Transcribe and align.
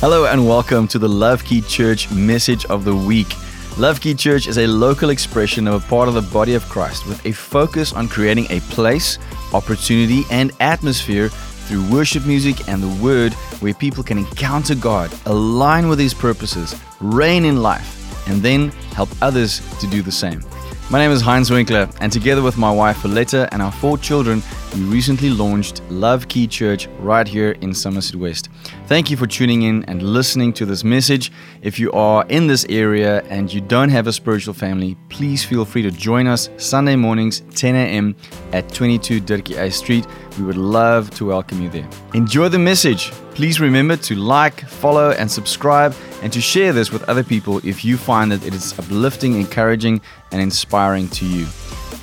Hello 0.00 0.24
and 0.24 0.48
welcome 0.48 0.88
to 0.88 0.98
the 0.98 1.06
Love 1.06 1.44
Key 1.44 1.60
Church 1.60 2.10
message 2.10 2.64
of 2.64 2.86
the 2.86 2.96
week. 2.96 3.34
Love 3.76 4.00
Key 4.00 4.14
Church 4.14 4.46
is 4.46 4.56
a 4.56 4.66
local 4.66 5.10
expression 5.10 5.68
of 5.68 5.84
a 5.84 5.88
part 5.88 6.08
of 6.08 6.14
the 6.14 6.22
body 6.22 6.54
of 6.54 6.66
Christ 6.70 7.06
with 7.06 7.26
a 7.26 7.32
focus 7.32 7.92
on 7.92 8.08
creating 8.08 8.46
a 8.48 8.60
place, 8.60 9.18
opportunity, 9.52 10.22
and 10.30 10.52
atmosphere 10.58 11.28
through 11.28 11.86
worship 11.90 12.24
music 12.24 12.66
and 12.66 12.82
the 12.82 13.04
word 13.04 13.34
where 13.60 13.74
people 13.74 14.02
can 14.02 14.16
encounter 14.16 14.74
God, 14.74 15.12
align 15.26 15.86
with 15.86 15.98
His 15.98 16.14
purposes, 16.14 16.74
reign 17.00 17.44
in 17.44 17.60
life, 17.60 18.26
and 18.26 18.40
then 18.40 18.70
help 18.94 19.10
others 19.20 19.60
to 19.80 19.86
do 19.86 20.00
the 20.00 20.10
same. 20.10 20.42
My 20.90 20.98
name 20.98 21.10
is 21.10 21.20
Heinz 21.20 21.50
Winkler, 21.50 21.90
and 22.00 22.10
together 22.10 22.40
with 22.40 22.56
my 22.56 22.72
wife 22.72 23.04
Aletta 23.04 23.50
and 23.52 23.60
our 23.60 23.70
four 23.70 23.98
children, 23.98 24.42
we 24.74 24.82
recently 24.82 25.30
launched 25.30 25.82
Love 25.90 26.28
Key 26.28 26.46
Church 26.46 26.86
right 27.00 27.26
here 27.26 27.52
in 27.60 27.74
Somerset 27.74 28.14
West. 28.14 28.48
Thank 28.86 29.10
you 29.10 29.16
for 29.16 29.26
tuning 29.26 29.62
in 29.62 29.84
and 29.86 30.02
listening 30.02 30.52
to 30.54 30.66
this 30.66 30.84
message. 30.84 31.32
If 31.62 31.78
you 31.80 31.90
are 31.92 32.24
in 32.28 32.46
this 32.46 32.64
area 32.68 33.22
and 33.24 33.52
you 33.52 33.60
don't 33.60 33.88
have 33.88 34.06
a 34.06 34.12
spiritual 34.12 34.54
family, 34.54 34.96
please 35.08 35.44
feel 35.44 35.64
free 35.64 35.82
to 35.82 35.90
join 35.90 36.26
us 36.28 36.50
Sunday 36.56 36.94
mornings, 36.94 37.42
10 37.54 37.74
a.m. 37.74 38.14
at 38.52 38.72
22 38.72 39.20
Dirkie 39.20 39.56
Uys 39.56 39.74
Street. 39.74 40.06
We 40.38 40.44
would 40.44 40.56
love 40.56 41.10
to 41.12 41.26
welcome 41.26 41.60
you 41.60 41.68
there. 41.68 41.88
Enjoy 42.14 42.48
the 42.48 42.58
message. 42.58 43.10
Please 43.34 43.60
remember 43.60 43.96
to 43.96 44.14
like, 44.14 44.60
follow, 44.68 45.10
and 45.10 45.30
subscribe, 45.30 45.94
and 46.22 46.32
to 46.32 46.40
share 46.40 46.72
this 46.72 46.92
with 46.92 47.02
other 47.08 47.24
people 47.24 47.60
if 47.64 47.84
you 47.84 47.96
find 47.96 48.30
that 48.30 48.46
it 48.46 48.54
is 48.54 48.78
uplifting, 48.78 49.34
encouraging, 49.34 50.00
and 50.30 50.40
inspiring 50.40 51.08
to 51.08 51.26
you. 51.26 51.46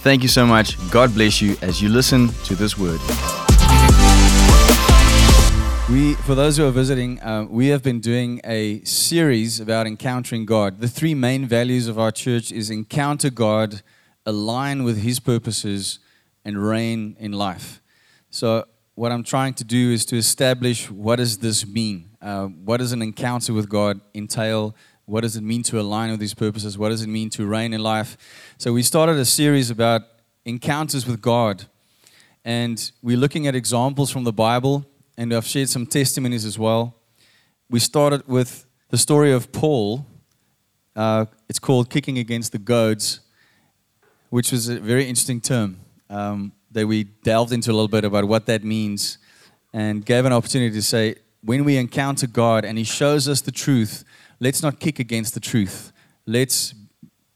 Thank 0.08 0.24
you 0.24 0.30
so 0.30 0.46
much. 0.48 0.78
God 0.90 1.14
bless 1.14 1.42
you 1.42 1.58
as 1.62 1.82
you 1.82 1.90
listen 1.90 2.30
to 2.46 2.56
this 2.56 2.78
word. 2.78 3.02
We, 5.90 6.14
for 6.24 6.34
those 6.34 6.56
who 6.56 6.66
are 6.66 6.72
visiting, 6.72 7.20
uh, 7.20 7.46
we 7.50 7.68
have 7.68 7.84
been 7.84 8.00
doing 8.00 8.40
a 8.46 8.82
series 8.86 9.60
about 9.60 9.86
encountering 9.86 10.46
God. 10.46 10.80
The 10.80 10.88
three 10.88 11.14
main 11.14 11.46
values 11.46 11.90
of 11.90 12.00
our 12.00 12.14
church 12.14 12.54
is 12.54 12.70
encounter 12.70 13.30
God, 13.30 13.82
align 14.26 14.86
with 14.86 15.00
His 15.00 15.20
purposes, 15.20 16.00
and 16.46 16.58
reign 16.58 17.18
in 17.20 17.34
life. 17.34 17.82
So, 18.30 18.64
what 18.96 19.12
I'm 19.12 19.26
trying 19.26 19.56
to 19.56 19.66
do 19.66 19.92
is 19.92 20.06
to 20.06 20.16
establish 20.16 20.90
what 20.90 21.18
does 21.18 21.40
this 21.40 21.68
mean? 21.68 22.12
Uh, 22.22 22.46
what 22.46 22.78
does 22.78 22.94
an 22.94 23.02
encounter 23.02 23.52
with 23.52 23.68
God 23.68 24.00
entail? 24.16 24.74
What 25.08 25.22
does 25.22 25.36
it 25.36 25.42
mean 25.42 25.64
to 25.64 25.80
align 25.80 26.12
with 26.12 26.22
His 26.22 26.36
purposes? 26.36 26.78
What 26.78 26.90
does 26.90 27.02
it 27.02 27.08
mean 27.08 27.32
to 27.32 27.48
reign 27.48 27.74
in 27.74 27.82
life? 27.82 28.16
So, 28.60 28.74
we 28.74 28.84
started 28.84 29.18
a 29.18 29.26
series 29.26 29.72
about 29.72 30.04
encounters 30.46 31.08
with 31.08 31.22
God, 31.22 31.66
and 32.46 32.92
we're 33.02 33.18
looking 33.18 33.48
at 33.48 33.56
examples 33.56 34.12
from 34.12 34.24
the 34.24 34.34
Bible 34.34 34.86
and 35.18 35.34
I've 35.34 35.48
shared 35.48 35.70
some 35.70 35.88
testimonies 35.88 36.46
as 36.46 36.60
well. 36.60 36.96
We 37.70 37.80
started 37.80 38.28
with 38.28 38.66
the 38.90 38.98
story 38.98 39.32
of 39.32 39.52
Paul. 39.52 40.06
Uh, 40.96 41.26
it's 41.50 41.58
called 41.58 41.90
Kicking 41.90 42.20
Against 42.20 42.52
the 42.52 42.60
Goads, 42.60 43.22
which 44.30 44.52
was 44.52 44.70
a 44.70 44.80
very 44.80 45.06
interesting 45.06 45.42
term 45.42 45.80
um, 46.10 46.52
that 46.72 46.86
we 46.86 47.06
delved 47.06 47.52
into 47.52 47.72
a 47.72 47.74
little 47.74 47.88
bit 47.88 48.06
about 48.06 48.26
what 48.26 48.46
that 48.46 48.64
means 48.64 49.18
and 49.74 50.06
gave 50.06 50.26
an 50.26 50.34
opportunity 50.34 50.74
to 50.76 50.82
say, 50.84 51.16
when 51.42 51.64
we 51.64 51.78
encounter 51.78 52.28
God 52.28 52.64
and 52.64 52.78
He 52.78 52.84
shows 52.84 53.28
us 53.28 53.42
the 53.42 53.52
truth, 53.52 54.04
let's 54.40 54.62
not 54.62 54.80
kick 54.80 55.00
against 55.00 55.34
the 55.34 55.40
truth. 55.40 55.92
Let's 56.26 56.74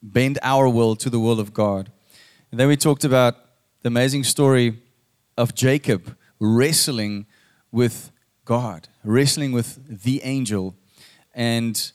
bend 0.02 0.40
our 0.42 0.68
will 0.68 0.96
to 0.98 1.10
the 1.10 1.20
will 1.20 1.40
of 1.40 1.54
God. 1.54 1.92
And 2.52 2.60
then 2.60 2.68
we 2.68 2.76
talked 2.76 3.04
about 3.04 3.36
the 3.82 3.88
amazing 3.88 4.24
story 4.24 4.80
of 5.38 5.56
Jacob 5.56 6.16
wrestling 6.40 7.26
with 7.72 8.12
God, 8.46 8.90
wrestling 9.04 9.52
with 9.52 10.04
the 10.04 10.22
angel, 10.24 10.76
and 11.34 11.92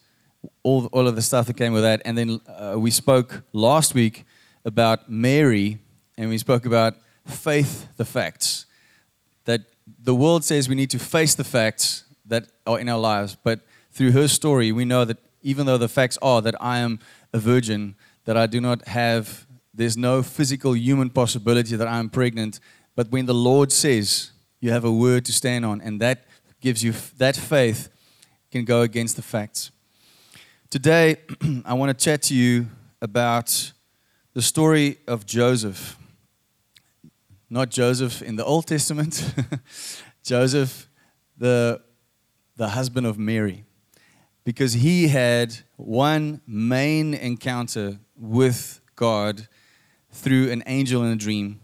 all, 0.62 0.86
all 0.86 1.06
of 1.06 1.16
the 1.16 1.22
stuff 1.22 1.46
that 1.46 1.56
came 1.56 1.72
with 1.72 1.82
that. 1.82 2.00
And 2.04 2.16
then 2.16 2.40
uh, 2.48 2.76
we 2.78 2.90
spoke 2.90 3.42
last 3.52 3.94
week 3.94 4.24
about 4.64 5.10
Mary, 5.10 5.78
and 6.16 6.30
we 6.30 6.38
spoke 6.38 6.64
about 6.64 6.94
faith, 7.26 7.88
the 7.96 8.04
facts. 8.04 8.66
That 9.44 9.62
the 10.02 10.14
world 10.14 10.44
says 10.44 10.68
we 10.68 10.74
need 10.74 10.90
to 10.90 10.98
face 10.98 11.34
the 11.34 11.44
facts 11.44 12.04
that 12.24 12.48
are 12.66 12.80
in 12.80 12.88
our 12.88 12.98
lives, 12.98 13.36
but 13.36 13.60
through 13.96 14.12
her 14.12 14.28
story, 14.28 14.72
we 14.72 14.84
know 14.84 15.06
that 15.06 15.16
even 15.40 15.64
though 15.64 15.78
the 15.78 15.88
facts 15.88 16.18
are 16.20 16.42
that 16.42 16.54
I 16.60 16.78
am 16.80 16.98
a 17.32 17.38
virgin, 17.38 17.94
that 18.26 18.36
I 18.36 18.46
do 18.46 18.60
not 18.60 18.86
have, 18.88 19.46
there's 19.72 19.96
no 19.96 20.22
physical 20.22 20.76
human 20.76 21.08
possibility 21.08 21.76
that 21.76 21.88
I'm 21.88 22.10
pregnant, 22.10 22.60
but 22.94 23.10
when 23.10 23.24
the 23.24 23.32
Lord 23.34 23.72
says, 23.72 24.32
you 24.60 24.70
have 24.70 24.84
a 24.84 24.92
word 24.92 25.24
to 25.24 25.32
stand 25.32 25.64
on, 25.64 25.80
and 25.80 25.98
that 26.02 26.26
gives 26.60 26.84
you 26.84 26.92
that 27.16 27.36
faith 27.36 27.88
can 28.50 28.66
go 28.66 28.82
against 28.82 29.16
the 29.16 29.22
facts. 29.22 29.70
Today, 30.68 31.16
I 31.64 31.72
want 31.72 31.96
to 31.96 32.04
chat 32.04 32.20
to 32.22 32.34
you 32.34 32.66
about 33.00 33.72
the 34.34 34.42
story 34.42 34.98
of 35.06 35.24
Joseph. 35.24 35.96
Not 37.48 37.70
Joseph 37.70 38.20
in 38.20 38.36
the 38.36 38.44
Old 38.44 38.66
Testament, 38.66 39.32
Joseph, 40.22 40.88
the, 41.38 41.80
the 42.56 42.68
husband 42.70 43.06
of 43.06 43.18
Mary, 43.18 43.65
because 44.46 44.72
he 44.72 45.08
had 45.08 45.54
one 45.76 46.40
main 46.46 47.12
encounter 47.12 47.98
with 48.16 48.80
God 48.94 49.46
through 50.10 50.50
an 50.50 50.62
angel 50.64 51.04
in 51.04 51.12
a 51.12 51.16
dream, 51.16 51.60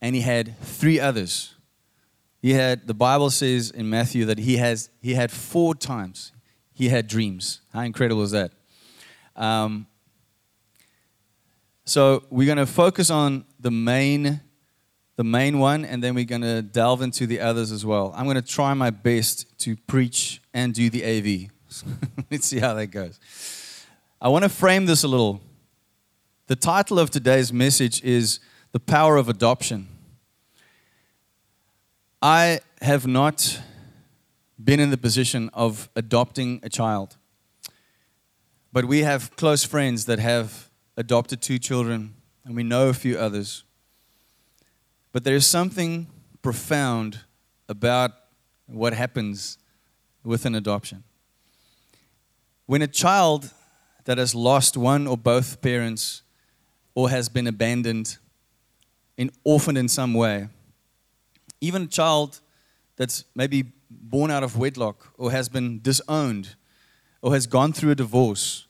and 0.00 0.14
he 0.14 0.20
had 0.20 0.56
three 0.60 1.00
others 1.00 1.56
he 2.40 2.52
had, 2.52 2.86
the 2.86 2.94
Bible 2.94 3.30
says 3.30 3.70
in 3.70 3.90
Matthew 3.90 4.24
that 4.26 4.38
he, 4.38 4.58
has, 4.58 4.90
he 5.00 5.14
had 5.14 5.30
four 5.30 5.74
times 5.74 6.32
he 6.72 6.88
had 6.88 7.08
dreams. 7.08 7.60
How 7.72 7.80
incredible 7.80 8.22
is 8.22 8.30
that? 8.30 8.52
Um, 9.34 9.86
so 11.84 12.24
we're 12.30 12.46
going 12.46 12.58
to 12.58 12.66
focus 12.66 13.10
on 13.10 13.44
the 13.58 13.72
main, 13.72 14.40
the 15.16 15.24
main 15.24 15.58
one, 15.58 15.84
and 15.84 16.02
then 16.02 16.14
we're 16.14 16.24
going 16.24 16.42
to 16.42 16.62
delve 16.62 17.02
into 17.02 17.26
the 17.26 17.40
others 17.40 17.72
as 17.72 17.84
well. 17.84 18.12
I'm 18.14 18.24
going 18.24 18.36
to 18.36 18.42
try 18.42 18.72
my 18.74 18.90
best 18.90 19.58
to 19.60 19.74
preach 19.74 20.40
and 20.54 20.72
do 20.72 20.90
the 20.90 21.04
AV. 21.04 21.50
Let's 22.30 22.46
see 22.46 22.58
how 22.58 22.74
that 22.74 22.88
goes. 22.88 23.18
I 24.20 24.28
want 24.28 24.44
to 24.44 24.48
frame 24.48 24.86
this 24.86 25.04
a 25.04 25.08
little. 25.08 25.40
The 26.46 26.56
title 26.56 26.98
of 26.98 27.10
today's 27.10 27.52
message 27.52 28.02
is 28.02 28.40
The 28.72 28.80
Power 28.80 29.16
of 29.16 29.28
Adoption. 29.28 29.88
I 32.20 32.60
have 32.80 33.06
not 33.06 33.60
been 34.62 34.80
in 34.80 34.90
the 34.90 34.96
position 34.96 35.50
of 35.52 35.88
adopting 35.94 36.60
a 36.62 36.68
child, 36.68 37.16
but 38.72 38.86
we 38.86 39.00
have 39.00 39.36
close 39.36 39.64
friends 39.64 40.06
that 40.06 40.18
have 40.18 40.68
adopted 40.96 41.40
two 41.40 41.58
children, 41.58 42.14
and 42.44 42.56
we 42.56 42.62
know 42.62 42.88
a 42.88 42.94
few 42.94 43.16
others. 43.18 43.62
But 45.12 45.24
there 45.24 45.36
is 45.36 45.46
something 45.46 46.08
profound 46.42 47.20
about 47.68 48.12
what 48.66 48.94
happens 48.94 49.58
with 50.24 50.44
an 50.44 50.54
adoption. 50.54 51.04
When 52.68 52.82
a 52.82 52.86
child 52.86 53.50
that 54.04 54.18
has 54.18 54.34
lost 54.34 54.76
one 54.76 55.06
or 55.06 55.16
both 55.16 55.62
parents 55.62 56.20
or 56.94 57.08
has 57.08 57.30
been 57.30 57.46
abandoned, 57.46 58.18
in, 59.16 59.30
orphaned 59.42 59.78
in 59.78 59.88
some 59.88 60.12
way, 60.12 60.48
even 61.62 61.84
a 61.84 61.86
child 61.86 62.40
that's 62.96 63.24
maybe 63.34 63.72
born 63.90 64.30
out 64.30 64.42
of 64.42 64.58
wedlock 64.58 65.14
or 65.16 65.30
has 65.30 65.48
been 65.48 65.80
disowned 65.80 66.56
or 67.22 67.32
has 67.32 67.46
gone 67.46 67.72
through 67.72 67.92
a 67.92 67.94
divorce 67.94 68.66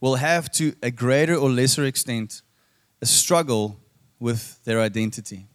will 0.00 0.14
have 0.16 0.50
to 0.52 0.74
a 0.82 0.90
greater 0.90 1.34
or 1.34 1.50
lesser 1.50 1.84
extent 1.84 2.40
a 3.02 3.06
struggle 3.06 3.78
with 4.18 4.64
their 4.64 4.80
identity. 4.80 5.48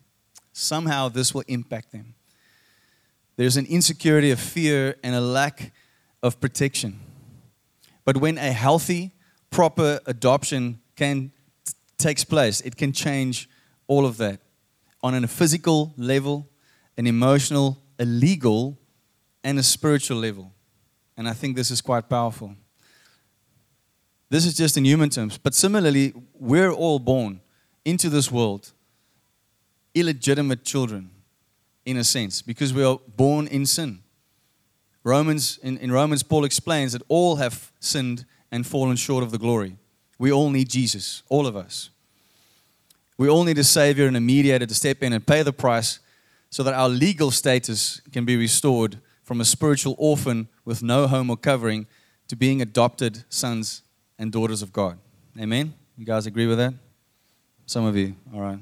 Somehow 0.52 1.10
this 1.10 1.34
will 1.34 1.44
impact 1.48 1.92
them. 1.92 2.14
There's 3.36 3.58
an 3.58 3.66
insecurity 3.66 4.30
of 4.30 4.40
fear 4.40 4.96
and 5.04 5.16
a 5.16 5.22
lack 5.22 5.74
of 6.22 6.40
protection. 6.40 7.00
But 8.06 8.18
when 8.18 8.38
a 8.38 8.52
healthy, 8.52 9.12
proper 9.50 10.00
adoption 10.06 10.80
can 10.96 11.32
takes 11.98 12.24
place, 12.24 12.60
it 12.62 12.76
can 12.76 12.92
change 12.92 13.50
all 13.88 14.06
of 14.06 14.18
that 14.18 14.42
on 15.02 15.24
a 15.24 15.28
physical 15.28 15.94
level, 15.98 16.50
an 16.98 17.08
emotional, 17.08 17.82
a 18.00 18.06
legal, 18.06 18.78
and 19.44 19.58
a 19.58 19.64
spiritual 19.64 20.18
level. 20.18 20.52
And 21.16 21.30
I 21.30 21.34
think 21.34 21.56
this 21.56 21.72
is 21.72 21.82
quite 21.82 22.10
powerful. 22.10 22.56
This 24.30 24.46
is 24.46 24.56
just 24.56 24.78
in 24.78 24.86
human 24.86 25.10
terms. 25.10 25.38
But 25.38 25.54
similarly, 25.54 26.14
we're 26.34 26.72
all 26.72 27.00
born 27.00 27.42
into 27.86 28.10
this 28.10 28.32
world 28.32 28.74
illegitimate 29.94 30.64
children, 30.64 31.12
in 31.86 31.98
a 31.98 32.04
sense, 32.04 32.42
because 32.42 32.74
we 32.74 32.84
are 32.84 33.00
born 33.16 33.46
in 33.48 33.66
sin. 33.66 34.00
Romans, 35.04 35.60
in, 35.62 35.78
in 35.78 35.92
Romans, 35.92 36.24
Paul 36.24 36.46
explains 36.46 36.94
that 36.94 37.02
all 37.08 37.38
have 37.38 37.72
sinned 37.80 38.26
and 38.52 38.66
fallen 38.66 38.96
short 38.96 39.24
of 39.24 39.32
the 39.32 39.38
glory. 39.38 39.78
We 40.18 40.32
all 40.32 40.50
need 40.50 40.70
Jesus, 40.70 41.24
all 41.30 41.48
of 41.48 41.56
us. 41.56 41.90
We 43.18 43.28
all 43.30 43.44
need 43.44 43.58
a 43.58 43.64
Savior 43.64 44.08
and 44.08 44.18
a 44.18 44.22
mediator 44.22 44.66
to 44.66 44.74
step 44.74 45.04
in 45.04 45.14
and 45.14 45.26
pay 45.26 45.44
the 45.44 45.54
price 45.54 46.00
so 46.50 46.64
that 46.64 46.74
our 46.74 46.88
legal 46.88 47.32
status 47.32 48.02
can 48.12 48.26
be 48.26 48.38
restored 48.38 48.98
from 49.24 49.42
a 49.42 49.46
spiritual 49.46 49.96
orphan 49.98 50.48
with 50.66 50.84
no 50.84 51.08
home 51.08 51.30
or 51.30 51.38
covering 51.38 51.88
to 52.28 52.36
being 52.36 52.62
adopted 52.62 53.24
sons 53.30 53.82
and 54.18 54.32
daughters 54.32 54.62
of 54.62 54.72
God. 54.72 54.98
Amen? 55.40 55.74
You 55.98 56.06
guys 56.06 56.26
agree 56.26 56.48
with 56.48 56.58
that? 56.58 56.74
Some 57.66 57.86
of 57.86 57.96
you. 57.96 58.16
All 58.34 58.42
right. 58.42 58.60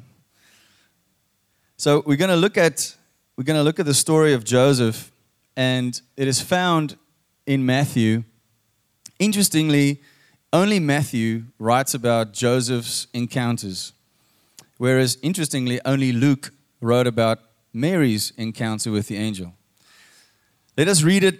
So 1.77 2.03
we're 2.05 2.17
going 2.17 2.29
to 2.29 2.35
look 2.35 2.57
at 2.57 2.95
we're 3.35 3.43
going 3.43 3.57
to 3.57 3.63
look 3.63 3.79
at 3.79 3.85
the 3.85 3.93
story 3.93 4.33
of 4.33 4.43
Joseph 4.43 5.10
and 5.55 6.01
it 6.17 6.27
is 6.27 6.41
found 6.41 6.97
in 7.45 7.65
Matthew. 7.65 8.23
Interestingly, 9.19 10.01
only 10.53 10.79
Matthew 10.79 11.43
writes 11.59 11.93
about 11.93 12.33
Joseph's 12.33 13.07
encounters, 13.13 13.93
whereas 14.77 15.17
interestingly, 15.21 15.79
only 15.85 16.11
Luke 16.11 16.51
wrote 16.81 17.07
about 17.07 17.39
Mary's 17.73 18.33
encounter 18.37 18.91
with 18.91 19.07
the 19.07 19.17
angel. 19.17 19.53
Let 20.77 20.87
us 20.87 21.03
read 21.03 21.23
it, 21.23 21.39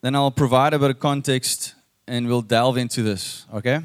then 0.00 0.14
I'll 0.14 0.30
provide 0.30 0.74
a 0.74 0.78
bit 0.78 0.90
of 0.90 0.98
context 0.98 1.74
and 2.06 2.26
we'll 2.28 2.42
delve 2.42 2.76
into 2.76 3.02
this, 3.02 3.46
okay? 3.54 3.80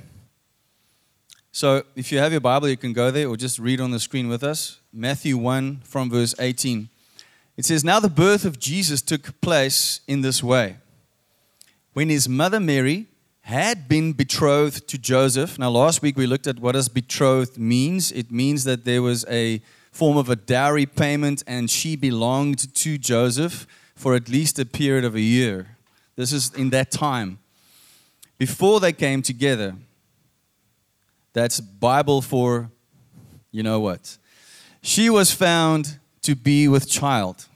So 1.52 1.84
if 1.96 2.12
you 2.12 2.20
have 2.20 2.32
your 2.32 2.42
Bible, 2.42 2.68
you 2.68 2.78
can 2.78 2.94
go 2.94 3.10
there 3.10 3.28
or 3.28 3.38
just 3.38 3.58
read 3.58 3.82
on 3.82 3.92
the 3.92 4.00
screen 4.00 4.28
with 4.28 4.44
us. 4.44 4.80
Matthew 4.94 5.38
1 5.38 5.82
from 5.84 6.10
verse 6.10 6.36
18. 6.40 6.90
It 7.58 7.66
says, 7.66 7.84
Now 7.84 8.00
the 8.00 8.10
birth 8.10 8.46
of 8.46 8.60
Jesus 8.60 9.02
took 9.02 9.42
place 9.42 10.02
in 10.08 10.22
this 10.22 10.44
way. 10.44 10.78
When 11.94 12.10
his 12.10 12.30
mother 12.30 12.60
Mary 12.60 13.08
had 13.48 13.88
been 13.88 14.12
betrothed 14.12 14.90
to 14.90 14.98
Joseph. 14.98 15.58
Now, 15.58 15.70
last 15.70 16.02
week 16.02 16.18
we 16.18 16.28
looked 16.28 16.48
at 16.48 16.60
what 16.60 16.74
does 16.74 16.90
betrothed 16.90 17.58
means. 17.58 18.12
It 18.12 18.30
means 18.30 18.66
that 18.66 18.84
there 18.84 19.02
was 19.02 19.26
a 19.30 19.62
form 19.90 20.18
of 20.18 20.30
a 20.30 20.36
dowry 20.36 20.86
payment, 20.86 21.44
and 21.48 21.70
she 21.70 21.96
belonged 21.96 22.74
to 22.76 22.98
Joseph 22.98 23.66
for 23.96 24.16
at 24.16 24.28
least 24.28 24.60
a 24.60 24.66
period 24.66 25.06
of 25.06 25.16
a 25.16 25.22
year. 25.22 25.78
This 26.18 26.34
is 26.34 26.54
in 26.56 26.72
that 26.72 26.92
time 26.92 27.40
before 28.38 28.82
they 28.82 28.92
came 28.92 29.22
together. 29.22 29.76
That's 31.32 31.62
Bible 31.62 32.22
for 32.22 32.70
you 33.52 33.64
know 33.64 33.80
what. 33.80 34.18
She 34.82 35.10
was 35.10 35.32
found 35.32 36.00
to 36.28 36.36
be 36.36 36.68
with 36.68 36.90
child 36.90 37.48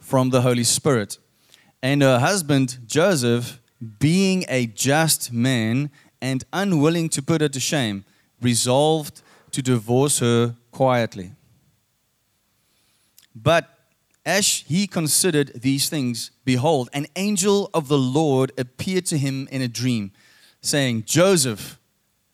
from 0.00 0.30
the 0.30 0.40
Holy 0.40 0.64
Spirit, 0.64 1.18
and 1.80 2.02
her 2.02 2.18
husband 2.18 2.78
Joseph 2.84 3.60
being 4.00 4.44
a 4.48 4.66
just 4.66 5.32
man 5.32 5.88
and 6.20 6.42
unwilling 6.52 7.08
to 7.10 7.22
put 7.22 7.40
her 7.42 7.48
to 7.48 7.60
shame, 7.60 8.04
resolved 8.42 9.22
to 9.52 9.62
divorce 9.62 10.18
her 10.18 10.56
quietly. 10.72 11.30
But 13.36 13.68
as 14.26 14.64
he 14.66 14.88
considered 14.88 15.52
these 15.54 15.88
things, 15.88 16.32
behold, 16.44 16.88
an 16.92 17.06
angel 17.14 17.70
of 17.72 17.86
the 17.86 17.98
Lord 17.98 18.50
appeared 18.58 19.06
to 19.06 19.16
him 19.16 19.46
in 19.52 19.62
a 19.62 19.68
dream, 19.68 20.10
saying, 20.60 21.04
Joseph, 21.04 21.78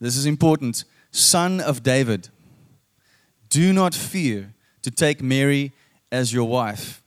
this 0.00 0.16
is 0.16 0.24
important, 0.24 0.84
son 1.10 1.60
of 1.60 1.82
David, 1.82 2.30
do 3.50 3.70
not 3.74 3.94
fear 3.94 4.54
to 4.84 4.90
take 4.90 5.22
Mary 5.22 5.72
as 6.12 6.32
your 6.32 6.46
wife, 6.46 7.02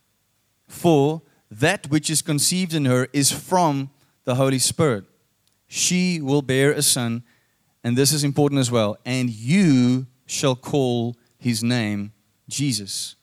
for 0.68 1.22
that 1.50 1.90
which 1.92 2.10
is 2.10 2.24
conceived 2.24 2.74
in 2.74 2.86
her 2.86 3.08
is 3.14 3.32
from 3.32 3.92
the 4.26 4.36
Holy 4.36 4.58
Spirit. 4.58 5.06
She 5.68 6.20
will 6.20 6.42
bear 6.42 6.72
a 6.72 6.82
son, 6.82 7.24
and 7.84 7.96
this 7.96 8.12
is 8.12 8.24
important 8.24 8.60
as 8.60 8.72
well, 8.72 8.98
and 9.06 9.30
you 9.30 10.08
shall 10.26 10.56
call 10.56 11.16
his 11.38 11.64
name 11.64 12.14
Jesus. 12.50 13.16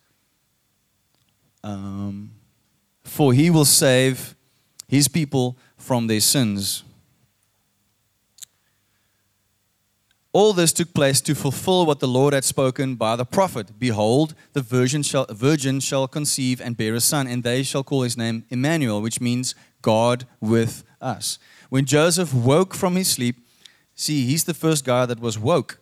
Um, 1.64 2.30
for 3.02 3.32
he 3.32 3.50
will 3.50 3.64
save 3.64 4.36
his 4.86 5.08
people 5.08 5.56
from 5.76 6.06
their 6.06 6.20
sins. 6.20 6.84
All 10.34 10.52
this 10.52 10.72
took 10.72 10.92
place 10.92 11.20
to 11.20 11.34
fulfill 11.36 11.86
what 11.86 12.00
the 12.00 12.08
Lord 12.08 12.34
had 12.34 12.42
spoken 12.42 12.96
by 12.96 13.14
the 13.14 13.24
prophet. 13.24 13.78
Behold, 13.78 14.34
the 14.52 14.62
virgin 14.62 15.04
shall, 15.04 15.26
virgin 15.30 15.78
shall 15.78 16.08
conceive 16.08 16.60
and 16.60 16.76
bear 16.76 16.94
a 16.94 17.00
son, 17.00 17.28
and 17.28 17.44
they 17.44 17.62
shall 17.62 17.84
call 17.84 18.02
his 18.02 18.16
name 18.16 18.44
Emmanuel, 18.50 19.00
which 19.00 19.20
means 19.20 19.54
God 19.80 20.26
with 20.40 20.82
us. 21.00 21.38
When 21.70 21.84
Joseph 21.84 22.34
woke 22.34 22.74
from 22.74 22.96
his 22.96 23.06
sleep, 23.06 23.36
see, 23.94 24.26
he's 24.26 24.42
the 24.42 24.54
first 24.54 24.84
guy 24.84 25.06
that 25.06 25.20
was 25.20 25.38
woke. 25.38 25.78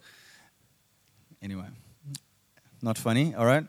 Anyway, 1.41 1.69
not 2.83 2.99
funny, 2.99 3.35
all 3.35 3.47
right? 3.47 3.65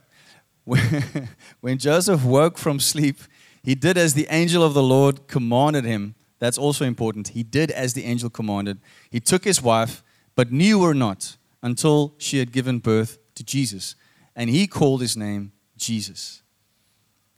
When 1.62 1.78
Joseph 1.78 2.26
woke 2.26 2.58
from 2.58 2.82
sleep, 2.82 3.20
he 3.64 3.74
did 3.74 3.98
as 3.98 4.16
the 4.16 4.28
angel 4.30 4.62
of 4.62 4.74
the 4.74 4.84
Lord 4.84 5.28
commanded 5.28 5.86
him. 5.86 6.16
That's 6.40 6.58
also 6.58 6.84
important. 6.84 7.30
He 7.30 7.44
did 7.44 7.72
as 7.72 7.94
the 7.94 8.04
angel 8.04 8.30
commanded. 8.30 8.80
He 9.10 9.22
took 9.22 9.46
his 9.46 9.62
wife, 9.62 10.03
but 10.36 10.52
knew 10.52 10.84
her 10.84 10.94
not 10.94 11.38
until 11.62 12.14
she 12.18 12.40
had 12.40 12.52
given 12.52 12.80
birth 12.80 13.18
to 13.36 13.44
Jesus. 13.44 13.96
And 14.36 14.50
he 14.50 14.68
called 14.68 15.02
his 15.02 15.16
name 15.16 15.52
Jesus. 15.78 16.42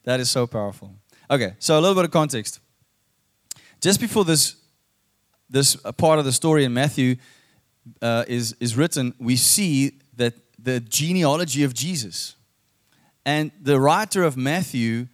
That 0.03 0.19
is 0.19 0.29
so 0.29 0.47
powerful. 0.47 0.95
Okay, 1.29 1.55
so 1.59 1.77
a 1.77 1.81
little 1.81 1.95
bit 1.95 2.05
of 2.05 2.11
context. 2.11 2.59
Just 3.81 3.99
before 3.99 4.23
this, 4.23 4.55
this 5.49 5.75
part 5.97 6.19
of 6.19 6.25
the 6.25 6.31
story 6.31 6.63
in 6.63 6.73
Matthew 6.73 7.15
uh, 8.01 8.25
is, 8.27 8.55
is 8.59 8.75
written, 8.75 9.13
we 9.19 9.35
see 9.35 9.99
that 10.15 10.33
the 10.57 10.79
genealogy 10.79 11.63
of 11.63 11.73
Jesus. 11.73 12.35
And 13.25 13.51
the 13.61 13.79
writer 13.79 14.23
of 14.23 14.37
Matthew 14.37 15.07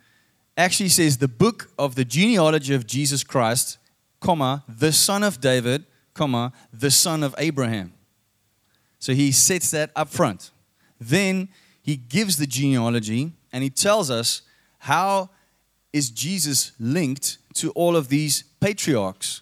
actually 0.58 0.90
says 0.90 1.18
the 1.18 1.28
book 1.28 1.72
of 1.80 1.96
the 1.96 2.06
genealogy 2.06 2.74
of 2.74 2.86
Jesus 2.86 3.24
Christ, 3.24 3.78
comma, 4.20 4.64
the 4.68 4.92
son 4.92 5.24
of 5.24 5.42
David, 5.42 5.86
comma, 6.14 6.54
the 6.74 6.92
son 6.92 7.24
of 7.24 7.36
Abraham. 7.38 7.94
So 9.00 9.14
he 9.14 9.32
sets 9.32 9.72
that 9.72 9.92
up 9.96 10.10
front. 10.10 10.52
Then 11.00 11.50
he 11.82 11.96
gives 11.96 12.38
the 12.38 12.46
genealogy 12.46 13.32
and 13.52 13.64
he 13.64 13.70
tells 13.70 14.12
us 14.12 14.44
how 14.80 15.30
is 15.92 16.10
Jesus 16.10 16.72
linked 16.80 17.38
to 17.56 17.72
all 17.72 17.96
of 17.96 18.08
these 18.10 18.44
patriarchs. 18.60 19.42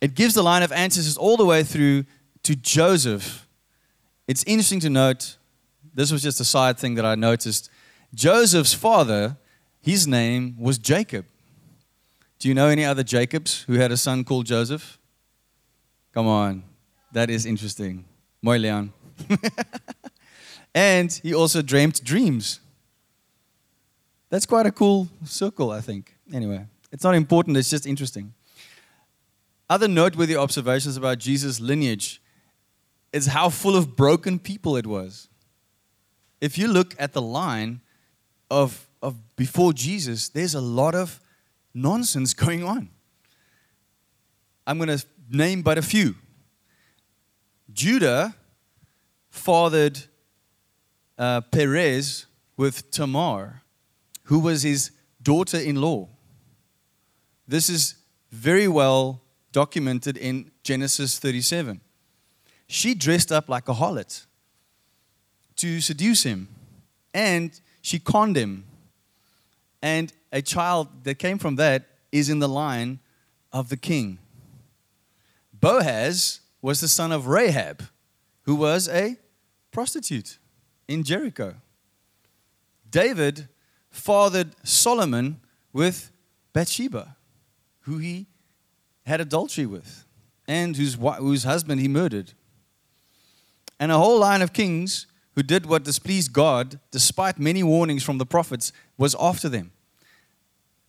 It 0.00 0.14
gives 0.14 0.34
the 0.34 0.42
line 0.42 0.62
of 0.62 0.72
ancestors 0.72 1.16
all 1.16 1.36
the 1.36 1.44
way 1.44 1.62
through 1.62 2.04
to 2.44 2.54
Joseph. 2.54 3.46
It's 4.28 4.44
interesting 4.44 4.80
to 4.80 4.90
note, 4.90 5.36
this 5.94 6.12
was 6.12 6.22
just 6.22 6.40
a 6.40 6.44
side 6.44 6.78
thing 6.78 6.94
that 6.94 7.04
I 7.04 7.14
noticed. 7.16 7.70
Joseph's 8.14 8.72
father, 8.72 9.36
his 9.82 10.06
name 10.06 10.56
was 10.58 10.78
Jacob. 10.78 11.26
Do 12.38 12.48
you 12.48 12.54
know 12.54 12.68
any 12.68 12.84
other 12.84 13.02
Jacobs 13.02 13.62
who 13.62 13.74
had 13.74 13.92
a 13.92 13.96
son 13.96 14.24
called 14.24 14.46
Joseph? 14.46 14.98
Come 16.12 16.26
on, 16.26 16.64
that 17.12 17.30
is 17.30 17.46
interesting. 17.46 18.04
Mooi 18.42 18.58
Leon. 18.60 18.92
and 20.74 21.12
he 21.22 21.34
also 21.34 21.62
dreamt 21.62 22.02
dreams. 22.02 22.60
That's 24.28 24.46
quite 24.46 24.66
a 24.66 24.72
cool 24.72 25.08
circle, 25.24 25.70
I 25.70 25.80
think. 25.80 26.16
Anyway, 26.32 26.66
it's 26.92 27.04
not 27.04 27.14
important, 27.14 27.56
it's 27.56 27.70
just 27.70 27.86
interesting. 27.86 28.32
Other 29.68 29.86
noteworthy 29.86 30.36
observations 30.36 30.96
about 30.96 31.18
Jesus' 31.18 31.60
lineage 31.60 32.20
is 33.12 33.26
how 33.26 33.48
full 33.48 33.76
of 33.76 33.96
broken 33.96 34.38
people 34.38 34.76
it 34.76 34.86
was. 34.86 35.28
If 36.40 36.58
you 36.58 36.68
look 36.68 36.94
at 36.98 37.12
the 37.12 37.22
line 37.22 37.80
of, 38.50 38.88
of 39.02 39.14
before 39.36 39.72
Jesus, 39.72 40.28
there's 40.28 40.54
a 40.54 40.60
lot 40.60 40.94
of 40.94 41.20
nonsense 41.74 42.34
going 42.44 42.64
on. 42.64 42.88
I'm 44.66 44.78
going 44.78 44.96
to 44.96 45.04
name 45.30 45.62
but 45.62 45.78
a 45.78 45.82
few. 45.82 46.14
Judah 47.72 48.34
fathered 49.30 49.98
uh, 51.18 51.40
Perez 51.42 52.26
with 52.56 52.90
Tamar, 52.90 53.62
who 54.24 54.40
was 54.40 54.62
his 54.62 54.90
daughter 55.22 55.58
in 55.58 55.76
law. 55.76 56.08
This 57.46 57.68
is 57.68 57.94
very 58.30 58.68
well 58.68 59.22
documented 59.52 60.16
in 60.16 60.50
Genesis 60.62 61.18
37. 61.18 61.80
She 62.66 62.94
dressed 62.94 63.32
up 63.32 63.48
like 63.48 63.68
a 63.68 63.74
harlot 63.74 64.26
to 65.56 65.80
seduce 65.80 66.22
him, 66.22 66.48
and 67.12 67.60
she 67.82 67.98
conned 67.98 68.36
him. 68.36 68.64
And 69.82 70.12
a 70.32 70.40
child 70.40 71.04
that 71.04 71.18
came 71.18 71.38
from 71.38 71.56
that 71.56 71.86
is 72.12 72.28
in 72.28 72.38
the 72.38 72.48
line 72.48 73.00
of 73.52 73.68
the 73.68 73.76
king. 73.76 74.19
Boaz 75.60 76.40
was 76.62 76.80
the 76.80 76.88
son 76.88 77.12
of 77.12 77.26
Rahab, 77.26 77.84
who 78.42 78.54
was 78.54 78.88
a 78.88 79.16
prostitute 79.70 80.38
in 80.88 81.04
Jericho. 81.04 81.56
David 82.90 83.48
fathered 83.90 84.54
Solomon 84.64 85.40
with 85.72 86.10
Bathsheba 86.52 87.16
who 87.90 87.98
he 87.98 88.26
had 89.06 89.20
adultery 89.20 89.66
with 89.66 90.04
and 90.46 90.76
whose, 90.76 90.94
whose 90.94 91.44
husband 91.44 91.80
he 91.80 91.88
murdered. 91.88 92.32
And 93.78 93.90
a 93.90 93.98
whole 93.98 94.18
line 94.18 94.42
of 94.42 94.52
kings 94.52 95.06
who 95.34 95.42
did 95.42 95.66
what 95.66 95.84
displeased 95.84 96.32
God, 96.32 96.78
despite 96.90 97.38
many 97.38 97.62
warnings 97.62 98.02
from 98.02 98.18
the 98.18 98.26
prophets, 98.26 98.72
was 98.98 99.16
after 99.18 99.48
them. 99.48 99.72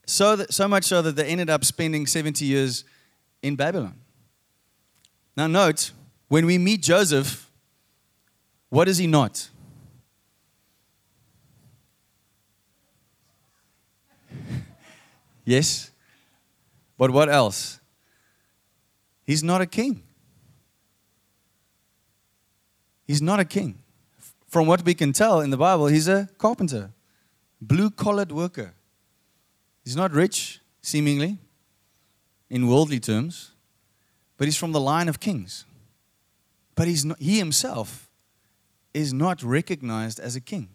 So, 0.06 0.36
that, 0.36 0.54
so 0.54 0.68
much 0.68 0.84
so 0.86 1.02
that 1.02 1.16
they 1.16 1.26
ended 1.26 1.50
up 1.50 1.64
spending 1.64 2.06
70 2.06 2.44
years 2.44 2.84
in 3.42 3.56
Babylon. 3.56 4.01
Now, 5.36 5.48
note, 5.48 5.92
when 6.28 6.46
we 6.46 6.58
meet 6.58 6.82
Joseph, 6.82 7.50
what 8.70 8.88
is 8.88 8.98
he 8.98 9.08
not? 9.08 9.50
yes? 15.46 15.92
But 16.98 17.12
what 17.12 17.30
else? 17.30 17.80
He's 19.26 19.44
not 19.44 19.62
a 19.62 19.66
king. 19.66 20.04
He's 23.08 23.22
not 23.22 23.40
a 23.40 23.46
king. 23.46 23.80
From 24.48 24.68
what 24.68 24.84
we 24.84 24.94
can 24.94 25.14
tell 25.14 25.40
in 25.40 25.50
the 25.50 25.58
Bible, 25.58 25.88
he's 25.88 26.08
a 26.08 26.30
carpenter, 26.38 26.92
blue 27.62 27.90
collared 27.90 28.32
worker. 28.32 28.74
He's 29.84 29.96
not 29.96 30.12
rich, 30.12 30.60
seemingly, 30.82 31.38
in 32.50 32.68
worldly 32.68 33.00
terms, 33.00 33.51
but 34.42 34.48
he's 34.48 34.58
from 34.58 34.72
the 34.72 34.80
line 34.80 35.08
of 35.08 35.20
kings. 35.20 35.66
But 36.74 36.88
he's 36.88 37.06
not, 37.06 37.22
he 37.22 37.38
himself 37.38 38.10
is 38.92 39.14
not 39.14 39.44
recognized 39.44 40.20
as 40.20 40.36
a 40.36 40.42
king. 40.42 40.70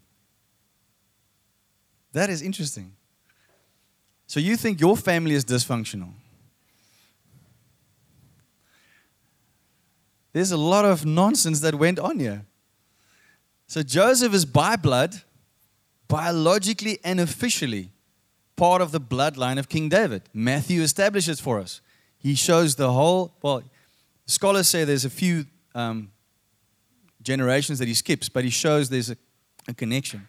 That 2.12 2.30
is 2.30 2.42
interesting. 2.42 2.92
So 4.28 4.38
you 4.38 4.56
think 4.56 4.80
your 4.80 4.96
family 4.96 5.34
is 5.34 5.44
dysfunctional. 5.44 6.10
There's 10.32 10.52
a 10.52 10.56
lot 10.56 10.84
of 10.84 11.04
nonsense 11.04 11.58
that 11.58 11.74
went 11.74 11.98
on 11.98 12.20
here. 12.20 12.44
So 13.66 13.82
Joseph 13.82 14.32
is 14.32 14.44
by 14.44 14.76
blood, 14.76 15.22
biologically 16.06 17.00
and 17.02 17.18
officially 17.18 17.90
part 18.54 18.80
of 18.80 18.92
the 18.92 19.00
bloodline 19.00 19.58
of 19.58 19.68
King 19.68 19.88
David. 19.88 20.22
Matthew 20.32 20.82
establishes 20.82 21.40
for 21.40 21.58
us. 21.58 21.80
He 22.26 22.34
shows 22.34 22.74
the 22.74 22.90
whole, 22.90 23.36
well, 23.40 23.62
scholars 24.26 24.68
say 24.68 24.82
there's 24.82 25.04
a 25.04 25.10
few 25.10 25.46
um, 25.76 26.10
generations 27.22 27.78
that 27.78 27.86
he 27.86 27.94
skips, 27.94 28.28
but 28.28 28.42
he 28.42 28.50
shows 28.50 28.88
there's 28.88 29.10
a, 29.10 29.16
a 29.68 29.74
connection. 29.74 30.26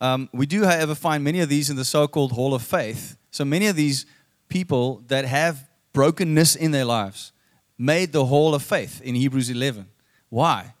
Um, 0.00 0.30
we 0.32 0.46
do, 0.46 0.62
however, 0.62 0.94
find 0.94 1.24
many 1.24 1.40
of 1.40 1.48
these 1.48 1.70
in 1.70 1.74
the 1.74 1.84
so 1.84 2.06
called 2.06 2.30
Hall 2.30 2.54
of 2.54 2.62
Faith. 2.62 3.16
So 3.32 3.44
many 3.44 3.66
of 3.66 3.74
these 3.74 4.06
people 4.48 5.02
that 5.08 5.24
have 5.24 5.68
brokenness 5.92 6.54
in 6.54 6.70
their 6.70 6.84
lives 6.84 7.32
made 7.76 8.12
the 8.12 8.26
Hall 8.26 8.54
of 8.54 8.62
Faith 8.62 9.02
in 9.02 9.16
Hebrews 9.16 9.50
11. 9.50 9.88
Why? 10.28 10.74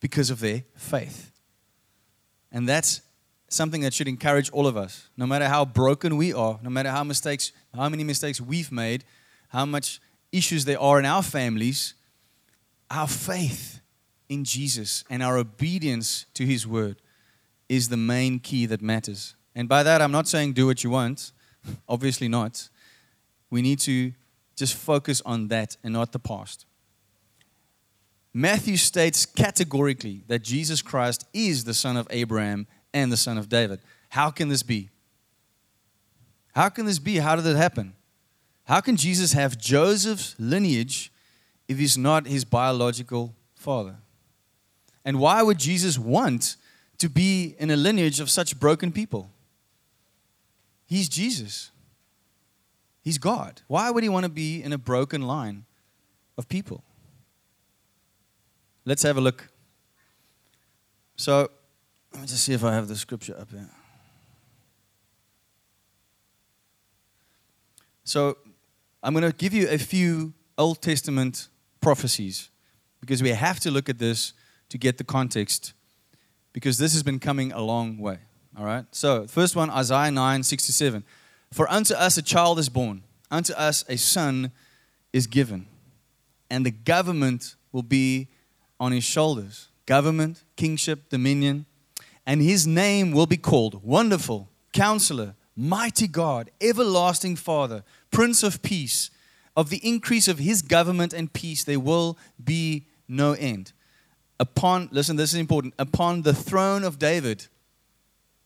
Because 0.00 0.30
of 0.30 0.40
their 0.40 0.62
faith. 0.74 1.30
And 2.50 2.66
that's 2.66 3.02
something 3.48 3.80
that 3.80 3.94
should 3.94 4.08
encourage 4.08 4.50
all 4.50 4.66
of 4.66 4.76
us. 4.76 5.08
No 5.16 5.26
matter 5.26 5.48
how 5.48 5.64
broken 5.64 6.16
we 6.16 6.32
are, 6.32 6.58
no 6.62 6.70
matter 6.70 6.90
how 6.90 7.04
mistakes, 7.04 7.52
how 7.74 7.88
many 7.88 8.04
mistakes 8.04 8.40
we've 8.40 8.70
made, 8.70 9.04
how 9.48 9.64
much 9.64 10.00
issues 10.32 10.64
there 10.64 10.80
are 10.80 10.98
in 10.98 11.06
our 11.06 11.22
families, 11.22 11.94
our 12.90 13.08
faith 13.08 13.80
in 14.28 14.44
Jesus 14.44 15.04
and 15.08 15.22
our 15.22 15.38
obedience 15.38 16.26
to 16.34 16.44
his 16.44 16.66
word 16.66 17.00
is 17.68 17.88
the 17.88 17.96
main 17.96 18.38
key 18.38 18.66
that 18.66 18.82
matters. 18.82 19.34
And 19.54 19.68
by 19.68 19.82
that 19.82 20.02
I'm 20.02 20.12
not 20.12 20.28
saying 20.28 20.52
do 20.52 20.66
what 20.66 20.84
you 20.84 20.90
want. 20.90 21.32
Obviously 21.88 22.28
not. 22.28 22.68
We 23.50 23.62
need 23.62 23.78
to 23.80 24.12
just 24.56 24.74
focus 24.74 25.22
on 25.24 25.48
that 25.48 25.76
and 25.82 25.94
not 25.94 26.12
the 26.12 26.18
past. 26.18 26.66
Matthew 28.34 28.76
states 28.76 29.24
categorically 29.24 30.22
that 30.28 30.42
Jesus 30.42 30.82
Christ 30.82 31.26
is 31.32 31.64
the 31.64 31.74
son 31.74 31.96
of 31.96 32.06
Abraham 32.10 32.66
and 32.92 33.12
the 33.12 33.16
son 33.16 33.38
of 33.38 33.48
David. 33.48 33.80
How 34.10 34.30
can 34.30 34.48
this 34.48 34.62
be? 34.62 34.90
How 36.54 36.68
can 36.68 36.86
this 36.86 36.98
be? 36.98 37.16
How 37.16 37.36
did 37.36 37.46
it 37.46 37.56
happen? 37.56 37.94
How 38.64 38.80
can 38.80 38.96
Jesus 38.96 39.32
have 39.32 39.58
Joseph's 39.58 40.34
lineage 40.38 41.12
if 41.68 41.78
he's 41.78 41.96
not 41.96 42.26
his 42.26 42.44
biological 42.44 43.34
father? 43.54 43.96
And 45.04 45.18
why 45.20 45.42
would 45.42 45.58
Jesus 45.58 45.98
want 45.98 46.56
to 46.98 47.08
be 47.08 47.54
in 47.58 47.70
a 47.70 47.76
lineage 47.76 48.20
of 48.20 48.28
such 48.28 48.58
broken 48.58 48.92
people? 48.92 49.30
He's 50.86 51.08
Jesus. 51.08 51.70
He's 53.02 53.18
God. 53.18 53.62
Why 53.68 53.90
would 53.90 54.02
he 54.02 54.08
want 54.08 54.24
to 54.24 54.30
be 54.30 54.62
in 54.62 54.72
a 54.72 54.78
broken 54.78 55.22
line 55.22 55.64
of 56.36 56.48
people? 56.48 56.82
Let's 58.84 59.02
have 59.02 59.16
a 59.16 59.20
look. 59.20 59.48
So, 61.16 61.50
let 62.18 62.22
me 62.22 62.26
just 62.26 62.44
see 62.44 62.52
if 62.52 62.64
I 62.64 62.74
have 62.74 62.88
the 62.88 62.96
scripture 62.96 63.36
up 63.38 63.48
here. 63.48 63.68
So, 68.02 68.38
I'm 69.04 69.14
going 69.14 69.30
to 69.30 69.36
give 69.36 69.54
you 69.54 69.68
a 69.68 69.78
few 69.78 70.32
Old 70.56 70.82
Testament 70.82 71.48
prophecies 71.80 72.50
because 73.00 73.22
we 73.22 73.28
have 73.28 73.60
to 73.60 73.70
look 73.70 73.88
at 73.88 74.00
this 74.00 74.32
to 74.70 74.78
get 74.78 74.98
the 74.98 75.04
context 75.04 75.74
because 76.52 76.76
this 76.76 76.92
has 76.92 77.04
been 77.04 77.20
coming 77.20 77.52
a 77.52 77.60
long 77.60 77.98
way. 77.98 78.18
All 78.58 78.64
right? 78.64 78.84
So, 78.90 79.28
first 79.28 79.54
one, 79.54 79.70
Isaiah 79.70 80.10
9 80.10 80.42
67. 80.42 81.04
For 81.52 81.70
unto 81.70 81.94
us 81.94 82.18
a 82.18 82.22
child 82.22 82.58
is 82.58 82.68
born, 82.68 83.04
unto 83.30 83.52
us 83.52 83.84
a 83.88 83.96
son 83.96 84.50
is 85.12 85.28
given, 85.28 85.68
and 86.50 86.66
the 86.66 86.72
government 86.72 87.54
will 87.70 87.84
be 87.84 88.26
on 88.80 88.90
his 88.90 89.04
shoulders. 89.04 89.68
Government, 89.86 90.42
kingship, 90.56 91.10
dominion 91.10 91.64
and 92.28 92.42
his 92.42 92.66
name 92.66 93.10
will 93.10 93.26
be 93.26 93.38
called 93.38 93.82
Wonderful, 93.82 94.50
Counselor, 94.74 95.34
Mighty 95.56 96.06
God, 96.06 96.50
Everlasting 96.60 97.36
Father, 97.36 97.82
Prince 98.10 98.42
of 98.42 98.60
Peace. 98.60 99.10
Of 99.56 99.70
the 99.70 99.78
increase 99.78 100.28
of 100.28 100.38
his 100.38 100.60
government 100.60 101.14
and 101.14 101.32
peace, 101.32 101.64
there 101.64 101.80
will 101.80 102.18
be 102.42 102.86
no 103.08 103.32
end. 103.32 103.72
Upon, 104.38 104.90
listen, 104.92 105.16
this 105.16 105.32
is 105.32 105.40
important, 105.40 105.72
upon 105.78 106.20
the 106.20 106.34
throne 106.34 106.84
of 106.84 106.98
David 106.98 107.46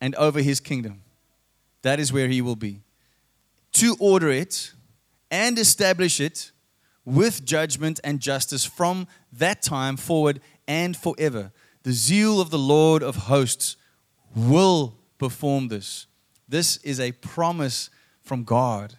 and 0.00 0.14
over 0.14 0.40
his 0.40 0.60
kingdom. 0.60 1.02
That 1.82 1.98
is 1.98 2.12
where 2.12 2.28
he 2.28 2.40
will 2.40 2.56
be. 2.56 2.82
To 3.72 3.96
order 3.98 4.30
it 4.30 4.72
and 5.28 5.58
establish 5.58 6.20
it 6.20 6.52
with 7.04 7.44
judgment 7.44 7.98
and 8.04 8.20
justice 8.20 8.64
from 8.64 9.08
that 9.32 9.60
time 9.60 9.96
forward 9.96 10.40
and 10.68 10.96
forever 10.96 11.50
the 11.82 11.92
zeal 11.92 12.40
of 12.40 12.50
the 12.50 12.58
Lord 12.58 13.02
of 13.02 13.16
hosts 13.16 13.76
will 14.34 14.94
perform 15.18 15.68
this. 15.68 16.06
This 16.48 16.76
is 16.78 17.00
a 17.00 17.12
promise 17.12 17.90
from 18.22 18.44
God 18.44 18.98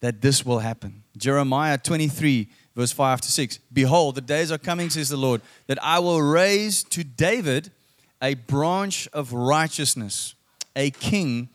that 0.00 0.20
this 0.20 0.44
will 0.44 0.60
happen. 0.60 1.02
Jeremiah 1.16 1.78
23, 1.78 2.48
verse 2.76 2.92
5 2.92 3.20
to 3.22 3.32
6. 3.32 3.58
Behold, 3.72 4.14
the 4.14 4.20
days 4.20 4.52
are 4.52 4.58
coming, 4.58 4.90
says 4.90 5.08
the 5.08 5.16
Lord, 5.16 5.40
that 5.66 5.82
I 5.82 5.98
will 5.98 6.22
raise 6.22 6.84
to 6.84 7.02
David 7.02 7.70
a 8.22 8.34
branch 8.34 9.08
of 9.12 9.32
righteousness. 9.32 10.34
A 10.76 10.90
king 10.90 11.48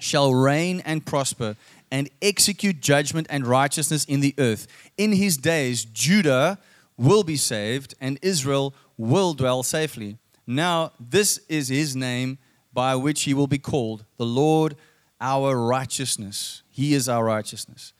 shall 0.00 0.34
reign 0.34 0.82
and 0.84 1.04
prosper 1.04 1.56
and 1.90 2.10
execute 2.20 2.80
judgment 2.80 3.26
and 3.30 3.46
righteousness 3.46 4.04
in 4.04 4.20
the 4.20 4.34
earth. 4.38 4.66
In 4.96 5.12
his 5.12 5.36
days, 5.36 5.84
Judah 5.84 6.58
will 6.96 7.24
be 7.24 7.36
saved 7.36 7.94
and 8.00 8.18
Israel 8.22 8.74
will 8.96 9.34
dwell 9.34 9.62
safely. 9.62 10.18
Now, 10.46 10.92
this 11.00 11.38
is 11.48 11.68
his 11.68 11.96
name 11.96 12.38
by 12.72 12.96
which 12.96 13.22
he 13.22 13.34
will 13.34 13.46
be 13.46 13.58
called 13.58 14.04
the 14.16 14.26
Lord 14.26 14.76
our 15.20 15.56
righteousness. 15.56 16.62
He 16.70 16.94
is 16.94 17.08
our 17.08 17.24
righteousness. 17.24 17.92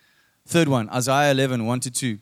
Third 0.46 0.68
one, 0.68 0.90
Isaiah 0.90 1.30
11, 1.30 1.64
1 1.64 1.80
to 1.80 1.90
2. 1.90 2.18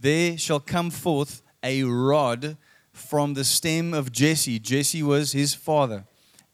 There 0.00 0.36
shall 0.36 0.60
come 0.60 0.90
forth 0.90 1.42
a 1.62 1.84
rod 1.84 2.56
from 2.92 3.34
the 3.34 3.44
stem 3.44 3.94
of 3.94 4.12
Jesse. 4.12 4.58
Jesse 4.58 5.02
was 5.02 5.32
his 5.32 5.54
father, 5.54 6.04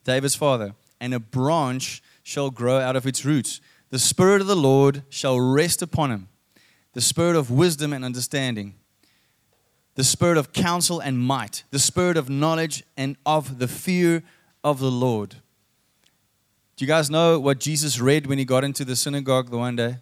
David's 0.05 0.37
father, 0.37 0.75
and 1.01 1.13
a 1.13 1.19
branch 1.19 2.03
shall 2.23 2.51
grow 2.51 2.79
out 2.79 2.95
of 2.95 3.07
its 3.07 3.25
roots. 3.25 3.61
The 3.91 3.99
Spirit 3.99 4.41
of 4.41 4.47
the 4.47 4.55
Lord 4.55 5.03
shall 5.09 5.41
rest 5.41 5.83
upon 5.83 6.11
him, 6.11 6.29
the 6.93 7.01
Spirit 7.01 7.37
of 7.37 7.51
wisdom 7.51 7.93
and 7.93 8.05
understanding 8.05 8.75
the 9.99 10.05
spirit 10.05 10.39
of 10.39 10.53
counsel 10.53 11.01
and 11.01 11.19
might, 11.19 11.65
the 11.73 11.79
spirit 11.81 12.17
of 12.17 12.31
knowledge 12.31 12.85
and 12.97 13.17
of 13.27 13.59
the 13.59 13.67
fear 13.67 14.23
of 14.63 14.79
the 14.79 14.93
Lord. 14.93 15.31
Do 16.77 16.85
you 16.85 16.87
guys 16.87 17.11
know 17.11 17.41
what 17.41 17.59
Jesus 17.59 17.99
read 17.99 18.29
when 18.29 18.39
he 18.39 18.45
got 18.45 18.63
into 18.63 18.85
the 18.85 18.95
synagogue 18.95 19.51
the 19.51 19.59
one 19.59 19.75
day? 19.75 19.97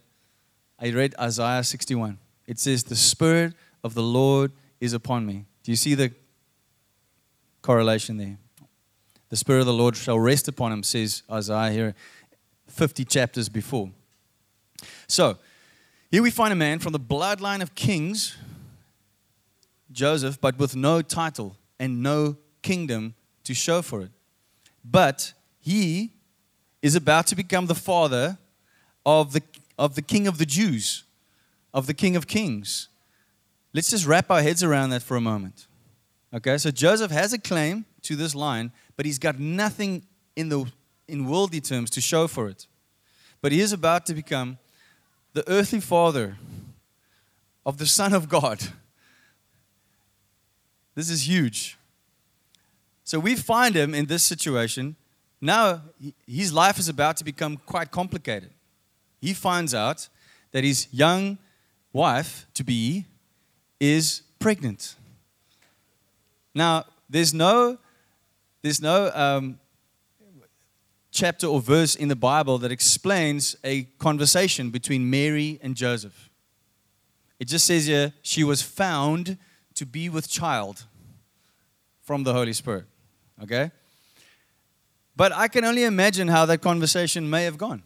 I 0.79 0.91
read 0.91 1.15
Isaiah 1.19 1.65
61. 1.65 2.19
It 2.47 2.59
says, 2.59 2.85
The 2.85 2.95
Spirit 2.95 3.55
of 3.83 3.95
the 3.95 4.03
Lord 4.03 4.53
is 4.83 4.93
upon 4.93 5.25
me. 5.25 5.47
Do 5.63 5.73
you 5.73 5.77
see 5.77 5.95
the 5.95 6.13
correlation 7.63 8.19
there? 8.19 8.37
The 9.31 9.37
Spirit 9.37 9.61
of 9.61 9.67
the 9.67 9.73
Lord 9.73 9.97
shall 9.97 10.19
rest 10.19 10.47
upon 10.47 10.73
him, 10.73 10.83
says 10.83 11.23
Isaiah 11.33 11.73
here 11.73 11.95
50 12.69 13.03
chapters 13.07 13.49
before. 13.49 13.91
So, 15.09 15.39
here 16.11 16.23
we 16.23 16.31
find 16.31 16.53
a 16.53 16.57
man 16.57 16.81
from 16.81 16.93
the 16.93 17.01
bloodline 17.01 17.63
of 17.63 17.75
kings 17.75 18.37
Joseph, 19.97 20.41
but 20.41 20.59
with 20.59 20.77
no 20.77 21.03
title 21.03 21.57
and 21.81 22.03
no 22.03 22.37
kingdom 22.63 23.15
to 23.45 23.55
show 23.55 23.83
for 23.83 24.03
it. 24.03 24.11
But 24.85 25.33
he 25.59 26.13
is 26.83 26.95
about 26.95 27.27
to 27.29 27.35
become 27.35 27.67
the 27.67 27.75
father 27.75 28.39
of 29.05 29.33
the, 29.33 29.43
of 29.79 29.95
the 29.95 30.03
king 30.03 30.29
of 30.29 30.39
the 30.39 30.47
Jews, 30.47 31.05
of 31.73 31.87
the 31.87 31.95
king 31.95 32.15
of 32.15 32.27
kings. 32.27 32.89
Let's 33.73 33.91
just 33.91 34.07
wrap 34.07 34.31
our 34.31 34.43
heads 34.43 34.63
around 34.63 34.91
that 34.91 35.03
for 35.03 35.17
a 35.17 35.21
moment. 35.21 35.67
Okay, 36.33 36.59
so 36.59 36.71
Joseph 36.71 37.11
has 37.11 37.33
a 37.33 37.39
claim 37.39 37.87
to 38.03 38.17
this 38.17 38.35
line, 38.35 38.73
but 38.97 39.07
he's 39.07 39.19
got 39.19 39.39
nothing 39.39 40.05
in, 40.37 40.51
the, 40.51 40.67
in 41.09 41.27
worldly 41.27 41.61
terms 41.61 41.91
to 41.91 42.01
show 42.01 42.27
for 42.27 42.49
it. 42.49 42.67
But 43.41 43.53
he 43.53 43.61
is 43.61 43.73
about 43.73 44.07
to 44.07 44.15
become 44.15 44.59
the 45.33 45.49
earthly 45.49 45.81
father 45.81 46.37
of 47.65 47.79
the 47.79 47.87
Son 47.87 48.13
of 48.13 48.29
God. 48.29 48.61
This 50.97 51.11
is 51.11 51.29
huge. 51.29 51.79
So 53.05 53.21
we 53.21 53.37
find 53.37 53.77
him 53.77 53.95
in 53.95 54.07
this 54.07 54.25
situation. 54.25 54.97
Now 55.41 55.83
his 56.27 56.53
life 56.53 56.81
is 56.81 56.89
about 56.89 57.17
to 57.19 57.25
become 57.25 57.59
quite 57.59 57.93
complicated. 57.93 58.51
He 59.21 59.33
finds 59.33 59.75
out 59.75 60.09
that 60.51 60.65
his 60.65 60.89
young 60.91 61.39
wife 61.93 62.47
to 62.55 62.65
be 62.65 63.05
is 63.79 64.23
pregnant. 64.39 64.97
Now, 66.55 66.85
there's 67.09 67.35
no, 67.35 67.79
there's 68.63 68.81
no 68.81 69.11
um, 69.15 69.59
chapter 71.11 71.47
or 71.47 71.61
verse 71.61 71.95
in 71.95 72.09
the 72.09 72.17
Bible 72.17 72.59
that 72.59 72.73
explains 72.73 73.57
a 73.63 73.83
conversation 73.99 74.71
between 74.71 75.09
Mary 75.09 75.59
and 75.63 75.75
Joseph. 75.75 76.31
It 77.39 77.49
just 77.49 77.67
says 77.67 77.87
here, 77.87 78.15
she 78.23 78.43
was 78.45 78.63
found 78.63 79.37
to 79.77 79.87
be 79.87 80.09
with 80.09 80.29
child 80.29 80.85
from 82.03 82.25
the 82.25 82.33
Holy 82.33 82.53
Spirit. 82.53 82.85
Okay? 83.43 83.71
But 85.15 85.33
I 85.33 85.49
can 85.49 85.65
only 85.65 85.85
imagine 85.85 86.29
how 86.29 86.45
that 86.47 86.61
conversation 86.61 87.29
may 87.31 87.45
have 87.45 87.57
gone. 87.57 87.83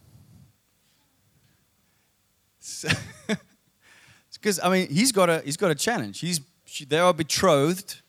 Because 4.31 4.59
I 4.63 4.69
mean, 4.69 4.89
he's 4.89 5.11
got 5.11 5.29
a 5.29 5.41
he's 5.43 5.57
got 5.57 5.71
a 5.71 5.75
challenge. 5.75 6.19
He's 6.19 6.41
she, 6.65 6.85
they 6.85 6.99
are 6.99 7.13
betrothed, 7.13 8.01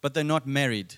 but 0.00 0.14
they're 0.14 0.24
not 0.24 0.46
married, 0.46 0.96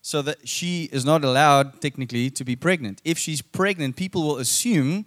so 0.00 0.22
that 0.22 0.48
she 0.48 0.88
is 0.90 1.04
not 1.04 1.22
allowed 1.22 1.80
technically 1.80 2.30
to 2.30 2.44
be 2.44 2.56
pregnant. 2.56 3.02
If 3.04 3.18
she's 3.18 3.42
pregnant, 3.42 3.96
people 3.96 4.22
will 4.22 4.38
assume 4.38 5.04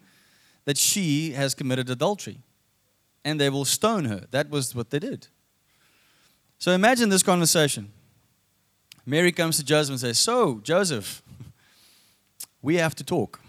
that 0.66 0.78
she 0.78 1.32
has 1.32 1.56
committed 1.56 1.90
adultery, 1.90 2.40
and 3.26 3.40
they 3.40 3.50
will 3.50 3.66
stone 3.66 4.06
her. 4.06 4.28
That 4.32 4.50
was 4.50 4.76
what 4.76 4.92
they 4.92 5.00
did. 5.00 5.28
So 6.64 6.72
imagine 6.72 7.10
this 7.10 7.24
conversation. 7.24 7.92
Mary 9.06 9.34
comes 9.34 9.58
to 9.58 9.66
Joseph 9.66 9.92
and 9.92 10.00
says, 10.00 10.18
"So 10.18 10.62
Joseph, 10.64 11.22
we 12.62 12.76
have 12.78 12.96
to 12.96 13.04
talk." 13.04 13.42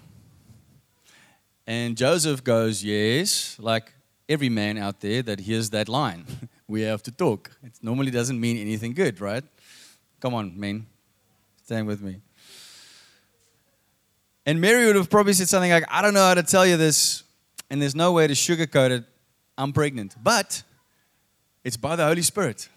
And 1.64 1.96
Joseph 1.96 2.42
goes, 2.42 2.82
Yes, 2.82 3.56
like 3.60 3.92
every 4.28 4.48
man 4.48 4.78
out 4.78 4.98
there 4.98 5.22
that 5.22 5.38
hears 5.38 5.70
that 5.70 5.88
line. 5.88 6.24
we 6.66 6.80
have 6.82 7.04
to 7.04 7.12
talk. 7.12 7.52
It 7.62 7.74
normally 7.80 8.10
doesn't 8.10 8.40
mean 8.40 8.56
anything 8.56 8.94
good, 8.94 9.20
right? 9.20 9.44
Come 10.18 10.34
on, 10.34 10.58
men. 10.58 10.84
Stand 11.62 11.86
with 11.86 12.02
me. 12.02 12.20
And 14.44 14.60
Mary 14.60 14.86
would 14.86 14.96
have 14.96 15.08
probably 15.08 15.34
said 15.34 15.48
something 15.48 15.70
like, 15.70 15.84
I 15.88 16.02
don't 16.02 16.14
know 16.14 16.26
how 16.26 16.34
to 16.34 16.42
tell 16.42 16.66
you 16.66 16.76
this, 16.76 17.22
and 17.70 17.80
there's 17.80 17.94
no 17.94 18.10
way 18.10 18.26
to 18.26 18.34
sugarcoat 18.34 18.90
it. 18.90 19.04
I'm 19.56 19.72
pregnant. 19.72 20.16
But 20.20 20.64
it's 21.62 21.76
by 21.76 21.94
the 21.94 22.04
Holy 22.04 22.22
Spirit. 22.22 22.68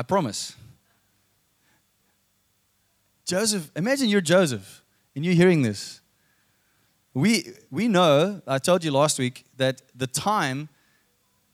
I 0.00 0.02
promise. 0.02 0.56
Joseph, 3.26 3.70
imagine 3.76 4.08
you're 4.08 4.22
Joseph 4.22 4.82
and 5.14 5.26
you're 5.26 5.34
hearing 5.34 5.60
this. 5.60 6.00
We, 7.12 7.50
we 7.70 7.86
know, 7.86 8.40
I 8.46 8.56
told 8.56 8.82
you 8.82 8.92
last 8.92 9.18
week, 9.18 9.44
that 9.58 9.82
the 9.94 10.06
time 10.06 10.70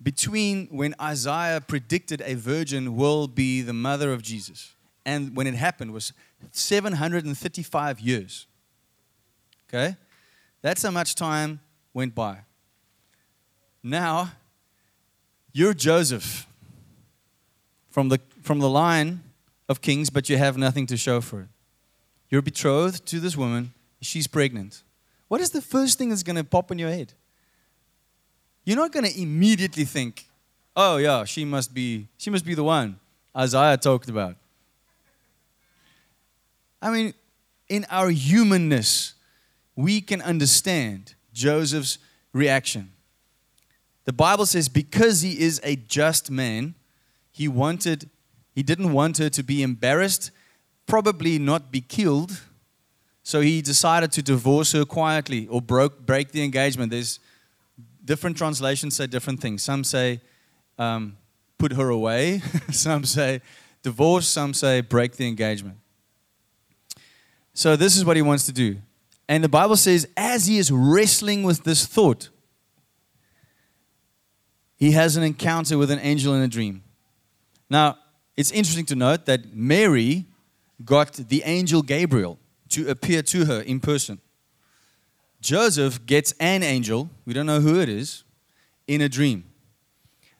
between 0.01 0.69
when 0.69 0.95
Isaiah 1.03 1.61
predicted 1.61 2.23
a 2.25 2.35
virgin 2.35 2.95
will 2.95 3.27
be 3.27 3.63
the 3.63 3.73
mother 3.73 4.13
of 4.13 4.23
Jesus 4.23 4.77
and 5.05 5.35
when 5.35 5.49
it 5.49 5.57
happened 5.57 5.93
was 5.93 6.13
735 6.53 7.99
years. 7.99 8.47
Okay? 9.69 9.97
That's 10.63 10.85
how 10.85 10.93
much 10.93 11.17
time 11.17 11.59
went 11.93 12.15
by. 12.15 12.43
Now, 13.83 14.31
you're 15.53 15.75
Joseph 15.75 16.47
from 17.97 18.11
the, 18.11 18.21
from 18.47 18.61
the 18.61 18.71
line 18.71 19.21
of 19.69 19.83
kings, 19.83 20.09
but 20.09 20.29
you 20.29 20.39
have 20.39 20.57
nothing 20.57 20.87
to 20.87 20.97
show 20.97 21.21
for 21.21 21.41
it. 21.41 21.49
You're 22.31 22.43
betrothed 22.43 23.05
to 23.07 23.19
this 23.19 23.37
woman, 23.37 23.75
she's 24.01 24.29
pregnant. 24.29 24.85
What 25.27 25.41
is 25.41 25.51
the 25.51 25.61
first 25.61 25.99
thing 25.99 26.11
that's 26.11 26.23
going 26.23 26.37
to 26.37 26.45
pop 26.45 26.71
in 26.71 26.79
your 26.79 26.89
head? 26.91 27.13
You're 28.65 28.77
not 28.77 28.93
going 28.93 29.05
to 29.05 29.21
immediately 29.21 29.85
think, 29.85 30.29
"Oh 30.77 30.97
yeah, 30.97 31.25
she 31.25 31.45
must 31.45 31.75
be 31.75 32.09
she 32.19 32.31
must 32.31 32.45
be 32.45 32.55
the 32.55 32.65
one 32.65 32.99
Isaiah 33.37 33.77
talked 33.77 34.09
about." 34.09 34.37
I 36.81 36.91
mean, 36.91 37.15
in 37.69 37.85
our 37.91 38.11
humanness, 38.11 39.15
we 39.75 40.01
can 40.01 40.23
understand 40.23 41.15
Joseph's 41.33 41.99
reaction. 42.33 42.93
The 44.05 44.13
Bible 44.13 44.47
says 44.47 44.69
because 44.69 45.23
he 45.23 45.41
is 45.41 45.61
a 45.65 45.75
just 45.75 46.31
man, 46.31 46.75
he 47.33 47.49
wanted 47.49 48.09
he 48.57 48.65
didn't 48.65 48.93
want 48.93 49.19
her 49.19 49.29
to 49.31 49.43
be 49.45 49.63
embarrassed, 49.63 50.33
probably 50.87 51.39
not 51.39 51.71
be 51.71 51.81
killed 51.81 52.41
so 53.27 53.41
he 53.41 53.61
decided 53.61 54.13
to 54.13 54.23
divorce 54.23 54.71
her 54.71 54.85
quietly 54.85 55.49
or 55.49 55.61
broke, 55.61 56.07
break 56.07 56.31
the 56.31 56.45
engagement. 56.45 56.93
There's 56.93 57.19
different 58.05 58.37
translations 58.37 58.95
say 58.95 59.09
different 59.09 59.41
things. 59.41 59.65
Some 59.65 59.83
say 59.83 60.21
um, 60.79 61.17
put 61.59 61.73
her 61.73 61.89
away, 61.89 62.41
some 62.71 63.05
say 63.05 63.41
divorce, 63.83 64.29
some 64.29 64.55
say 64.55 64.81
break 64.81 65.17
the 65.17 65.27
engagement. 65.27 65.79
So 67.53 67.75
this 67.75 67.97
is 67.97 68.05
what 68.05 68.15
he 68.15 68.23
wants 68.23 68.47
to 68.47 68.53
do. 68.53 68.77
And 69.29 69.43
the 69.43 69.49
Bible 69.49 69.77
says, 69.77 70.07
as 70.17 70.47
he 70.47 70.59
is 70.59 70.71
wrestling 70.71 71.43
with 71.43 71.65
this 71.65 71.85
thought, 71.85 72.29
he 74.77 74.93
has 74.93 75.17
an 75.17 75.25
encounter 75.25 75.77
with 75.77 75.91
an 75.91 75.99
angel 75.99 76.33
in 76.33 76.43
a 76.43 76.49
dream. 76.49 76.85
Now, 77.69 77.99
it's 78.37 78.51
interesting 78.51 78.85
to 78.87 78.97
note 78.97 79.27
that 79.27 79.55
Mary 79.55 80.27
got 80.85 81.15
the 81.15 81.43
angel 81.45 81.83
Gabriel 81.83 82.39
to 82.71 82.89
appear 82.89 83.23
to 83.23 83.45
her 83.47 83.61
in 83.61 83.81
person. 83.81 84.21
Joseph 85.41 86.05
gets 86.07 86.33
an 86.41 86.63
angel, 86.63 87.09
we 87.25 87.33
don't 87.33 87.47
know 87.47 87.61
who 87.61 87.81
it 87.81 87.89
is, 87.89 88.25
in 88.87 89.01
a 89.01 89.09
dream. 89.09 89.45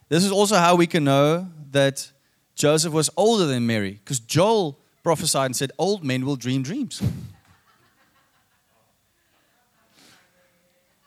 This 0.09 0.25
is 0.25 0.33
also 0.33 0.57
how 0.57 0.77
we 0.77 0.87
can 0.87 1.05
know 1.05 1.49
that 1.71 2.11
Joseph 2.55 2.93
was 2.93 3.11
older 3.17 3.47
than 3.47 3.67
Mary, 3.67 3.93
because 3.93 4.21
Joel 4.21 4.79
prophesied 5.03 5.47
and 5.47 5.57
said, 5.57 5.73
Old 5.79 6.05
men 6.05 6.25
will 6.25 6.37
dream 6.37 6.63
dreams. 6.63 7.03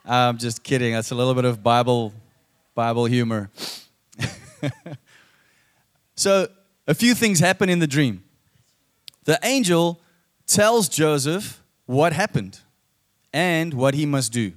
I'm 0.06 0.38
just 0.38 0.64
kidding. 0.64 0.94
That's 0.94 1.12
a 1.12 1.16
little 1.16 1.36
bit 1.36 1.46
of 1.46 1.62
Bible, 1.62 2.14
Bible 2.74 3.06
humor. 3.06 3.52
so, 6.16 6.48
a 6.90 6.96
few 6.96 7.14
things 7.14 7.40
happen 7.40 7.70
in 7.70 7.78
the 7.78 7.88
dream. 7.88 8.24
The 9.26 9.40
angel 9.44 10.02
tells 10.48 10.90
Joseph 10.90 11.62
what 11.86 12.14
happened 12.14 12.60
and 13.32 13.76
what 13.76 13.94
he 13.94 14.08
must 14.08 14.34
do. 14.34 14.54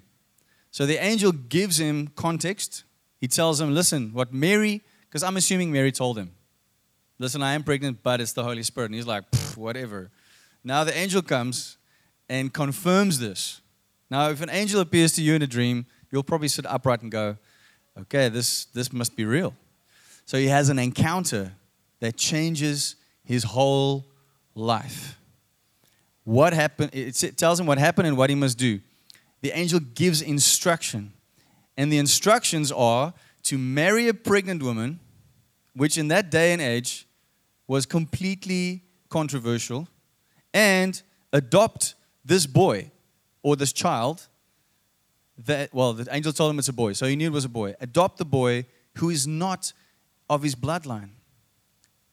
So 0.71 0.87
the 0.87 0.97
angel 0.97 1.33
gives 1.33 1.79
him 1.79 2.09
context. 2.17 2.85
He 3.21 3.29
tells 3.29 3.61
him, 3.61 3.75
listen, 3.75 4.15
what 4.15 4.33
Mary, 4.33 4.81
because 5.03 5.23
I'm 5.23 5.37
assuming 5.37 5.71
Mary 5.71 5.93
told 5.93 6.17
him, 6.17 6.31
listen, 7.19 7.43
I 7.43 7.53
am 7.53 7.65
pregnant, 7.65 8.03
but 8.03 8.19
it's 8.19 8.33
the 8.33 8.43
Holy 8.43 8.63
Spirit. 8.63 8.87
And 8.87 8.95
he's 8.95 9.07
like, 9.07 9.25
whatever. 9.55 10.11
Now 10.65 10.85
the 10.85 10.97
angel 10.97 11.21
comes 11.21 11.77
and 12.31 12.51
confirms 12.51 13.19
this. 13.19 13.61
Now, 14.11 14.31
if 14.31 14.41
an 14.41 14.49
angel 14.51 14.81
appears 14.81 15.13
to 15.15 15.23
you 15.23 15.35
in 15.35 15.43
a 15.43 15.47
dream, 15.47 15.85
you'll 16.11 16.23
probably 16.23 16.49
sit 16.49 16.65
upright 16.65 17.03
and 17.03 17.13
go, 17.13 17.37
okay, 17.99 18.31
this, 18.31 18.65
this 18.67 18.91
must 18.91 19.17
be 19.17 19.27
real. 19.27 19.55
So 20.25 20.39
he 20.39 20.47
has 20.47 20.71
an 20.71 20.79
encounter 20.79 21.53
that 22.03 22.17
changes 22.17 22.97
his 23.25 23.45
whole 23.45 24.05
life 24.55 25.19
what 26.25 26.53
happened. 26.53 26.91
It 26.93 27.37
tells 27.37 27.59
him 27.59 27.67
what 27.67 27.79
happened 27.79 28.09
and 28.09 28.17
what 28.17 28.31
he 28.31 28.37
must 28.37 28.59
do. 28.59 28.81
The 29.41 29.51
angel 29.59 29.81
gives 29.81 30.23
instruction. 30.23 31.13
And 31.77 31.93
the 31.93 31.99
instructions 31.99 32.71
are 32.71 33.15
to 33.45 33.59
marry 33.59 34.09
a 34.09 34.15
pregnant 34.15 34.63
woman, 34.63 35.01
which 35.75 35.99
in 35.99 36.09
that 36.09 36.31
day 36.31 36.53
and 36.53 36.63
age 36.63 37.07
was 37.67 37.87
completely 37.87 38.83
controversial, 39.09 39.89
and 40.53 41.01
adopt 41.33 41.95
this 42.25 42.47
boy 42.47 42.91
or 43.43 43.57
this 43.57 43.73
child 43.73 44.29
that 45.39 45.73
well 45.73 45.95
the 45.95 46.07
angel 46.15 46.33
told 46.33 46.51
him 46.51 46.59
it's 46.59 46.69
a 46.69 46.73
boy 46.73 46.93
so 46.93 47.07
he 47.07 47.17
knew 47.17 47.27
it 47.27 47.33
was 47.33 47.47
a 47.47 47.49
boy 47.49 47.75
adopt 47.81 48.19
the 48.19 48.25
boy 48.25 48.65
who 48.99 49.09
is 49.09 49.27
not 49.27 49.73
of 50.29 50.43
his 50.43 50.55
bloodline 50.55 51.09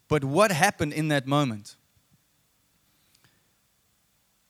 but 0.10 0.26
what 0.26 0.52
happened 0.52 0.92
in 0.92 1.08
that 1.08 1.26
moment 1.26 1.78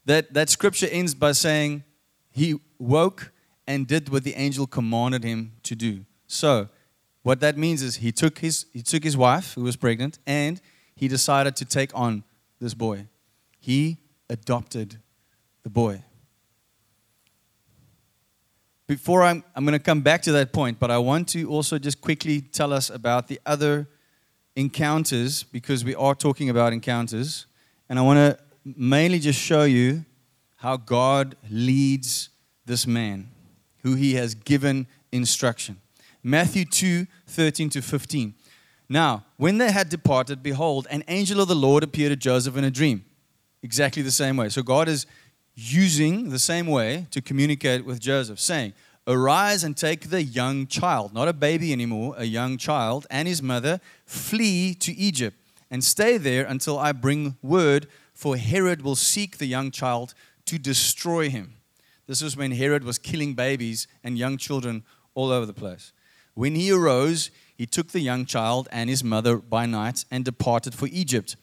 that, 0.05 0.33
that 0.33 0.49
scripture 0.49 0.87
ends 0.91 1.13
by 1.13 1.33
saying 1.33 1.83
he 2.31 2.55
woke 2.79 3.31
and 3.67 3.85
did 3.85 4.09
what 4.09 4.23
the 4.23 4.33
angel 4.33 4.65
commanded 4.65 5.23
him 5.23 5.51
to 5.61 5.75
do. 5.75 6.03
So, 6.25 6.69
what 7.21 7.41
that 7.41 7.57
means 7.57 7.83
is 7.83 7.97
he 7.97 8.11
took 8.11 8.39
his, 8.39 8.65
he 8.73 8.81
took 8.81 9.03
his 9.03 9.15
wife, 9.15 9.53
who 9.53 9.61
was 9.61 9.75
pregnant, 9.75 10.17
and 10.25 10.59
he 10.95 11.07
decided 11.07 11.55
to 11.57 11.65
take 11.65 11.91
on 11.93 12.23
this 12.59 12.73
boy. 12.73 13.05
He 13.59 13.97
adopted 14.29 14.97
the 15.61 15.69
boy. 15.69 16.03
Before 18.87 19.21
I'm, 19.21 19.43
I'm 19.55 19.63
going 19.63 19.77
to 19.77 19.83
come 19.83 20.01
back 20.01 20.23
to 20.23 20.31
that 20.31 20.51
point, 20.51 20.79
but 20.79 20.89
I 20.89 20.97
want 20.97 21.27
to 21.29 21.47
also 21.47 21.77
just 21.77 22.01
quickly 22.01 22.41
tell 22.41 22.73
us 22.73 22.89
about 22.89 23.27
the 23.27 23.39
other 23.45 23.87
encounters 24.59 25.43
because 25.43 25.85
we 25.85 25.95
are 25.95 26.13
talking 26.13 26.49
about 26.49 26.73
encounters. 26.73 27.45
And 27.87 27.97
I 27.97 28.01
want 28.01 28.17
to 28.17 28.37
mainly 28.65 29.19
just 29.19 29.39
show 29.39 29.63
you 29.63 30.03
how 30.57 30.75
God 30.75 31.37
leads 31.49 32.29
this 32.65 32.85
man 32.85 33.29
who 33.83 33.95
he 33.95 34.15
has 34.15 34.35
given 34.35 34.85
instruction. 35.11 35.77
Matthew 36.21 36.65
2 36.65 37.07
13 37.27 37.69
to 37.69 37.81
15. 37.81 38.33
Now, 38.89 39.23
when 39.37 39.59
they 39.59 39.71
had 39.71 39.87
departed, 39.87 40.43
behold, 40.43 40.87
an 40.91 41.03
angel 41.07 41.39
of 41.39 41.47
the 41.47 41.55
Lord 41.55 41.83
appeared 41.83 42.11
to 42.11 42.17
Joseph 42.17 42.57
in 42.57 42.63
a 42.65 42.71
dream. 42.71 43.05
Exactly 43.63 44.01
the 44.01 44.11
same 44.11 44.35
way. 44.35 44.49
So 44.49 44.61
God 44.61 44.89
is 44.89 45.05
using 45.55 46.29
the 46.29 46.39
same 46.39 46.67
way 46.67 47.07
to 47.11 47.21
communicate 47.21 47.85
with 47.85 47.99
Joseph, 47.99 48.39
saying, 48.39 48.73
Arise 49.09 49.63
and 49.63 49.75
take 49.75 50.09
the 50.11 50.21
young 50.21 50.67
child, 50.67 51.15
not 51.15 51.27
a 51.27 51.33
baby 51.33 51.73
anymore, 51.73 52.13
a 52.15 52.25
young 52.25 52.57
child, 52.57 53.07
and 53.09 53.27
his 53.27 53.41
mother, 53.41 53.81
flee 54.05 54.75
to 54.75 54.93
Egypt 54.95 55.35
and 55.71 55.83
stay 55.83 56.17
there 56.17 56.45
until 56.45 56.77
I 56.77 56.91
bring 56.91 57.35
word, 57.41 57.87
for 58.13 58.37
Herod 58.37 58.83
will 58.83 58.95
seek 58.95 59.37
the 59.37 59.47
young 59.47 59.71
child 59.71 60.13
to 60.45 60.59
destroy 60.59 61.29
him. 61.29 61.55
This 62.05 62.21
was 62.21 62.37
when 62.37 62.51
Herod 62.51 62.83
was 62.83 62.99
killing 62.99 63.33
babies 63.33 63.87
and 64.03 64.17
young 64.17 64.37
children 64.37 64.83
all 65.15 65.31
over 65.31 65.45
the 65.45 65.53
place. 65.53 65.91
When 66.35 66.53
he 66.55 66.71
arose, 66.71 67.31
he 67.55 67.65
took 67.65 67.89
the 67.89 67.99
young 67.99 68.25
child 68.25 68.67
and 68.71 68.89
his 68.89 69.03
mother 69.03 69.37
by 69.37 69.65
night 69.65 70.05
and 70.09 70.23
departed 70.23 70.73
for 70.73 70.87
Egypt. 70.91 71.35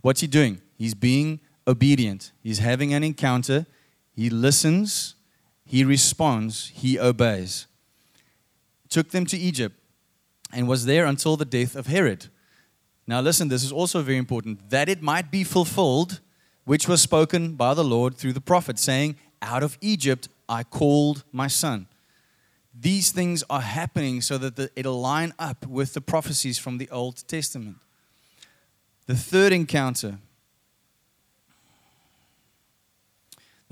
What's 0.00 0.22
he 0.22 0.26
doing? 0.26 0.62
He's 0.76 0.94
being 0.94 1.40
obedient. 1.68 2.32
He's 2.42 2.58
having 2.58 2.92
an 2.94 3.04
encounter. 3.04 3.66
He 4.14 4.28
listens, 4.30 5.14
he 5.72 5.84
responds, 5.84 6.70
he 6.74 6.98
obeys. 6.98 7.66
Took 8.90 9.08
them 9.08 9.24
to 9.24 9.38
Egypt 9.38 9.74
and 10.52 10.68
was 10.68 10.84
there 10.84 11.06
until 11.06 11.38
the 11.38 11.46
death 11.46 11.74
of 11.74 11.86
Herod. 11.86 12.26
Now, 13.06 13.22
listen, 13.22 13.48
this 13.48 13.64
is 13.64 13.72
also 13.72 14.02
very 14.02 14.18
important 14.18 14.68
that 14.68 14.90
it 14.90 15.00
might 15.00 15.30
be 15.30 15.44
fulfilled, 15.44 16.20
which 16.64 16.86
was 16.86 17.00
spoken 17.00 17.54
by 17.54 17.72
the 17.72 17.82
Lord 17.82 18.16
through 18.16 18.34
the 18.34 18.40
prophet, 18.42 18.78
saying, 18.78 19.16
Out 19.40 19.62
of 19.62 19.78
Egypt 19.80 20.28
I 20.46 20.62
called 20.62 21.24
my 21.32 21.46
son. 21.46 21.86
These 22.78 23.10
things 23.10 23.42
are 23.48 23.62
happening 23.62 24.20
so 24.20 24.36
that 24.36 24.56
the, 24.56 24.70
it'll 24.76 25.00
line 25.00 25.32
up 25.38 25.66
with 25.66 25.94
the 25.94 26.02
prophecies 26.02 26.58
from 26.58 26.76
the 26.76 26.90
Old 26.90 27.26
Testament. 27.26 27.78
The 29.06 29.16
third 29.16 29.54
encounter 29.54 30.18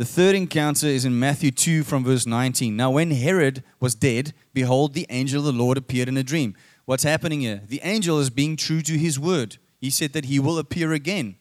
The 0.00 0.06
third 0.06 0.34
encounter 0.34 0.86
is 0.86 1.04
in 1.04 1.18
Matthew 1.18 1.50
2 1.50 1.82
from 1.82 2.04
verse 2.04 2.24
19. 2.24 2.74
Now, 2.74 2.90
when 2.90 3.10
Herod 3.10 3.62
was 3.80 3.94
dead, 3.94 4.32
behold, 4.54 4.94
the 4.94 5.04
angel 5.10 5.40
of 5.40 5.44
the 5.44 5.62
Lord 5.62 5.76
appeared 5.76 6.08
in 6.08 6.16
a 6.16 6.22
dream. 6.22 6.56
What's 6.86 7.02
happening 7.02 7.42
here? 7.42 7.60
The 7.68 7.82
angel 7.84 8.18
is 8.18 8.30
being 8.30 8.56
true 8.56 8.80
to 8.80 8.96
his 8.96 9.20
word. 9.20 9.58
He 9.78 9.90
said 9.90 10.14
that 10.14 10.24
he 10.24 10.38
will 10.38 10.56
appear 10.56 10.94
again 10.94 11.36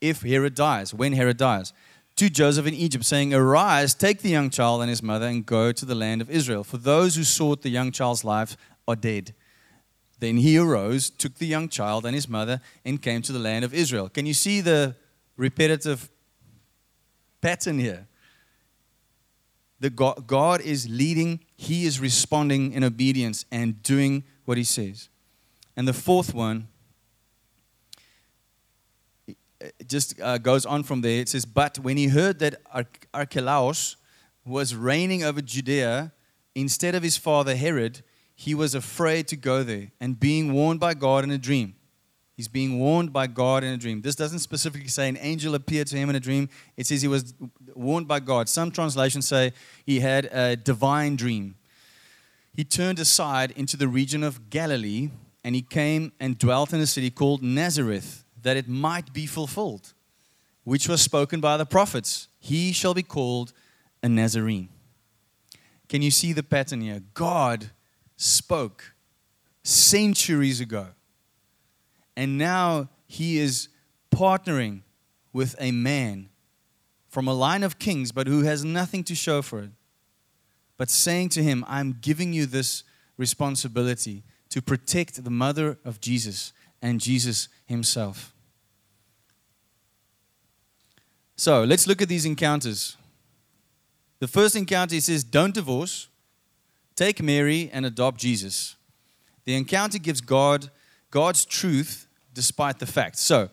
if 0.00 0.22
Herod 0.22 0.54
dies, 0.54 0.94
when 0.94 1.12
Herod 1.12 1.36
dies, 1.36 1.74
to 2.16 2.30
Joseph 2.30 2.66
in 2.66 2.72
Egypt, 2.72 3.04
saying, 3.04 3.34
Arise, 3.34 3.92
take 3.92 4.22
the 4.22 4.30
young 4.30 4.48
child 4.48 4.80
and 4.80 4.88
his 4.88 5.02
mother, 5.02 5.26
and 5.26 5.44
go 5.44 5.70
to 5.70 5.84
the 5.84 5.94
land 5.94 6.22
of 6.22 6.30
Israel. 6.30 6.64
For 6.64 6.78
those 6.78 7.16
who 7.16 7.24
sought 7.24 7.60
the 7.60 7.68
young 7.68 7.92
child's 7.92 8.24
life 8.24 8.56
are 8.88 8.96
dead. 8.96 9.34
Then 10.18 10.38
he 10.38 10.56
arose, 10.56 11.10
took 11.10 11.34
the 11.34 11.46
young 11.46 11.68
child 11.68 12.06
and 12.06 12.14
his 12.14 12.26
mother, 12.26 12.62
and 12.86 13.02
came 13.02 13.20
to 13.20 13.32
the 13.32 13.38
land 13.38 13.66
of 13.66 13.74
Israel. 13.74 14.08
Can 14.08 14.24
you 14.24 14.32
see 14.32 14.62
the 14.62 14.96
repetitive 15.36 16.08
pattern 17.42 17.78
here. 17.78 18.06
The 19.80 19.90
God, 19.90 20.26
God 20.26 20.60
is 20.60 20.88
leading, 20.88 21.40
He 21.56 21.84
is 21.84 22.00
responding 22.00 22.72
in 22.72 22.82
obedience 22.82 23.44
and 23.50 23.82
doing 23.82 24.24
what 24.44 24.56
He 24.56 24.64
says. 24.64 25.10
And 25.76 25.86
the 25.86 25.92
fourth 25.92 26.32
one 26.32 26.68
just 29.86 30.20
uh, 30.20 30.38
goes 30.38 30.66
on 30.66 30.82
from 30.82 31.00
there. 31.00 31.20
It 31.20 31.28
says, 31.28 31.44
But 31.44 31.78
when 31.78 31.96
he 31.96 32.08
heard 32.08 32.38
that 32.40 32.60
Archelaus 33.12 33.96
was 34.44 34.74
reigning 34.74 35.22
over 35.22 35.40
Judea 35.40 36.12
instead 36.54 36.94
of 36.94 37.02
his 37.02 37.16
father 37.16 37.56
Herod, 37.56 38.02
he 38.34 38.54
was 38.54 38.74
afraid 38.74 39.28
to 39.28 39.36
go 39.36 39.62
there, 39.62 39.92
and 40.00 40.18
being 40.18 40.52
warned 40.52 40.80
by 40.80 40.94
God 40.94 41.22
in 41.24 41.30
a 41.30 41.38
dream. 41.38 41.74
He's 42.36 42.48
being 42.48 42.78
warned 42.78 43.12
by 43.12 43.26
God 43.26 43.62
in 43.62 43.72
a 43.72 43.76
dream. 43.76 44.00
This 44.00 44.14
doesn't 44.14 44.38
specifically 44.38 44.88
say 44.88 45.08
an 45.08 45.18
angel 45.20 45.54
appeared 45.54 45.86
to 45.88 45.96
him 45.96 46.08
in 46.08 46.16
a 46.16 46.20
dream. 46.20 46.48
It 46.76 46.86
says 46.86 47.02
he 47.02 47.08
was 47.08 47.34
warned 47.74 48.08
by 48.08 48.20
God. 48.20 48.48
Some 48.48 48.70
translations 48.70 49.28
say 49.28 49.52
he 49.84 50.00
had 50.00 50.26
a 50.32 50.56
divine 50.56 51.16
dream. 51.16 51.56
He 52.54 52.64
turned 52.64 52.98
aside 52.98 53.50
into 53.52 53.76
the 53.76 53.88
region 53.88 54.22
of 54.22 54.50
Galilee 54.50 55.10
and 55.44 55.54
he 55.54 55.62
came 55.62 56.12
and 56.20 56.38
dwelt 56.38 56.72
in 56.72 56.80
a 56.80 56.86
city 56.86 57.10
called 57.10 57.42
Nazareth, 57.42 58.24
that 58.40 58.56
it 58.56 58.68
might 58.68 59.12
be 59.12 59.26
fulfilled, 59.26 59.92
which 60.64 60.88
was 60.88 61.00
spoken 61.00 61.40
by 61.40 61.56
the 61.56 61.66
prophets. 61.66 62.28
He 62.38 62.72
shall 62.72 62.94
be 62.94 63.02
called 63.02 63.52
a 64.02 64.08
Nazarene. 64.08 64.68
Can 65.88 66.00
you 66.00 66.10
see 66.10 66.32
the 66.32 66.42
pattern 66.42 66.80
here? 66.80 67.02
God 67.14 67.70
spoke 68.16 68.94
centuries 69.62 70.60
ago 70.60 70.88
and 72.16 72.38
now 72.38 72.88
he 73.06 73.38
is 73.38 73.68
partnering 74.10 74.82
with 75.32 75.54
a 75.58 75.72
man 75.72 76.28
from 77.08 77.28
a 77.28 77.34
line 77.34 77.62
of 77.62 77.78
kings, 77.78 78.12
but 78.12 78.26
who 78.26 78.42
has 78.42 78.64
nothing 78.64 79.04
to 79.04 79.14
show 79.14 79.42
for 79.42 79.60
it. 79.60 79.70
But 80.76 80.90
saying 80.90 81.30
to 81.30 81.42
him, 81.42 81.64
I'm 81.68 81.98
giving 82.00 82.32
you 82.32 82.46
this 82.46 82.84
responsibility 83.16 84.24
to 84.48 84.62
protect 84.62 85.22
the 85.22 85.30
mother 85.30 85.78
of 85.84 86.00
Jesus 86.00 86.52
and 86.80 87.00
Jesus 87.00 87.48
himself. 87.66 88.34
So 91.36 91.64
let's 91.64 91.86
look 91.86 92.02
at 92.02 92.08
these 92.08 92.24
encounters. 92.24 92.96
The 94.18 94.28
first 94.28 94.54
encounter 94.56 94.94
he 94.94 95.00
says, 95.00 95.24
Don't 95.24 95.54
divorce, 95.54 96.08
take 96.94 97.22
Mary 97.22 97.70
and 97.72 97.84
adopt 97.84 98.20
Jesus. 98.20 98.76
The 99.44 99.54
encounter 99.54 99.98
gives 99.98 100.20
God 100.20 100.70
God's 101.12 101.44
truth 101.44 102.08
despite 102.34 102.80
the 102.80 102.86
facts. 102.86 103.20
So, 103.20 103.50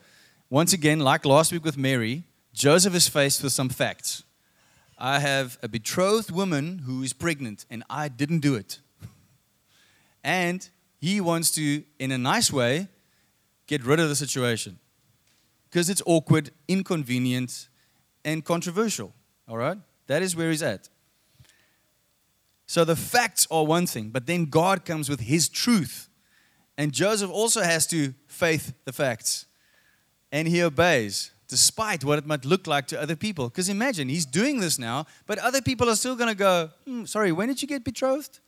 once 0.50 0.74
again, 0.74 1.00
like 1.00 1.26
last 1.26 1.52
week 1.52 1.64
with 1.64 1.78
Mary, 1.78 2.24
Joseph 2.54 2.96
is 2.96 3.08
faced 3.08 3.44
with 3.44 3.54
some 3.54 3.70
facts. 3.70 4.24
I 4.98 5.20
have 5.20 5.60
a 5.62 5.68
betrothed 5.68 6.32
woman 6.32 6.80
who 6.80 7.04
is 7.04 7.14
pregnant, 7.14 7.66
and 7.70 7.84
I 7.90 8.08
didn't 8.08 8.40
do 8.40 8.56
it. 8.56 8.80
And 10.24 10.68
he 11.00 11.22
wants 11.22 11.52
to, 11.52 11.84
in 12.00 12.12
a 12.12 12.18
nice 12.18 12.52
way, 12.52 12.88
get 13.68 13.86
rid 13.86 14.00
of 14.00 14.10
the 14.10 14.16
situation 14.16 14.80
because 15.70 15.90
it's 15.90 16.02
awkward, 16.06 16.52
inconvenient, 16.68 17.68
and 18.26 18.44
controversial. 18.44 19.14
All 19.48 19.58
right? 19.58 19.78
That 20.08 20.22
is 20.22 20.36
where 20.36 20.50
he's 20.50 20.64
at. 20.64 20.90
So 22.66 22.86
the 22.86 22.96
facts 22.96 23.48
are 23.52 23.66
one 23.66 23.86
thing, 23.86 24.10
but 24.10 24.28
then 24.28 24.46
God 24.46 24.86
comes 24.86 25.10
with 25.10 25.22
his 25.22 25.50
truth 25.50 26.09
and 26.80 26.94
Joseph 26.94 27.30
also 27.30 27.62
has 27.62 27.86
to 27.88 28.14
faith 28.26 28.74
the 28.86 28.94
facts. 28.94 29.46
And 30.32 30.48
he 30.48 30.64
obeys 30.64 31.32
despite 31.50 32.06
what 32.06 32.18
it 32.18 32.26
might 32.26 32.46
look 32.46 32.68
like 32.68 32.88
to 32.88 33.02
other 33.02 33.18
people. 33.18 33.50
Because 33.50 33.68
imagine, 33.68 34.08
he's 34.08 34.26
doing 34.26 34.62
this 34.62 34.80
now, 34.80 35.06
but 35.26 35.40
other 35.40 35.62
people 35.62 35.90
are 35.90 35.96
still 35.98 36.16
going 36.16 36.30
to 36.30 36.36
go, 36.36 36.70
hmm, 36.86 37.04
sorry, 37.04 37.34
when 37.34 37.50
did 37.50 37.62
you 37.62 37.68
get 37.68 37.84
betrothed? 37.84 38.40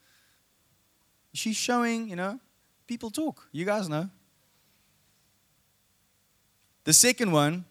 She's 1.34 1.56
showing, 1.56 2.08
you 2.08 2.16
know, 2.16 2.40
people 2.86 3.10
talk. 3.10 3.48
You 3.52 3.66
guys 3.66 3.88
know. 3.88 4.08
The 6.84 6.94
second 6.94 7.32
one 7.32 7.66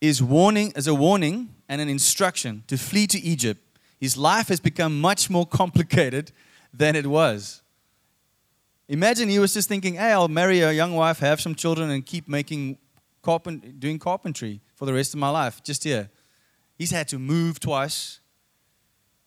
is 0.00 0.22
warning 0.22 0.72
as 0.76 0.86
a 0.86 0.94
warning 0.94 1.54
and 1.68 1.80
an 1.80 1.90
instruction 1.90 2.62
to 2.68 2.78
flee 2.78 3.06
to 3.08 3.20
Egypt. 3.20 3.60
His 3.98 4.16
life 4.16 4.48
has 4.48 4.60
become 4.60 4.98
much 4.98 5.28
more 5.28 5.46
complicated 5.46 6.32
than 6.72 6.96
it 6.96 7.06
was. 7.06 7.60
Imagine 8.90 9.28
he 9.28 9.38
was 9.38 9.54
just 9.54 9.68
thinking, 9.68 9.94
hey, 9.94 10.10
I'll 10.10 10.26
marry 10.26 10.62
a 10.62 10.72
young 10.72 10.96
wife, 10.96 11.20
have 11.20 11.40
some 11.40 11.54
children, 11.54 11.90
and 11.90 12.04
keep 12.04 12.26
making 12.26 12.76
carpent, 13.22 13.78
doing 13.78 14.00
carpentry 14.00 14.60
for 14.74 14.84
the 14.84 14.92
rest 14.92 15.14
of 15.14 15.20
my 15.20 15.30
life, 15.30 15.62
just 15.62 15.84
here. 15.84 16.10
He's 16.76 16.90
had 16.90 17.06
to 17.08 17.18
move 17.20 17.60
twice. 17.60 18.18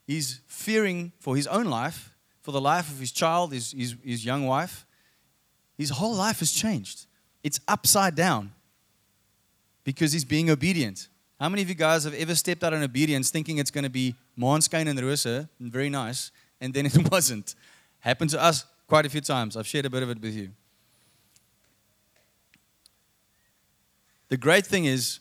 He's 0.06 0.42
fearing 0.46 1.12
for 1.18 1.34
his 1.34 1.46
own 1.46 1.64
life, 1.64 2.14
for 2.42 2.52
the 2.52 2.60
life 2.60 2.90
of 2.90 3.00
his 3.00 3.10
child, 3.10 3.54
his, 3.54 3.72
his, 3.72 3.96
his 4.04 4.22
young 4.22 4.46
wife. 4.46 4.84
His 5.78 5.88
whole 5.88 6.14
life 6.14 6.40
has 6.40 6.52
changed. 6.52 7.06
It's 7.42 7.58
upside 7.66 8.14
down 8.14 8.52
because 9.82 10.12
he's 10.12 10.26
being 10.26 10.50
obedient. 10.50 11.08
How 11.40 11.48
many 11.48 11.62
of 11.62 11.70
you 11.70 11.74
guys 11.74 12.04
have 12.04 12.12
ever 12.12 12.34
stepped 12.34 12.62
out 12.64 12.74
in 12.74 12.82
obedience 12.82 13.30
thinking 13.30 13.56
it's 13.56 13.70
going 13.70 13.84
to 13.84 13.90
be 13.90 14.14
Maanskyn 14.38 14.86
and 14.88 15.00
Rose, 15.00 15.24
and 15.24 15.48
very 15.58 15.88
nice, 15.88 16.32
and 16.60 16.74
then 16.74 16.84
it 16.84 17.10
wasn't. 17.10 17.54
Happened 18.00 18.28
to 18.28 18.42
us 18.42 18.66
quite 18.86 19.06
a 19.06 19.08
few 19.08 19.20
times. 19.20 19.56
I've 19.56 19.66
shared 19.66 19.86
a 19.86 19.90
bit 19.90 20.02
of 20.02 20.10
it 20.10 20.20
with 20.20 20.34
you. 20.34 20.50
The 24.28 24.36
great 24.36 24.66
thing 24.66 24.84
is 24.84 25.20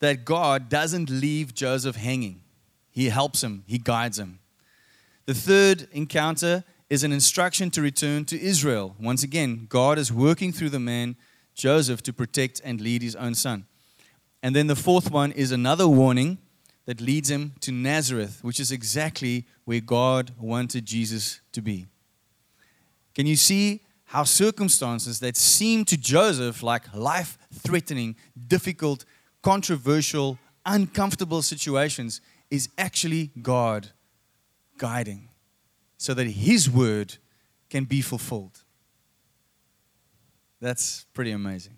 that 0.00 0.24
God 0.24 0.68
doesn't 0.68 1.10
leave 1.10 1.54
Joseph 1.54 1.96
hanging. 1.96 2.42
He 2.90 3.08
helps 3.08 3.42
him, 3.42 3.64
he 3.66 3.78
guides 3.78 4.18
him. 4.18 4.38
The 5.26 5.34
third 5.34 5.88
encounter 5.92 6.64
is 6.90 7.02
an 7.02 7.12
instruction 7.12 7.70
to 7.70 7.82
return 7.82 8.24
to 8.26 8.40
Israel. 8.40 8.94
Once 9.00 9.22
again, 9.22 9.66
God 9.68 9.98
is 9.98 10.12
working 10.12 10.52
through 10.52 10.70
the 10.70 10.78
man 10.78 11.16
Joseph 11.54 12.02
to 12.02 12.12
protect 12.12 12.60
and 12.64 12.80
lead 12.80 13.02
his 13.02 13.16
own 13.16 13.34
son. 13.34 13.66
And 14.42 14.54
then 14.54 14.66
the 14.66 14.76
fourth 14.76 15.10
one 15.10 15.32
is 15.32 15.50
another 15.50 15.88
warning 15.88 16.38
that 16.84 17.00
leads 17.00 17.30
him 17.30 17.54
to 17.60 17.72
Nazareth, 17.72 18.40
which 18.42 18.60
is 18.60 18.70
exactly 18.70 19.46
where 19.64 19.80
God 19.80 20.32
wanted 20.38 20.84
Jesus 20.84 21.40
to 21.52 21.62
be. 21.62 21.86
Can 23.14 23.26
you 23.26 23.36
see 23.36 23.82
how 24.06 24.24
circumstances 24.24 25.20
that 25.20 25.36
seem 25.36 25.84
to 25.86 25.96
Joseph 25.96 26.62
like 26.62 26.94
life 26.94 27.38
threatening, 27.52 28.16
difficult, 28.46 29.04
controversial, 29.42 30.38
uncomfortable 30.66 31.42
situations 31.42 32.20
is 32.50 32.68
actually 32.78 33.30
God 33.40 33.88
guiding 34.78 35.28
so 35.96 36.14
that 36.14 36.26
His 36.26 36.70
word 36.70 37.16
can 37.70 37.84
be 37.84 38.00
fulfilled? 38.00 38.62
That's 40.60 41.06
pretty 41.12 41.32
amazing. 41.32 41.76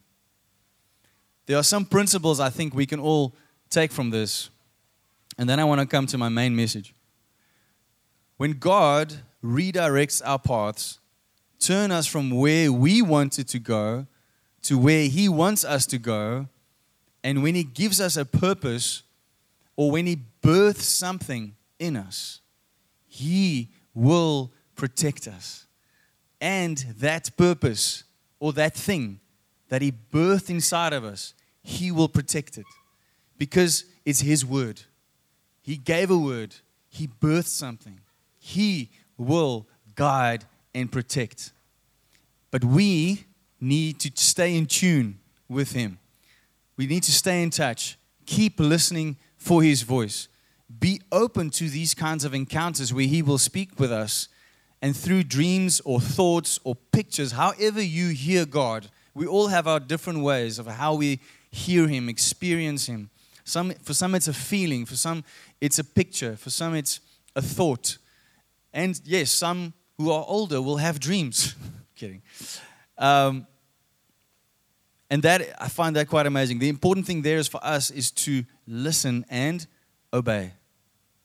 There 1.46 1.56
are 1.56 1.62
some 1.62 1.84
principles 1.84 2.40
I 2.40 2.50
think 2.50 2.74
we 2.74 2.86
can 2.86 3.00
all 3.00 3.34
take 3.70 3.92
from 3.92 4.10
this. 4.10 4.50
And 5.38 5.48
then 5.48 5.60
I 5.60 5.64
want 5.64 5.80
to 5.80 5.86
come 5.86 6.06
to 6.06 6.18
my 6.18 6.28
main 6.28 6.54
message. 6.56 6.94
When 8.36 8.52
God 8.52 9.14
redirects 9.42 10.22
our 10.24 10.38
paths, 10.38 10.98
turn 11.58 11.90
us 11.90 12.06
from 12.06 12.30
where 12.30 12.72
we 12.72 13.02
wanted 13.02 13.48
to 13.48 13.58
go 13.58 14.06
to 14.66 14.76
where 14.76 15.06
He 15.06 15.28
wants 15.28 15.64
us 15.64 15.86
to 15.86 15.98
go, 15.98 16.48
and 17.22 17.42
when 17.42 17.54
He 17.54 17.62
gives 17.62 18.00
us 18.00 18.16
a 18.16 18.24
purpose 18.24 19.04
or 19.76 19.92
when 19.92 20.06
He 20.06 20.16
births 20.42 20.86
something 20.86 21.54
in 21.78 21.96
us, 21.96 22.40
He 23.06 23.70
will 23.94 24.52
protect 24.74 25.28
us. 25.28 25.66
And 26.40 26.78
that 26.98 27.36
purpose 27.36 28.04
or 28.40 28.52
that 28.54 28.74
thing 28.74 29.20
that 29.68 29.82
He 29.82 29.92
birthed 29.92 30.50
inside 30.50 30.92
of 30.92 31.04
us, 31.04 31.32
He 31.62 31.92
will 31.92 32.08
protect 32.08 32.58
it 32.58 32.66
because 33.38 33.84
it's 34.04 34.20
His 34.20 34.44
word. 34.44 34.82
He 35.62 35.76
gave 35.76 36.10
a 36.10 36.18
word, 36.18 36.56
He 36.88 37.06
birthed 37.06 37.46
something. 37.46 38.00
He 38.38 38.90
will 39.16 39.66
guide 39.94 40.44
and 40.76 40.92
protect. 40.92 41.52
But 42.50 42.62
we 42.64 43.24
need 43.60 43.98
to 44.00 44.12
stay 44.14 44.54
in 44.54 44.66
tune 44.66 45.18
with 45.48 45.72
Him. 45.72 45.98
We 46.76 46.86
need 46.86 47.02
to 47.04 47.12
stay 47.12 47.42
in 47.42 47.50
touch, 47.50 47.98
keep 48.26 48.60
listening 48.60 49.16
for 49.38 49.62
His 49.62 49.82
voice. 49.82 50.28
Be 50.78 51.00
open 51.10 51.50
to 51.50 51.68
these 51.70 51.94
kinds 51.94 52.24
of 52.24 52.34
encounters 52.34 52.92
where 52.92 53.06
He 53.06 53.22
will 53.22 53.38
speak 53.38 53.80
with 53.80 53.90
us 53.90 54.28
and 54.82 54.94
through 54.94 55.24
dreams 55.24 55.80
or 55.84 56.00
thoughts 56.00 56.60
or 56.62 56.74
pictures, 56.74 57.32
however 57.32 57.80
you 57.80 58.10
hear 58.10 58.44
God, 58.44 58.88
we 59.14 59.26
all 59.26 59.46
have 59.46 59.66
our 59.66 59.80
different 59.80 60.20
ways 60.20 60.58
of 60.58 60.66
how 60.66 60.94
we 60.94 61.20
hear 61.50 61.88
Him, 61.88 62.10
experience 62.10 62.86
Him. 62.86 63.08
Some, 63.44 63.72
for 63.82 63.94
some, 63.94 64.14
it's 64.14 64.28
a 64.28 64.34
feeling. 64.34 64.84
For 64.84 64.96
some, 64.96 65.24
it's 65.60 65.78
a 65.78 65.84
picture. 65.84 66.36
For 66.36 66.50
some, 66.50 66.74
it's 66.74 67.00
a 67.34 67.40
thought. 67.40 67.96
And 68.72 69.00
yes, 69.04 69.30
some 69.30 69.72
who 69.98 70.10
are 70.10 70.24
older 70.26 70.60
will 70.60 70.76
have 70.76 71.00
dreams. 71.00 71.54
Kidding. 71.94 72.22
Um, 72.98 73.46
and 75.08 75.22
that 75.22 75.42
I 75.60 75.68
find 75.68 75.96
that 75.96 76.08
quite 76.08 76.26
amazing. 76.26 76.58
The 76.58 76.68
important 76.68 77.06
thing 77.06 77.22
there 77.22 77.38
is 77.38 77.48
for 77.48 77.64
us 77.64 77.90
is 77.90 78.10
to 78.12 78.44
listen 78.66 79.24
and 79.30 79.66
obey. 80.12 80.52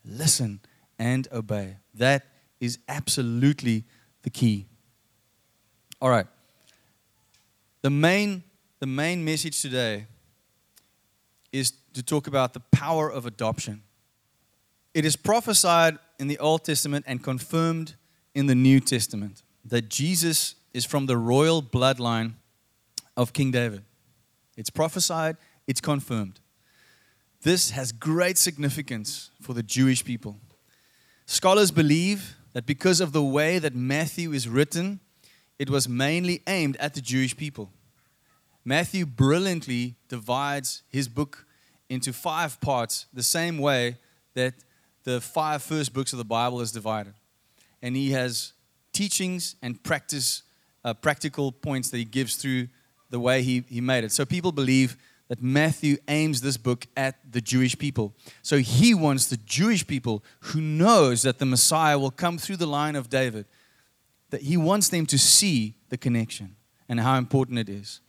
Listen 0.06 0.60
and 1.00 1.28
obey. 1.32 1.78
That 1.96 2.26
is 2.60 2.78
absolutely 2.88 3.86
the 4.24 4.30
key. 4.30 4.68
All 6.00 6.10
right. 6.10 6.28
The 7.82 7.90
main, 7.90 8.44
the 8.80 8.86
main 8.86 9.26
message 9.26 9.62
today 9.62 10.06
is 11.52 11.74
to 11.94 12.04
talk 12.04 12.28
about 12.28 12.54
the 12.54 12.60
power 12.60 13.12
of 13.12 13.26
adoption. 13.26 13.82
It 14.94 15.06
is 15.06 15.16
prophesied 15.16 15.98
in 16.20 16.28
the 16.28 16.38
Old 16.38 16.64
Testament 16.64 17.06
and 17.08 17.24
confirmed 17.24 17.96
in 18.34 18.48
the 18.48 18.56
New 18.56 18.80
Testament 18.80 19.44
that 19.66 19.90
Jesus 19.90 20.56
is 20.74 20.86
from 20.86 21.06
the 21.06 21.18
royal 21.18 21.62
bloodline 21.62 22.34
of 23.18 23.34
King 23.34 23.52
David. 23.52 23.84
It's 24.58 24.70
prophesied, 24.70 25.38
it's 25.68 25.82
confirmed. 25.82 26.40
This 27.44 27.72
has 27.72 27.92
great 27.92 28.38
significance 28.38 29.32
for 29.42 29.54
the 29.54 29.64
Jewish 29.64 30.06
people. 30.06 30.38
Scholars 31.26 31.72
believe 31.72 32.36
that 32.54 32.66
because 32.66 33.02
of 33.02 33.14
the 33.14 33.24
way 33.24 33.58
that 33.60 33.74
Matthew 33.74 34.32
is 34.34 34.48
written, 34.48 35.00
it 35.58 35.70
was 35.70 35.88
mainly 35.88 36.42
aimed 36.48 36.78
at 36.78 36.94
the 36.94 37.02
Jewish 37.02 37.36
people. 37.36 37.72
Matthew 38.64 39.06
brilliantly 39.06 39.96
divides 40.08 40.84
his 40.90 41.08
book 41.08 41.46
into 41.90 42.14
five 42.14 42.62
parts, 42.62 43.08
the 43.14 43.24
same 43.24 43.58
way 43.58 43.98
that 44.34 44.54
the 45.04 45.20
five 45.20 45.64
first 45.64 45.94
books 45.94 46.14
of 46.14 46.18
the 46.18 46.26
Bible 46.26 46.62
is 46.62 46.72
divided. 46.72 47.14
And 47.82 47.96
he 47.96 48.12
has 48.12 48.54
teachings 48.94 49.56
and 49.62 49.82
practice, 49.84 50.44
uh, 50.84 50.94
practical 50.94 51.52
points 51.52 51.90
that 51.90 51.98
he 51.98 52.06
gives 52.06 52.36
through 52.36 52.68
the 53.10 53.20
way 53.20 53.42
he, 53.42 53.64
he 53.68 53.82
made 53.82 54.04
it. 54.04 54.12
So 54.12 54.26
people 54.26 54.52
believe 54.52 54.98
that 55.28 55.42
Matthew 55.42 55.98
aims 56.10 56.42
this 56.42 56.58
book 56.58 56.88
at 56.98 57.16
the 57.32 57.40
Jewish 57.40 57.78
people. 57.78 58.14
So 58.42 58.58
he 58.58 58.94
wants 58.94 59.28
the 59.28 59.38
Jewish 59.38 59.88
people 59.88 60.24
who 60.42 60.60
knows 60.60 61.22
that 61.22 61.40
the 61.40 61.46
Messiah 61.46 61.98
will 61.98 62.12
come 62.12 62.38
through 62.38 62.58
the 62.58 62.68
line 62.68 62.98
of 62.98 63.10
David, 63.10 63.46
that 64.30 64.42
he 64.42 64.58
wants 64.58 64.90
them 64.90 65.06
to 65.06 65.18
see 65.18 65.76
the 65.88 65.98
connection 65.98 66.58
and 66.90 67.00
how 67.00 67.18
important 67.18 67.60
it 67.60 67.70
is. 67.70 68.02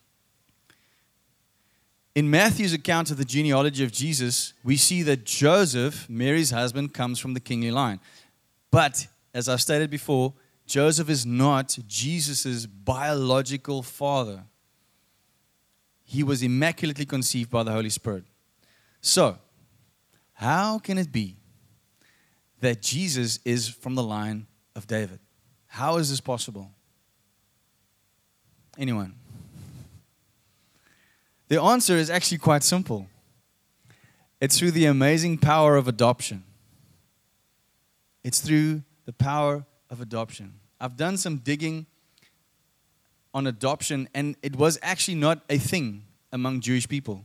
In 2.15 2.29
Matthew's 2.29 2.73
account 2.73 3.11
of 3.11 3.17
the 3.17 3.25
genealogy 3.25 3.85
of 3.85 3.93
Jesus, 3.93 4.53
we 4.65 4.77
see 4.77 5.03
that 5.03 5.25
Joseph, 5.25 6.09
Mary's 6.11 6.51
husband, 6.51 6.93
comes 6.93 7.19
from 7.19 7.35
the 7.35 7.41
kingly 7.41 7.71
line. 7.71 8.01
But, 8.73 9.07
as 9.35 9.49
I've 9.49 9.61
stated 9.61 9.91
before, 9.91 10.35
Joseph 10.67 11.11
is 11.11 11.27
not 11.27 11.77
Jesus' 11.87 12.67
biological 12.67 13.83
father 13.83 14.45
he 16.13 16.23
was 16.23 16.43
immaculately 16.43 17.07
conceived 17.07 17.49
by 17.49 17.63
the 17.63 17.73
Holy 17.73 17.89
Spirit. 17.89 18.25
So, 19.01 19.39
how 20.35 20.79
can 20.79 20.99
it 20.99 21.11
be 21.11 21.37
that 22.61 22.83
Jesus 22.83 23.39
is 23.47 23.67
from 23.67 23.95
the 23.95 24.03
line 24.03 24.47
of 24.77 24.87
David? 24.87 25.21
How 25.69 25.97
is 25.97 26.11
this 26.11 26.21
possible? 26.21 26.71
Anyone? 28.77 29.15
The 31.49 31.59
answer 31.63 31.95
is 31.95 32.11
actually 32.11 32.39
quite 32.39 32.63
simple 32.63 33.07
it's 34.39 34.59
through 34.59 34.73
the 34.73 34.85
amazing 34.85 35.39
power 35.39 35.77
of 35.77 35.89
adoption. 35.89 36.45
It's 38.23 38.41
through 38.41 38.83
the 39.05 39.13
power 39.13 39.65
of 39.91 40.01
adoption. 40.01 40.55
I've 40.81 40.97
done 40.97 41.17
some 41.17 41.39
digging 41.39 41.87
on 43.35 43.47
adoption, 43.47 44.09
and 44.15 44.37
it 44.43 44.57
was 44.57 44.79
actually 44.83 45.15
not 45.15 45.41
a 45.49 45.59
thing 45.59 46.05
among 46.33 46.61
Jewish 46.61 46.89
people. 46.89 47.25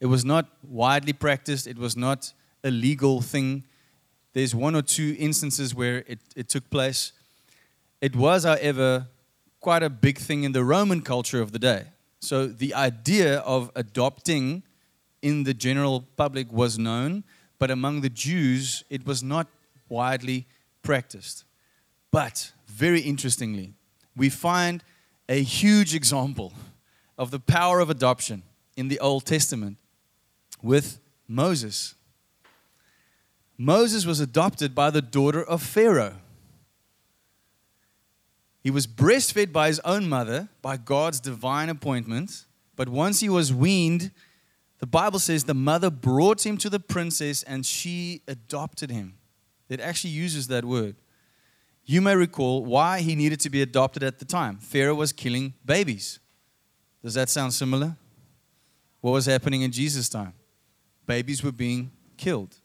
It 0.00 0.06
was 0.06 0.24
not 0.24 0.48
widely 0.62 1.12
practiced, 1.12 1.66
it 1.66 1.78
was 1.78 1.96
not 1.96 2.32
a 2.62 2.70
legal 2.70 3.20
thing. 3.20 3.64
There's 4.32 4.54
one 4.54 4.74
or 4.74 4.82
two 4.82 5.14
instances 5.18 5.74
where 5.74 5.98
it, 6.06 6.18
it 6.34 6.48
took 6.48 6.68
place. 6.70 7.12
It 8.00 8.16
was, 8.16 8.44
however, 8.44 9.06
quite 9.60 9.82
a 9.82 9.90
big 9.90 10.18
thing 10.18 10.44
in 10.44 10.52
the 10.52 10.64
Roman 10.64 11.00
culture 11.00 11.40
of 11.40 11.52
the 11.52 11.58
day. 11.58 11.84
So 12.20 12.46
the 12.46 12.74
idea 12.74 13.38
of 13.40 13.70
adopting 13.76 14.62
in 15.22 15.44
the 15.44 15.54
general 15.54 16.04
public 16.16 16.52
was 16.52 16.78
known, 16.78 17.24
but 17.58 17.70
among 17.70 18.00
the 18.00 18.10
Jews, 18.10 18.84
it 18.90 19.06
was 19.06 19.22
not 19.22 19.46
widely 19.88 20.46
practiced. 20.84 21.44
But 22.12 22.52
very 22.68 23.00
interestingly, 23.00 23.74
we 24.14 24.28
find 24.28 24.84
a 25.28 25.42
huge 25.42 25.94
example 25.94 26.52
of 27.18 27.32
the 27.32 27.40
power 27.40 27.80
of 27.80 27.90
adoption 27.90 28.44
in 28.76 28.86
the 28.86 29.00
Old 29.00 29.24
Testament 29.24 29.78
with 30.62 31.00
Moses. 31.26 31.94
Moses 33.58 34.06
was 34.06 34.20
adopted 34.20 34.74
by 34.74 34.90
the 34.90 35.02
daughter 35.02 35.42
of 35.42 35.62
Pharaoh. 35.62 36.16
He 38.62 38.70
was 38.70 38.86
breastfed 38.86 39.52
by 39.52 39.68
his 39.68 39.80
own 39.80 40.08
mother 40.08 40.48
by 40.62 40.76
God's 40.76 41.20
divine 41.20 41.68
appointment, 41.68 42.46
but 42.76 42.88
once 42.88 43.20
he 43.20 43.28
was 43.28 43.52
weaned, 43.52 44.10
the 44.78 44.86
Bible 44.86 45.18
says 45.18 45.44
the 45.44 45.54
mother 45.54 45.90
brought 45.90 46.44
him 46.44 46.56
to 46.58 46.70
the 46.70 46.80
princess 46.80 47.42
and 47.42 47.64
she 47.64 48.22
adopted 48.26 48.90
him. 48.90 49.14
It 49.74 49.80
actually 49.80 50.10
uses 50.10 50.46
that 50.48 50.64
word. 50.64 50.96
You 51.84 52.00
may 52.00 52.16
recall 52.16 52.64
why 52.64 53.00
he 53.00 53.14
needed 53.14 53.40
to 53.40 53.50
be 53.50 53.60
adopted 53.60 54.02
at 54.02 54.18
the 54.18 54.24
time. 54.24 54.56
Pharaoh 54.56 54.94
was 54.94 55.12
killing 55.12 55.54
babies. 55.64 56.18
Does 57.02 57.14
that 57.14 57.28
sound 57.28 57.52
similar? 57.52 57.96
What 59.02 59.10
was 59.10 59.26
happening 59.26 59.60
in 59.60 59.70
Jesus' 59.70 60.08
time? 60.08 60.32
Babies 61.06 61.42
were 61.44 61.52
being 61.52 61.90
killed. 62.16 62.56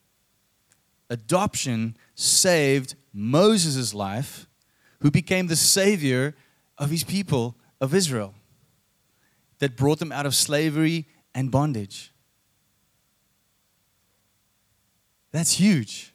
Adoption 1.10 1.98
saved 2.16 2.96
Moses' 3.12 3.94
life, 3.94 4.48
who 5.00 5.12
became 5.12 5.48
the 5.48 5.56
savior 5.56 6.36
of 6.78 6.90
his 6.90 7.04
people 7.04 7.58
of 7.82 7.94
Israel, 7.94 8.36
that 9.58 9.76
brought 9.76 10.00
them 10.00 10.14
out 10.14 10.26
of 10.26 10.34
slavery 10.34 11.08
and 11.36 11.52
bondage. 11.52 12.14
That's 15.32 15.54
huge. 15.54 16.09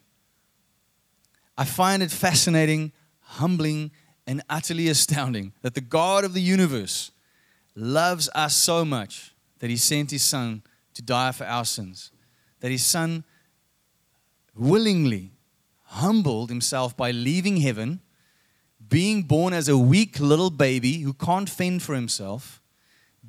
I 1.57 1.65
find 1.65 2.03
it 2.03 2.11
fascinating, 2.11 2.91
humbling, 3.19 3.91
and 4.27 4.41
utterly 4.49 4.87
astounding 4.87 5.53
that 5.61 5.73
the 5.73 5.81
God 5.81 6.23
of 6.23 6.33
the 6.33 6.41
universe 6.41 7.11
loves 7.75 8.29
us 8.33 8.55
so 8.55 8.83
much 8.83 9.33
that 9.59 9.69
he 9.69 9.77
sent 9.77 10.11
his 10.11 10.23
son 10.23 10.63
to 10.93 11.01
die 11.01 11.31
for 11.31 11.45
our 11.45 11.65
sins. 11.65 12.11
That 12.61 12.71
his 12.71 12.85
son 12.85 13.23
willingly 14.55 15.31
humbled 15.83 16.49
himself 16.49 16.95
by 16.95 17.11
leaving 17.11 17.57
heaven, 17.57 18.01
being 18.87 19.23
born 19.23 19.53
as 19.53 19.69
a 19.69 19.77
weak 19.77 20.19
little 20.19 20.49
baby 20.49 20.99
who 20.99 21.13
can't 21.13 21.49
fend 21.49 21.83
for 21.83 21.95
himself, 21.95 22.61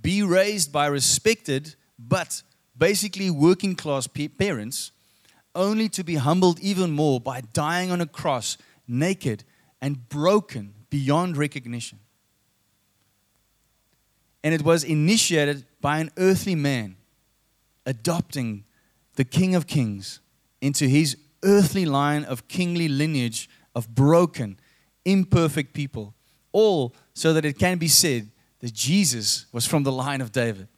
be 0.01 0.23
raised 0.23 0.73
by 0.73 0.87
respected 0.87 1.75
but 1.99 2.43
basically 2.77 3.31
working 3.31 3.75
class 3.75 4.07
parents, 4.07 4.93
only 5.57 5.89
to 5.89 6.05
be 6.05 6.15
humbled 6.15 6.61
even 6.61 6.93
more 6.93 7.21
by 7.21 7.41
dying 7.53 7.91
on 7.91 8.01
a 8.01 8.07
cross, 8.07 8.57
naked 8.87 9.43
and 9.81 10.09
broken 10.09 10.75
beyond 10.91 11.37
recognition. 11.37 11.99
And 14.45 14.55
it 14.55 14.63
was 14.63 14.85
initiated 14.85 15.65
by 15.81 15.99
an 15.99 16.11
earthly 16.17 16.55
man 16.55 16.97
adopting 17.85 18.65
the 19.17 19.25
King 19.25 19.55
of 19.55 19.67
Kings 19.67 20.21
into 20.61 20.87
his 20.87 21.17
earthly 21.43 21.85
line 21.85 22.25
of 22.25 22.49
kingly 22.49 22.89
lineage 22.89 23.49
of 23.75 23.95
broken, 23.95 24.59
imperfect 25.05 25.73
people, 25.73 26.15
all 26.53 26.95
so 27.15 27.33
that 27.33 27.45
it 27.45 27.59
can 27.59 27.79
be 27.79 27.89
said 27.89 28.31
that 28.61 28.73
Jesus 28.73 29.47
was 29.53 29.67
from 29.67 29.83
the 29.83 29.93
line 29.93 30.21
of 30.21 30.33
David. 30.33 30.69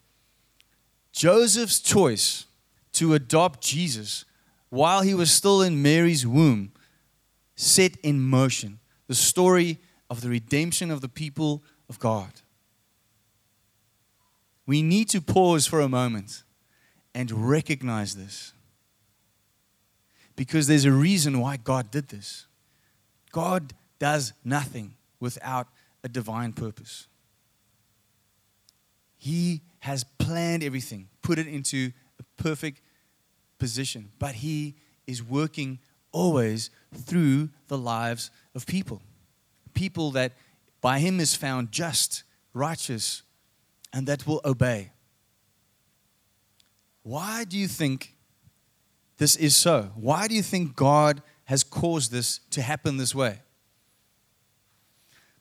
Joseph's 1.13 1.81
choice 1.81 2.47
to 2.93 3.15
adopt 3.15 3.61
Jesus 3.61 4.25
while 4.69 5.03
he 5.03 5.15
was 5.15 5.31
still 5.31 5.63
in 5.63 5.83
Mary's 5.83 6.27
womb 6.27 6.73
set 7.57 7.97
in 8.03 8.21
motion 8.21 8.79
the 9.07 9.15
story 9.15 9.79
of 10.11 10.21
the 10.21 10.29
redemption 10.29 10.91
of 10.91 11.01
the 11.01 11.09
people 11.09 11.63
of 11.89 11.99
God. 11.99 12.31
We 14.67 14.83
need 14.83 15.09
to 15.11 15.21
pause 15.21 15.67
for 15.67 15.81
a 15.81 15.89
moment 15.89 16.45
and 17.15 17.51
recognize 17.51 18.15
this. 18.15 18.53
Because 20.37 20.67
there's 20.67 20.85
a 20.85 20.93
reason 20.93 21.41
why 21.41 21.57
God 21.57 21.91
did 21.91 22.09
this. 22.09 22.47
God 23.33 23.73
does 23.99 24.35
nothing 24.45 24.95
without 25.19 25.69
a 26.05 26.09
divine 26.09 26.53
purpose. 26.53 27.09
He 29.17 29.63
has 29.81 30.05
planned 30.05 30.63
everything, 30.63 31.09
put 31.23 31.39
it 31.39 31.49
into 31.49 31.93
a 32.21 32.43
perfect 32.43 32.81
position, 33.59 34.11
but 34.19 34.37
He 34.37 34.77
is 35.07 35.23
working 35.23 35.79
always 36.13 36.71
through 36.95 37.51
the 37.69 37.79
lives 37.79 38.31
of 38.55 38.67
people. 38.67 39.03
People 39.75 40.11
that 40.13 40.33
by 40.81 40.99
Him 40.99 41.21
is 41.21 41.35
found 41.35 41.73
just, 41.73 42.23
righteous, 42.55 43.23
and 43.93 44.07
that 44.07 44.27
will 44.27 44.41
obey. 44.45 44.93
Why 47.03 47.45
do 47.45 47.57
you 47.57 47.69
think 47.69 48.15
this 49.17 49.35
is 49.37 49.57
so? 49.57 49.91
Why 49.95 50.29
do 50.29 50.35
you 50.35 50.43
think 50.43 50.77
God 50.77 51.23
has 51.45 51.65
caused 51.65 52.13
this 52.13 52.41
to 52.51 52.63
happen 52.63 52.99
this 52.99 53.15
way? 53.15 53.41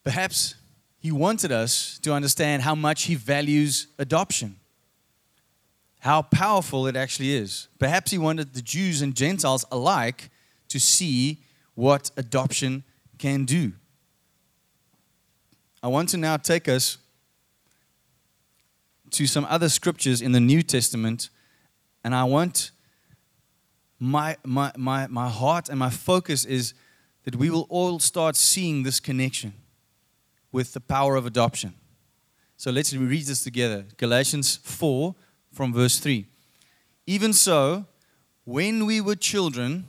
Perhaps 0.04 0.56
He 0.98 1.12
wanted 1.12 1.52
us 1.52 2.00
to 2.00 2.14
understand 2.14 2.62
how 2.62 2.76
much 2.76 3.04
He 3.04 3.16
values 3.16 3.88
adoption, 4.00 4.58
how 6.08 6.22
powerful 6.22 6.88
it 6.88 6.96
actually 6.96 7.34
is. 7.34 7.68
Perhaps 7.80 8.12
He 8.12 8.18
wanted 8.18 8.54
the 8.54 8.62
Jews 8.62 9.02
and 9.02 9.14
Gentiles 9.14 9.66
alike 9.70 10.30
to 10.70 10.80
see 10.80 11.44
what 11.76 12.12
adoption 12.16 12.86
can 13.18 13.44
do. 13.44 13.74
I 15.84 15.90
want 15.90 16.08
to 16.10 16.18
now 16.18 16.38
take 16.38 16.70
us 16.70 16.98
to 19.12 19.28
some 19.28 19.46
other 19.50 19.68
scriptures 19.68 20.22
in 20.22 20.32
the 20.32 20.40
New 20.40 20.62
Testament, 20.62 21.30
and 22.06 22.16
I 22.16 22.24
want 22.24 22.72
my, 24.00 24.38
my, 24.46 24.72
my, 24.78 25.08
my 25.08 25.28
heart 25.28 25.68
and 25.68 25.78
my 25.78 25.90
focus 25.90 26.46
is 26.46 26.74
that 27.26 27.36
we 27.36 27.50
will 27.50 27.68
all 27.70 28.00
start 28.00 28.38
seeing 28.38 28.84
this 28.84 29.02
connection 29.02 29.52
with 30.54 30.72
the 30.72 30.80
power 30.80 31.18
of 31.18 31.26
adoption. 31.26 31.74
So 32.56 32.72
let's 32.72 32.94
read 32.96 33.26
this 33.26 33.44
together. 33.44 33.84
Galatians 33.98 34.56
4 34.64 35.14
from 35.58 35.74
verse 35.74 35.98
3. 35.98 36.28
Even 37.08 37.34
so, 37.34 37.88
when 38.46 38.86
we 38.86 39.02
were 39.02 39.16
children, 39.16 39.86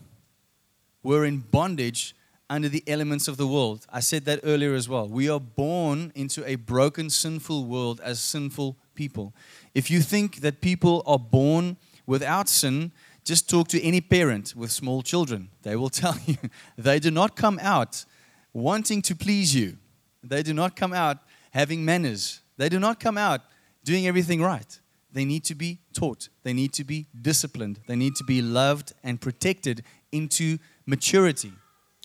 we 1.02 1.14
were 1.14 1.26
in 1.26 1.40
bondage 1.40 2.14
under 2.48 2.70
the 2.70 2.82
elements 2.86 3.28
of 3.28 3.36
the 3.36 3.46
world. 3.46 3.86
I 3.92 4.00
said 4.00 4.24
that 4.24 4.40
earlier 4.44 4.74
as 4.74 4.88
well. 4.88 5.06
We 5.06 5.28
are 5.28 5.38
born 5.38 6.10
into 6.14 6.42
a 6.48 6.54
broken, 6.54 7.10
sinful 7.10 7.66
world 7.66 8.00
as 8.02 8.18
sinful 8.18 8.78
people. 8.94 9.34
If 9.74 9.90
you 9.90 10.00
think 10.00 10.36
that 10.36 10.62
people 10.62 11.02
are 11.06 11.18
born 11.18 11.76
without 12.06 12.48
sin, 12.48 12.90
just 13.22 13.50
talk 13.50 13.68
to 13.68 13.82
any 13.82 14.00
parent 14.00 14.54
with 14.56 14.72
small 14.72 15.02
children. 15.02 15.50
They 15.64 15.76
will 15.76 15.90
tell 16.02 16.16
you 16.24 16.38
they 16.78 16.98
do 16.98 17.10
not 17.10 17.36
come 17.36 17.58
out 17.60 18.06
wanting 18.54 19.02
to 19.02 19.14
please 19.14 19.54
you. 19.54 19.76
They 20.24 20.42
do 20.42 20.54
not 20.54 20.76
come 20.76 20.94
out 20.94 21.18
having 21.50 21.84
manners. 21.84 22.40
They 22.56 22.70
do 22.70 22.80
not 22.80 22.98
come 22.98 23.18
out 23.18 23.42
doing 23.84 24.06
everything 24.06 24.40
right. 24.40 24.80
They 25.12 25.24
need 25.24 25.44
to 25.44 25.54
be 25.54 25.78
taught. 25.92 26.28
They 26.42 26.52
need 26.52 26.72
to 26.74 26.84
be 26.84 27.06
disciplined. 27.20 27.80
They 27.86 27.96
need 27.96 28.14
to 28.16 28.24
be 28.24 28.42
loved 28.42 28.92
and 29.02 29.20
protected 29.20 29.82
into 30.12 30.58
maturity. 30.86 31.52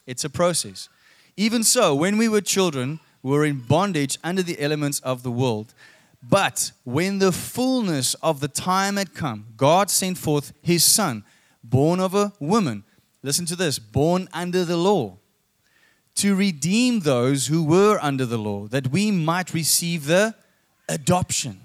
It's 0.08 0.24
a 0.24 0.30
process. 0.30 0.90
Even 1.36 1.64
so, 1.64 1.96
when 1.96 2.18
we 2.18 2.30
were 2.30 2.42
children, 2.42 3.00
we 3.22 3.32
were 3.32 3.46
in 3.46 3.60
bondage 3.60 4.18
under 4.24 4.44
the 4.44 4.60
elements 4.60 5.00
of 5.02 5.24
the 5.24 5.32
world. 5.32 5.74
But 6.22 6.72
when 6.86 7.20
the 7.20 7.32
fullness 7.32 8.14
of 8.16 8.40
the 8.40 8.48
time 8.48 8.96
had 8.96 9.14
come, 9.14 9.48
God 9.58 9.90
sent 9.90 10.18
forth 10.18 10.54
his 10.62 10.86
son, 10.86 11.26
born 11.64 12.00
of 12.00 12.16
a 12.16 12.32
woman. 12.40 12.84
Listen 13.22 13.46
to 13.48 13.56
this 13.56 13.80
born 13.80 14.30
under 14.34 14.64
the 14.64 14.78
law, 14.78 15.18
to 16.16 16.36
redeem 16.36 17.02
those 17.02 17.48
who 17.48 17.64
were 17.64 17.98
under 18.02 18.26
the 18.26 18.38
law, 18.38 18.68
that 18.68 18.88
we 18.88 19.12
might 19.12 19.54
receive 19.54 20.06
the 20.06 20.36
adoption 20.88 21.60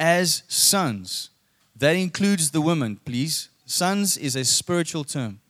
as 0.00 0.42
sons. 0.48 1.30
That 1.76 1.92
includes 1.92 2.50
the 2.50 2.60
women, 2.60 2.98
please. 3.04 3.50
Sons 3.66 4.16
is 4.16 4.34
a 4.34 4.44
spiritual 4.44 5.04
term. 5.04 5.40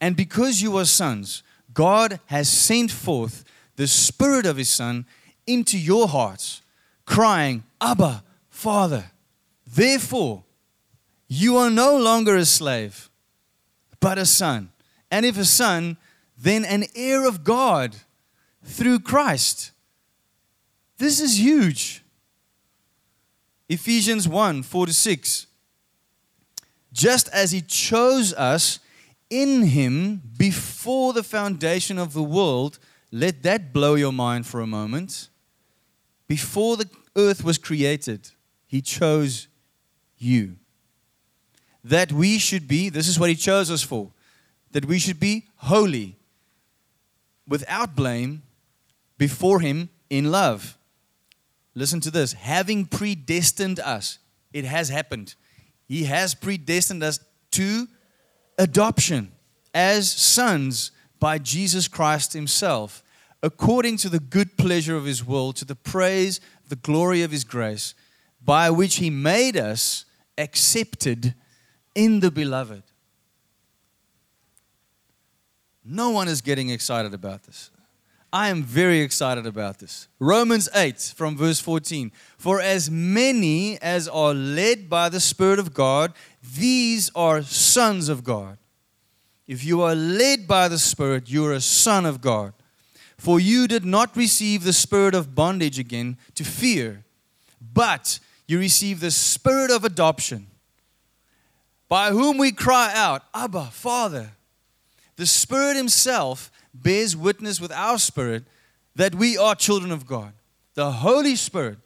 And 0.00 0.16
because 0.16 0.62
you 0.62 0.78
are 0.78 0.86
sons, 0.86 1.42
God 1.74 2.20
has 2.26 2.48
sent 2.48 2.90
forth 2.90 3.44
the 3.76 3.86
Spirit 3.86 4.46
of 4.46 4.56
His 4.56 4.70
Son 4.70 5.04
into 5.46 5.76
your 5.78 6.08
hearts 6.08 6.62
crying, 7.04 7.64
Abba, 7.80 8.22
Father. 8.48 9.10
Therefore, 9.66 10.44
you 11.28 11.56
are 11.56 11.70
no 11.70 11.96
longer 11.96 12.36
a 12.36 12.44
slave, 12.44 13.10
but 14.00 14.18
a 14.18 14.26
son. 14.26 14.70
And 15.10 15.26
if 15.26 15.36
a 15.38 15.44
son, 15.44 15.96
then 16.38 16.64
an 16.64 16.84
heir 16.94 17.26
of 17.26 17.44
God 17.44 17.96
through 18.62 19.00
Christ. 19.00 19.72
This 20.98 21.20
is 21.20 21.40
huge. 21.40 22.03
Ephesians 23.74 24.26
1 24.26 24.62
4 24.62 24.86
to 24.86 24.92
6. 24.92 25.46
Just 26.92 27.28
as 27.28 27.50
he 27.50 27.60
chose 27.60 28.32
us 28.34 28.78
in 29.28 29.62
him 29.62 30.22
before 30.38 31.12
the 31.12 31.22
foundation 31.22 31.98
of 31.98 32.12
the 32.12 32.22
world, 32.22 32.78
let 33.10 33.42
that 33.42 33.72
blow 33.72 33.94
your 33.94 34.12
mind 34.12 34.46
for 34.46 34.60
a 34.60 34.66
moment. 34.66 35.28
Before 36.26 36.76
the 36.76 36.88
earth 37.16 37.44
was 37.44 37.58
created, 37.58 38.30
He 38.66 38.80
chose 38.80 39.48
you. 40.18 40.56
That 41.84 42.12
we 42.12 42.38
should 42.38 42.66
be, 42.66 42.88
this 42.88 43.08
is 43.08 43.20
what 43.20 43.28
He 43.28 43.36
chose 43.36 43.70
us 43.70 43.82
for, 43.82 44.10
that 44.72 44.86
we 44.86 44.98
should 44.98 45.20
be 45.20 45.46
holy, 45.56 46.16
without 47.46 47.94
blame, 47.94 48.42
before 49.18 49.60
Him 49.60 49.90
in 50.08 50.30
love. 50.30 50.76
Listen 51.74 52.00
to 52.00 52.10
this 52.10 52.32
having 52.34 52.86
predestined 52.86 53.80
us, 53.80 54.18
it 54.52 54.64
has 54.64 54.88
happened. 54.88 55.34
He 55.86 56.04
has 56.04 56.34
predestined 56.34 57.02
us 57.02 57.18
to 57.52 57.88
adoption 58.58 59.32
as 59.74 60.10
sons 60.10 60.92
by 61.18 61.38
Jesus 61.38 61.88
Christ 61.88 62.32
Himself, 62.32 63.02
according 63.42 63.96
to 63.98 64.08
the 64.08 64.20
good 64.20 64.56
pleasure 64.56 64.96
of 64.96 65.04
His 65.04 65.24
will, 65.24 65.52
to 65.52 65.64
the 65.64 65.74
praise, 65.74 66.40
the 66.68 66.76
glory 66.76 67.22
of 67.22 67.30
His 67.30 67.44
grace, 67.44 67.94
by 68.42 68.70
which 68.70 68.96
He 68.96 69.10
made 69.10 69.56
us 69.56 70.04
accepted 70.38 71.34
in 71.94 72.20
the 72.20 72.30
beloved. 72.30 72.82
No 75.84 76.10
one 76.10 76.28
is 76.28 76.40
getting 76.40 76.70
excited 76.70 77.12
about 77.12 77.42
this. 77.42 77.70
I 78.34 78.48
am 78.48 78.64
very 78.64 78.98
excited 78.98 79.46
about 79.46 79.78
this. 79.78 80.08
Romans 80.18 80.68
8 80.74 81.14
from 81.14 81.36
verse 81.36 81.60
14. 81.60 82.10
For 82.36 82.60
as 82.60 82.90
many 82.90 83.80
as 83.80 84.08
are 84.08 84.34
led 84.34 84.90
by 84.90 85.08
the 85.08 85.20
Spirit 85.20 85.60
of 85.60 85.72
God, 85.72 86.12
these 86.42 87.12
are 87.14 87.42
sons 87.42 88.08
of 88.08 88.24
God. 88.24 88.58
If 89.46 89.64
you 89.64 89.82
are 89.82 89.94
led 89.94 90.48
by 90.48 90.66
the 90.66 90.80
Spirit, 90.80 91.30
you 91.30 91.46
are 91.46 91.52
a 91.52 91.60
son 91.60 92.04
of 92.04 92.20
God. 92.20 92.54
For 93.16 93.38
you 93.38 93.68
did 93.68 93.84
not 93.84 94.16
receive 94.16 94.64
the 94.64 94.72
spirit 94.72 95.14
of 95.14 95.36
bondage 95.36 95.78
again 95.78 96.16
to 96.34 96.42
fear, 96.42 97.04
but 97.72 98.18
you 98.48 98.58
received 98.58 99.00
the 99.00 99.12
spirit 99.12 99.70
of 99.70 99.84
adoption, 99.84 100.48
by 101.88 102.10
whom 102.10 102.38
we 102.38 102.50
cry 102.50 102.90
out, 102.96 103.22
Abba, 103.32 103.66
Father. 103.66 104.32
The 105.14 105.26
Spirit 105.26 105.76
Himself 105.76 106.50
bears 106.74 107.16
witness 107.16 107.60
with 107.60 107.72
our 107.72 107.98
spirit 107.98 108.44
that 108.96 109.14
we 109.14 109.38
are 109.38 109.54
children 109.54 109.92
of 109.92 110.06
God. 110.06 110.32
The 110.74 110.90
Holy 110.90 111.36
Spirit 111.36 111.78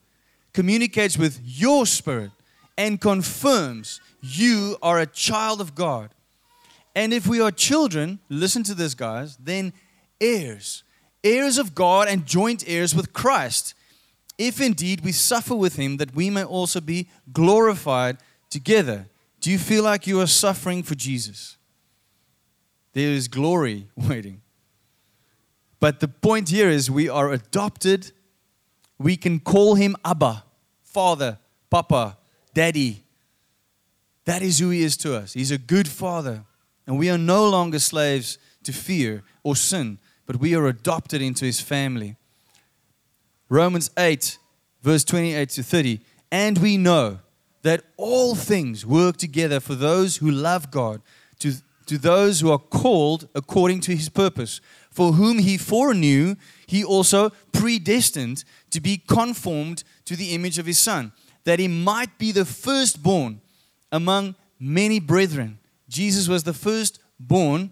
communicates 0.53 1.19
with 1.19 1.41
your 1.45 1.87
spirit 1.87 2.31
and 2.77 3.01
confirms 3.01 4.01
you 4.23 4.77
are 4.83 4.99
a 4.99 5.07
child 5.07 5.61
of 5.61 5.75
God. 5.75 6.11
And 6.95 7.13
if 7.13 7.27
we 7.27 7.41
are 7.41 7.51
children, 7.51 8.19
listen 8.29 8.63
to 8.65 8.75
this, 8.75 8.95
guys, 8.95 9.37
then 9.37 9.73
heirs, 10.21 10.83
heirs 11.23 11.59
of 11.59 11.75
God 11.75 12.09
and 12.09 12.27
joint 12.27 12.65
heirs 12.67 12.95
with 12.95 13.13
Christ. 13.13 13.75
If 14.37 14.61
indeed 14.61 15.03
we 15.03 15.13
suffer 15.13 15.55
with 15.55 15.77
him, 15.77 15.97
that 15.99 16.15
we 16.15 16.31
may 16.31 16.45
also 16.45 16.81
be 16.81 17.09
glorified 17.33 18.19
together. 18.51 19.07
Do 19.41 19.51
you 19.51 19.59
feel 19.59 19.85
like 19.85 20.07
you 20.07 20.21
are 20.21 20.27
suffering 20.27 20.83
for 20.83 20.95
Jesus? 20.95 21.57
There 22.93 23.11
is 23.11 23.29
glory 23.29 23.89
waiting. 23.97 24.43
But 25.81 26.01
the 26.01 26.09
point 26.09 26.49
here 26.49 26.69
is 26.69 26.91
we 26.91 27.09
are 27.09 27.33
adopted. 27.33 28.13
We 28.99 29.17
can 29.17 29.41
call 29.41 29.77
him 29.77 29.97
Abba, 30.05 30.45
Father, 30.83 31.39
Papa, 31.71 32.19
Daddy. 32.53 33.05
That 34.25 34.43
is 34.43 34.59
who 34.59 34.71
he 34.71 34.83
is 34.83 34.97
to 34.99 35.15
us. 35.15 35.33
He's 35.33 35.51
a 35.51 35.59
good 35.59 35.89
father. 35.89 36.45
And 36.87 36.99
we 36.99 37.11
are 37.11 37.19
no 37.19 37.49
longer 37.49 37.79
slaves 37.79 38.39
to 38.65 38.73
fear 38.73 39.23
or 39.43 39.55
sin, 39.55 39.99
but 40.27 40.37
we 40.37 40.55
are 40.55 40.67
adopted 40.67 41.23
into 41.23 41.45
his 41.45 41.61
family. 41.61 42.17
Romans 43.49 43.91
8, 43.97 44.39
verse 44.83 45.05
28 45.05 45.49
to 45.51 45.63
30. 45.63 46.01
And 46.31 46.59
we 46.59 46.77
know 46.77 47.21
that 47.63 47.85
all 47.97 48.35
things 48.35 48.85
work 48.85 49.17
together 49.17 49.61
for 49.61 49.75
those 49.75 50.17
who 50.17 50.31
love 50.31 50.71
God, 50.71 51.01
to, 51.39 51.55
to 51.87 51.99
those 51.99 52.41
who 52.41 52.51
are 52.51 52.59
called 52.59 53.29
according 53.35 53.81
to 53.81 53.95
his 53.95 54.09
purpose 54.09 54.61
for 54.99 55.13
whom 55.13 55.39
he 55.39 55.57
foreknew, 55.57 56.35
he 56.67 56.83
also 56.83 57.31
predestined 57.53 58.43
to 58.69 58.81
be 58.81 58.97
conformed 58.97 59.85
to 60.05 60.17
the 60.17 60.35
image 60.35 60.59
of 60.59 60.67
his 60.67 60.81
son, 60.81 61.13
that 61.45 61.61
he 61.61 61.69
might 61.69 62.19
be 62.19 62.33
the 62.33 62.45
firstborn 62.45 63.41
among 63.93 64.35
many 64.59 64.99
brethren. 64.99 65.61
Jesus 65.89 66.27
was 66.27 66.43
the 66.43 66.53
firstborn 66.53 67.71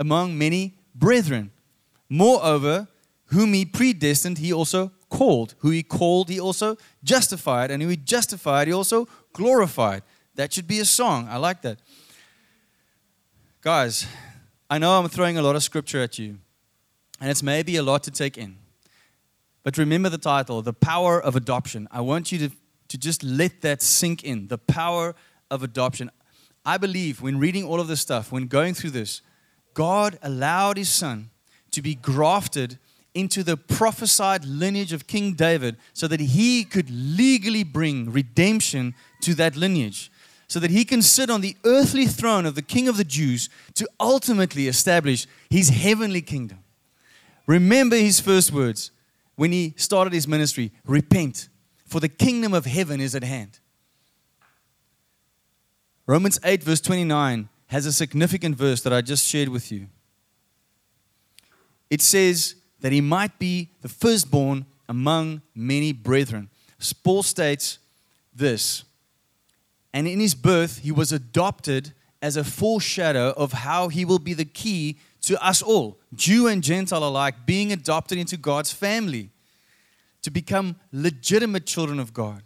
among 0.00 0.36
many 0.36 0.74
brethren. 0.92 1.52
Moreover, 2.08 2.88
whom 3.26 3.52
he 3.52 3.64
predestined, 3.64 4.38
he 4.38 4.52
also 4.52 4.90
called. 5.08 5.54
Who 5.58 5.70
he 5.70 5.84
called, 5.84 6.28
he 6.28 6.40
also 6.40 6.76
justified. 7.04 7.70
And 7.70 7.80
who 7.80 7.90
he 7.90 7.96
justified, 7.96 8.66
he 8.66 8.74
also 8.74 9.06
glorified. 9.32 10.02
That 10.34 10.52
should 10.52 10.66
be 10.66 10.80
a 10.80 10.84
song. 10.84 11.28
I 11.30 11.36
like 11.36 11.62
that. 11.62 11.78
Guys, 13.60 14.04
I 14.72 14.78
know 14.78 14.92
I'm 14.92 15.08
throwing 15.08 15.36
a 15.36 15.42
lot 15.42 15.56
of 15.56 15.64
scripture 15.64 16.00
at 16.00 16.16
you, 16.16 16.38
and 17.20 17.28
it's 17.28 17.42
maybe 17.42 17.74
a 17.74 17.82
lot 17.82 18.04
to 18.04 18.12
take 18.12 18.38
in. 18.38 18.56
But 19.64 19.76
remember 19.76 20.08
the 20.08 20.16
title, 20.16 20.62
The 20.62 20.72
Power 20.72 21.20
of 21.20 21.34
Adoption. 21.34 21.88
I 21.90 22.02
want 22.02 22.30
you 22.30 22.38
to, 22.38 22.50
to 22.86 22.96
just 22.96 23.24
let 23.24 23.62
that 23.62 23.82
sink 23.82 24.22
in. 24.22 24.46
The 24.46 24.58
power 24.58 25.16
of 25.50 25.64
adoption. 25.64 26.08
I 26.64 26.78
believe 26.78 27.20
when 27.20 27.40
reading 27.40 27.64
all 27.64 27.80
of 27.80 27.88
this 27.88 28.00
stuff, 28.00 28.30
when 28.30 28.46
going 28.46 28.74
through 28.74 28.90
this, 28.90 29.22
God 29.74 30.20
allowed 30.22 30.76
his 30.76 30.88
son 30.88 31.30
to 31.72 31.82
be 31.82 31.96
grafted 31.96 32.78
into 33.12 33.42
the 33.42 33.56
prophesied 33.56 34.44
lineage 34.44 34.92
of 34.92 35.08
King 35.08 35.32
David 35.32 35.78
so 35.94 36.06
that 36.06 36.20
he 36.20 36.62
could 36.62 36.88
legally 36.88 37.64
bring 37.64 38.12
redemption 38.12 38.94
to 39.22 39.34
that 39.34 39.56
lineage 39.56 40.09
so 40.50 40.58
that 40.58 40.72
he 40.72 40.84
can 40.84 41.00
sit 41.00 41.30
on 41.30 41.42
the 41.42 41.56
earthly 41.64 42.06
throne 42.06 42.44
of 42.44 42.56
the 42.56 42.60
King 42.60 42.88
of 42.88 42.96
the 42.96 43.04
Jews 43.04 43.48
to 43.74 43.88
ultimately 44.00 44.66
establish 44.66 45.28
his 45.48 45.68
heavenly 45.68 46.20
kingdom. 46.20 46.58
Remember 47.46 47.94
his 47.94 48.18
first 48.18 48.50
words 48.50 48.90
when 49.36 49.52
he 49.52 49.74
started 49.76 50.12
his 50.12 50.26
ministry 50.26 50.72
repent, 50.84 51.48
for 51.86 52.00
the 52.00 52.08
kingdom 52.08 52.52
of 52.52 52.66
heaven 52.66 53.00
is 53.00 53.14
at 53.14 53.22
hand. 53.22 53.60
Romans 56.04 56.40
8, 56.42 56.64
verse 56.64 56.80
29, 56.80 57.48
has 57.68 57.86
a 57.86 57.92
significant 57.92 58.56
verse 58.56 58.82
that 58.82 58.92
I 58.92 59.02
just 59.02 59.24
shared 59.24 59.50
with 59.50 59.70
you. 59.70 59.86
It 61.90 62.02
says 62.02 62.56
that 62.80 62.90
he 62.90 63.00
might 63.00 63.38
be 63.38 63.70
the 63.82 63.88
firstborn 63.88 64.66
among 64.88 65.42
many 65.54 65.92
brethren. 65.92 66.50
Paul 67.04 67.22
states 67.22 67.78
this 68.34 68.82
and 69.92 70.06
in 70.06 70.20
his 70.20 70.34
birth, 70.34 70.78
he 70.78 70.92
was 70.92 71.12
adopted 71.12 71.92
as 72.22 72.36
a 72.36 72.44
foreshadow 72.44 73.32
of 73.36 73.52
how 73.52 73.88
he 73.88 74.04
will 74.04 74.18
be 74.18 74.34
the 74.34 74.44
key 74.44 74.98
to 75.22 75.42
us 75.44 75.62
all, 75.62 75.98
Jew 76.14 76.46
and 76.46 76.62
Gentile 76.62 77.04
alike, 77.04 77.46
being 77.46 77.72
adopted 77.72 78.18
into 78.18 78.36
God's 78.36 78.72
family 78.72 79.30
to 80.22 80.30
become 80.30 80.76
legitimate 80.92 81.66
children 81.66 81.98
of 81.98 82.12
God. 82.12 82.42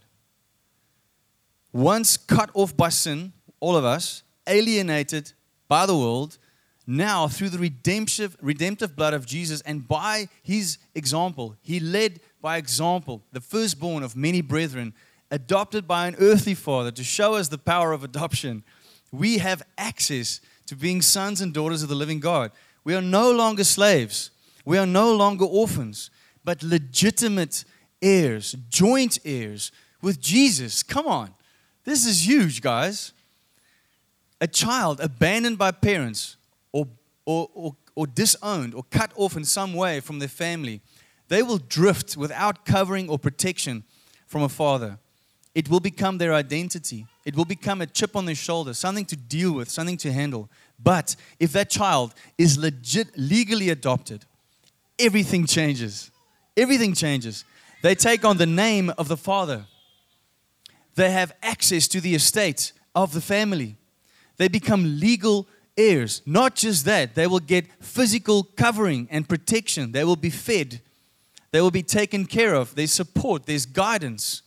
Once 1.73 2.17
cut 2.17 2.51
off 2.55 2.77
by 2.77 2.89
sin, 2.89 3.33
all 3.61 3.77
of 3.77 3.85
us, 3.85 4.23
alienated 4.47 5.33
by 5.69 5.87
the 5.87 5.97
world, 5.97 6.39
now 6.87 7.27
through 7.27 7.49
the 7.49 7.59
redemptive, 7.59 8.37
redemptive 8.41 8.95
blood 8.95 9.15
of 9.15 9.27
Jesus 9.27 9.61
and 9.63 9.89
by 9.89 10.29
his 10.43 10.79
example, 10.95 11.57
he 11.63 11.81
led 11.81 12.21
by 12.41 12.59
example, 12.59 13.23
the 13.33 13.41
firstborn 13.41 14.03
of 14.03 14.17
many 14.17 14.41
brethren, 14.41 14.93
adopted 15.35 15.89
by 15.89 16.07
an 16.07 16.15
earthly 16.21 16.55
father 16.55 16.93
to 16.93 17.03
show 17.03 17.35
us 17.35 17.49
the 17.49 17.59
power 17.59 17.93
of 17.93 18.05
adoption, 18.05 18.63
we 19.11 19.39
have 19.39 19.65
access 19.77 20.41
to 20.67 20.77
being 20.77 21.03
sons 21.03 21.41
and 21.41 21.53
daughters 21.53 21.83
of 21.83 21.89
the 21.89 21.95
living 21.97 22.21
God. 22.21 22.53
We 22.85 22.95
are 22.95 23.03
no 23.03 23.33
longer 23.33 23.65
slaves, 23.65 24.31
we 24.65 24.79
are 24.79 24.87
no 24.87 25.13
longer 25.13 25.45
orphans, 25.45 26.09
but 26.45 26.63
legitimate 26.63 27.65
heirs, 28.01 28.55
joint 28.69 29.19
heirs 29.25 29.73
with 30.01 30.21
Jesus. 30.21 30.85
Come 30.85 31.09
on. 31.09 31.35
This 31.83 32.07
is 32.07 32.29
huge, 32.29 32.63
guys. 32.63 33.13
A 34.41 34.47
child 34.47 35.01
abandoned 35.01 35.59
by 35.59 35.73
parents 35.73 36.37
or, 36.71 36.87
or, 37.27 37.49
or, 37.55 37.77
or 37.97 38.07
disowned 38.07 38.73
or 38.73 38.85
cut 38.85 39.11
off 39.17 39.37
in 39.37 39.45
some 39.45 39.75
way 39.75 39.99
from 39.99 40.21
their 40.21 40.29
family, 40.29 40.81
they 41.27 41.43
will 41.43 41.59
drift 41.59 42.17
without 42.17 42.65
covering 42.65 43.09
or 43.09 43.19
protection 43.19 43.83
from 44.29 44.43
a 44.43 44.49
father 44.49 44.99
it 45.55 45.69
will 45.69 45.81
become 45.81 46.19
their 46.19 46.35
identity. 46.35 47.07
It 47.25 47.37
will 47.37 47.45
become 47.45 47.81
a 47.81 47.87
chip 47.87 48.17
on 48.17 48.27
their 48.27 48.35
shoulder, 48.35 48.75
something 48.75 49.05
to 49.07 49.17
deal 49.17 49.53
with, 49.53 49.71
something 49.71 49.97
to 49.99 50.13
handle. 50.13 50.51
But 50.83 51.17
if 51.39 51.53
that 51.53 51.71
child 51.71 52.13
is 52.37 52.59
legit, 52.59 53.17
legally 53.17 53.71
adopted, 53.71 54.25
everything 54.99 55.47
changes. 55.47 56.11
Everything 56.57 56.93
changes. 56.93 57.45
They 57.83 57.95
take 57.95 58.25
on 58.25 58.37
the 58.37 58.47
name 58.47 58.93
of 58.99 59.09
the 59.09 59.17
father, 59.17 59.67
they 60.97 61.11
have 61.11 61.35
access 61.43 61.89
to 61.89 62.01
the 62.01 62.15
estate 62.15 62.73
of 62.95 63.13
the 63.13 63.21
family. 63.21 63.77
They 64.37 64.49
become 64.49 65.01
legal 65.01 65.49
heirs. 65.77 66.23
Not 66.25 66.55
just 66.55 66.85
that, 66.85 67.15
they 67.15 67.27
will 67.27 67.41
get 67.41 67.67
physical 67.83 68.45
covering 68.57 69.09
and 69.11 69.29
protection. 69.29 69.93
They 69.93 70.05
will 70.05 70.17
be 70.17 70.31
fed, 70.31 70.81
they 71.51 71.61
will 71.61 71.71
be 71.71 71.83
taken 71.83 72.27
care 72.27 72.55
of. 72.55 72.75
There's 72.75 72.93
support, 72.93 73.47
there's 73.47 73.67
guidance. 73.67 74.43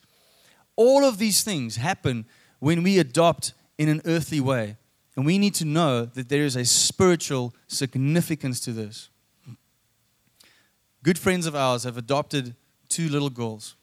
All 0.77 1.03
of 1.03 1.17
these 1.17 1.43
things 1.43 1.75
happen 1.75 2.25
when 2.59 2.83
we 2.83 2.97
adopt 2.97 3.53
in 3.77 3.89
an 3.89 4.01
earthly 4.05 4.39
way. 4.39 4.77
And 5.17 5.25
we 5.25 5.37
need 5.37 5.55
to 5.55 5.65
know 5.65 6.05
that 6.05 6.29
there 6.29 6.43
is 6.43 6.55
a 6.55 6.63
spiritual 6.63 7.53
significance 7.67 8.59
to 8.61 8.71
this. 8.71 9.09
Good 11.03 11.17
friends 11.17 11.45
of 11.45 11.55
ours 11.55 11.83
have 11.83 11.97
adopted 11.97 12.55
two 12.87 13.09
little 13.09 13.31
girls. 13.31 13.75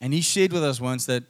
And 0.00 0.12
he 0.12 0.20
shared 0.20 0.52
with 0.52 0.64
us 0.64 0.80
once 0.80 1.06
that 1.06 1.22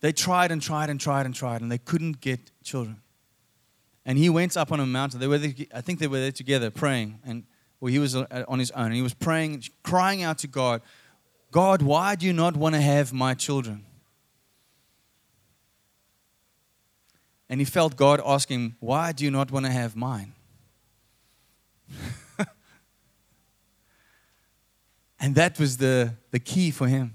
they 0.00 0.12
tried 0.12 0.52
and 0.52 0.60
tried 0.60 0.90
and 0.90 1.00
tried 1.00 1.26
and 1.26 1.34
tried, 1.34 1.62
and 1.62 1.72
they 1.72 1.78
couldn't 1.78 2.20
get 2.20 2.52
children. 2.62 3.00
And 4.04 4.18
he 4.18 4.28
went 4.28 4.56
up 4.56 4.70
on 4.70 4.80
a 4.80 4.86
mountain. 4.86 5.18
They 5.18 5.26
were 5.26 5.38
there, 5.38 5.54
I 5.74 5.80
think 5.80 5.98
they 5.98 6.06
were 6.06 6.20
there 6.20 6.32
together 6.32 6.70
praying. 6.70 7.20
And 7.24 7.44
well, 7.80 7.90
he 7.90 7.98
was 7.98 8.14
uh, 8.16 8.44
on 8.48 8.58
his 8.58 8.70
own. 8.72 8.86
And 8.86 8.94
he 8.94 9.02
was 9.02 9.14
praying, 9.14 9.64
crying 9.82 10.22
out 10.22 10.38
to 10.38 10.46
God, 10.46 10.82
God, 11.50 11.82
why 11.82 12.14
do 12.14 12.26
you 12.26 12.32
not 12.32 12.56
want 12.56 12.74
to 12.74 12.80
have 12.80 13.12
my 13.12 13.34
children? 13.34 13.84
And 17.48 17.60
he 17.60 17.64
felt 17.64 17.96
God 17.96 18.20
asking, 18.24 18.76
Why 18.80 19.12
do 19.12 19.24
you 19.24 19.30
not 19.30 19.50
want 19.50 19.64
to 19.66 19.72
have 19.72 19.96
mine? 19.96 20.34
and 25.18 25.34
that 25.34 25.58
was 25.58 25.78
the, 25.78 26.14
the 26.30 26.38
key 26.38 26.70
for 26.70 26.86
him. 26.86 27.14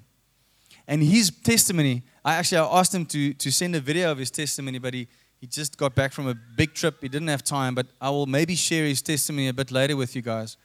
And 0.87 1.03
his 1.03 1.29
testimony, 1.29 2.01
I 2.25 2.35
actually 2.35 2.57
I 2.57 2.79
asked 2.79 2.95
him 2.95 3.05
to, 3.07 3.33
to 3.35 3.51
send 3.51 3.75
a 3.75 3.79
video 3.79 4.11
of 4.11 4.17
his 4.17 4.31
testimony, 4.31 4.79
but 4.79 4.95
he, 4.95 5.07
he 5.39 5.45
just 5.45 5.77
got 5.77 5.93
back 5.93 6.11
from 6.11 6.27
a 6.27 6.33
big 6.33 6.73
trip. 6.73 6.97
He 7.01 7.07
didn't 7.09 7.27
have 7.27 7.43
time, 7.43 7.75
but 7.75 7.85
I 8.01 8.09
will 8.09 8.25
maybe 8.25 8.55
share 8.55 8.85
his 8.85 9.01
testimony 9.01 9.49
a 9.49 9.53
bit 9.53 9.71
later 9.71 9.95
with 9.95 10.15
you 10.15 10.23
guys. 10.23 10.57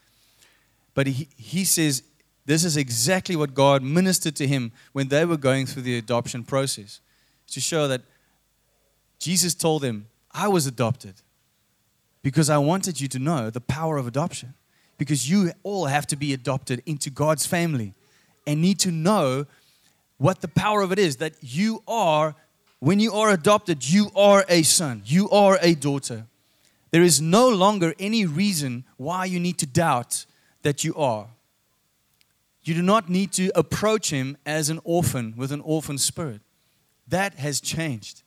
But 0.94 1.06
he, 1.08 1.28
he 1.36 1.64
says 1.64 2.02
this 2.48 2.64
is 2.64 2.78
exactly 2.78 3.36
what 3.36 3.52
God 3.52 3.82
ministered 3.82 4.34
to 4.36 4.46
him 4.46 4.72
when 4.92 5.08
they 5.08 5.26
were 5.26 5.36
going 5.36 5.66
through 5.66 5.82
the 5.82 5.98
adoption 5.98 6.44
process 6.44 7.02
to 7.48 7.60
show 7.60 7.86
that 7.88 8.00
Jesus 9.18 9.54
told 9.54 9.84
him, 9.84 10.06
I 10.32 10.48
was 10.48 10.66
adopted 10.66 11.16
because 12.22 12.48
I 12.48 12.56
wanted 12.56 13.02
you 13.02 13.08
to 13.08 13.18
know 13.18 13.50
the 13.50 13.60
power 13.60 13.98
of 13.98 14.06
adoption. 14.06 14.54
Because 14.96 15.30
you 15.30 15.52
all 15.62 15.86
have 15.86 16.06
to 16.06 16.16
be 16.16 16.32
adopted 16.32 16.82
into 16.86 17.10
God's 17.10 17.44
family 17.44 17.92
and 18.46 18.62
need 18.62 18.78
to 18.78 18.90
know 18.90 19.44
what 20.16 20.40
the 20.40 20.48
power 20.48 20.80
of 20.80 20.90
it 20.90 20.98
is 20.98 21.18
that 21.18 21.34
you 21.42 21.82
are, 21.86 22.34
when 22.78 22.98
you 22.98 23.12
are 23.12 23.28
adopted, 23.28 23.86
you 23.86 24.10
are 24.16 24.46
a 24.48 24.62
son, 24.62 25.02
you 25.04 25.28
are 25.28 25.58
a 25.60 25.74
daughter. 25.74 26.24
There 26.92 27.02
is 27.02 27.20
no 27.20 27.50
longer 27.50 27.92
any 27.98 28.24
reason 28.24 28.84
why 28.96 29.26
you 29.26 29.38
need 29.38 29.58
to 29.58 29.66
doubt 29.66 30.24
that 30.62 30.82
you 30.82 30.94
are. 30.94 31.26
You 32.68 32.74
do 32.74 32.82
not 32.82 33.08
need 33.08 33.32
to 33.32 33.50
approach 33.54 34.10
him 34.10 34.36
as 34.44 34.68
an 34.68 34.78
orphan 34.84 35.32
with 35.38 35.52
an 35.52 35.62
orphan 35.62 35.96
spirit. 35.96 36.42
That 37.06 37.36
has 37.36 37.62
changed. 37.62 38.22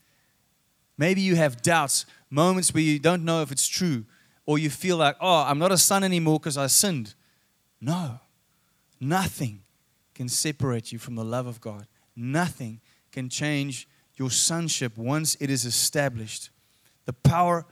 Maybe 0.97 1.21
you 1.21 1.35
have 1.35 1.61
doubts, 1.61 2.07
moments 2.31 2.73
where 2.73 2.81
you 2.81 2.97
don't 2.97 3.23
know 3.23 3.43
if 3.43 3.51
it's 3.51 3.67
true, 3.67 4.05
or 4.47 4.57
you 4.57 4.71
feel 4.71 4.97
like, 4.97 5.15
oh, 5.21 5.43
I'm 5.43 5.59
not 5.59 5.71
a 5.71 5.77
son 5.77 6.03
anymore 6.03 6.39
because 6.39 6.57
I 6.57 6.65
sinned. 6.65 7.13
No, 7.79 8.19
nothing 8.99 9.61
can 10.15 10.27
separate 10.27 10.91
you 10.91 10.97
from 10.97 11.13
the 11.13 11.23
love 11.23 11.45
of 11.45 11.61
God. 11.61 11.85
Nothing 12.15 12.81
can 13.11 13.29
change 13.29 13.87
your 14.15 14.31
sonship 14.31 14.97
once 14.97 15.37
it 15.39 15.51
is 15.51 15.65
established. 15.65 16.49
The 17.05 17.13
power 17.13 17.67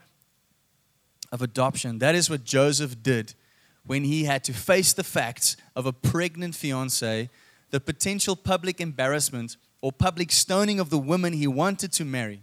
of 1.32 1.42
adoption. 1.42 1.98
That 1.98 2.14
is 2.14 2.30
what 2.30 2.44
Joseph 2.44 3.02
did 3.02 3.34
when 3.86 4.04
he 4.04 4.24
had 4.24 4.44
to 4.44 4.52
face 4.52 4.92
the 4.92 5.04
facts 5.04 5.56
of 5.74 5.86
a 5.86 5.92
pregnant 5.92 6.54
fiancee, 6.54 7.28
the 7.70 7.80
potential 7.80 8.36
public 8.36 8.80
embarrassment 8.80 9.56
or 9.80 9.92
public 9.92 10.30
stoning 10.32 10.78
of 10.78 10.90
the 10.90 10.98
woman 10.98 11.32
he 11.32 11.46
wanted 11.46 11.92
to 11.92 12.04
marry. 12.04 12.42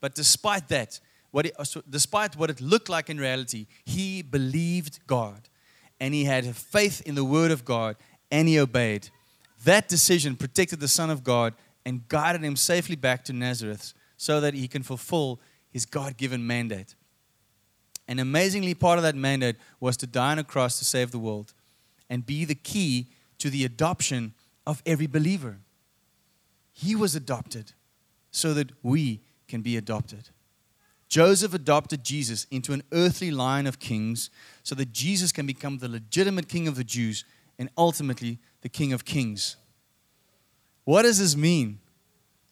But 0.00 0.14
despite 0.14 0.68
that, 0.68 1.00
what 1.30 1.46
it, 1.46 1.54
uh, 1.58 1.64
despite 1.88 2.36
what 2.36 2.50
it 2.50 2.60
looked 2.60 2.88
like 2.88 3.10
in 3.10 3.18
reality, 3.18 3.66
he 3.84 4.22
believed 4.22 5.00
God 5.06 5.48
and 6.00 6.14
he 6.14 6.24
had 6.24 6.56
faith 6.56 7.02
in 7.04 7.14
the 7.14 7.24
word 7.24 7.50
of 7.50 7.64
God 7.64 7.96
and 8.30 8.48
he 8.48 8.58
obeyed. 8.58 9.10
That 9.64 9.88
decision 9.88 10.36
protected 10.36 10.80
the 10.80 10.88
Son 10.88 11.10
of 11.10 11.22
God 11.22 11.54
and 11.84 12.08
guided 12.08 12.42
him 12.42 12.56
safely 12.56 12.96
back 12.96 13.24
to 13.24 13.32
Nazareth 13.32 13.92
so 14.16 14.40
that 14.40 14.54
he 14.54 14.68
can 14.68 14.82
fulfill 14.82 15.40
his 15.70 15.86
God 15.86 16.16
given 16.16 16.46
mandate. 16.46 16.94
And 18.10 18.18
amazingly, 18.18 18.74
part 18.74 18.98
of 18.98 19.04
that 19.04 19.14
mandate 19.14 19.54
was 19.78 19.96
to 19.98 20.06
die 20.06 20.32
on 20.32 20.40
a 20.40 20.44
cross 20.44 20.80
to 20.80 20.84
save 20.84 21.12
the 21.12 21.18
world 21.20 21.54
and 22.10 22.26
be 22.26 22.44
the 22.44 22.56
key 22.56 23.06
to 23.38 23.48
the 23.48 23.64
adoption 23.64 24.34
of 24.66 24.82
every 24.84 25.06
believer. 25.06 25.58
He 26.72 26.96
was 26.96 27.14
adopted 27.14 27.70
so 28.32 28.52
that 28.54 28.72
we 28.82 29.20
can 29.46 29.62
be 29.62 29.76
adopted. 29.76 30.30
Joseph 31.08 31.54
adopted 31.54 32.02
Jesus 32.02 32.48
into 32.50 32.72
an 32.72 32.82
earthly 32.90 33.30
line 33.30 33.68
of 33.68 33.78
kings 33.78 34.28
so 34.64 34.74
that 34.74 34.92
Jesus 34.92 35.30
can 35.30 35.46
become 35.46 35.78
the 35.78 35.88
legitimate 35.88 36.48
king 36.48 36.66
of 36.66 36.74
the 36.74 36.82
Jews 36.82 37.24
and 37.60 37.70
ultimately 37.78 38.40
the 38.62 38.68
king 38.68 38.92
of 38.92 39.04
kings. 39.04 39.54
What 40.82 41.02
does 41.02 41.20
this 41.20 41.36
mean? 41.36 41.78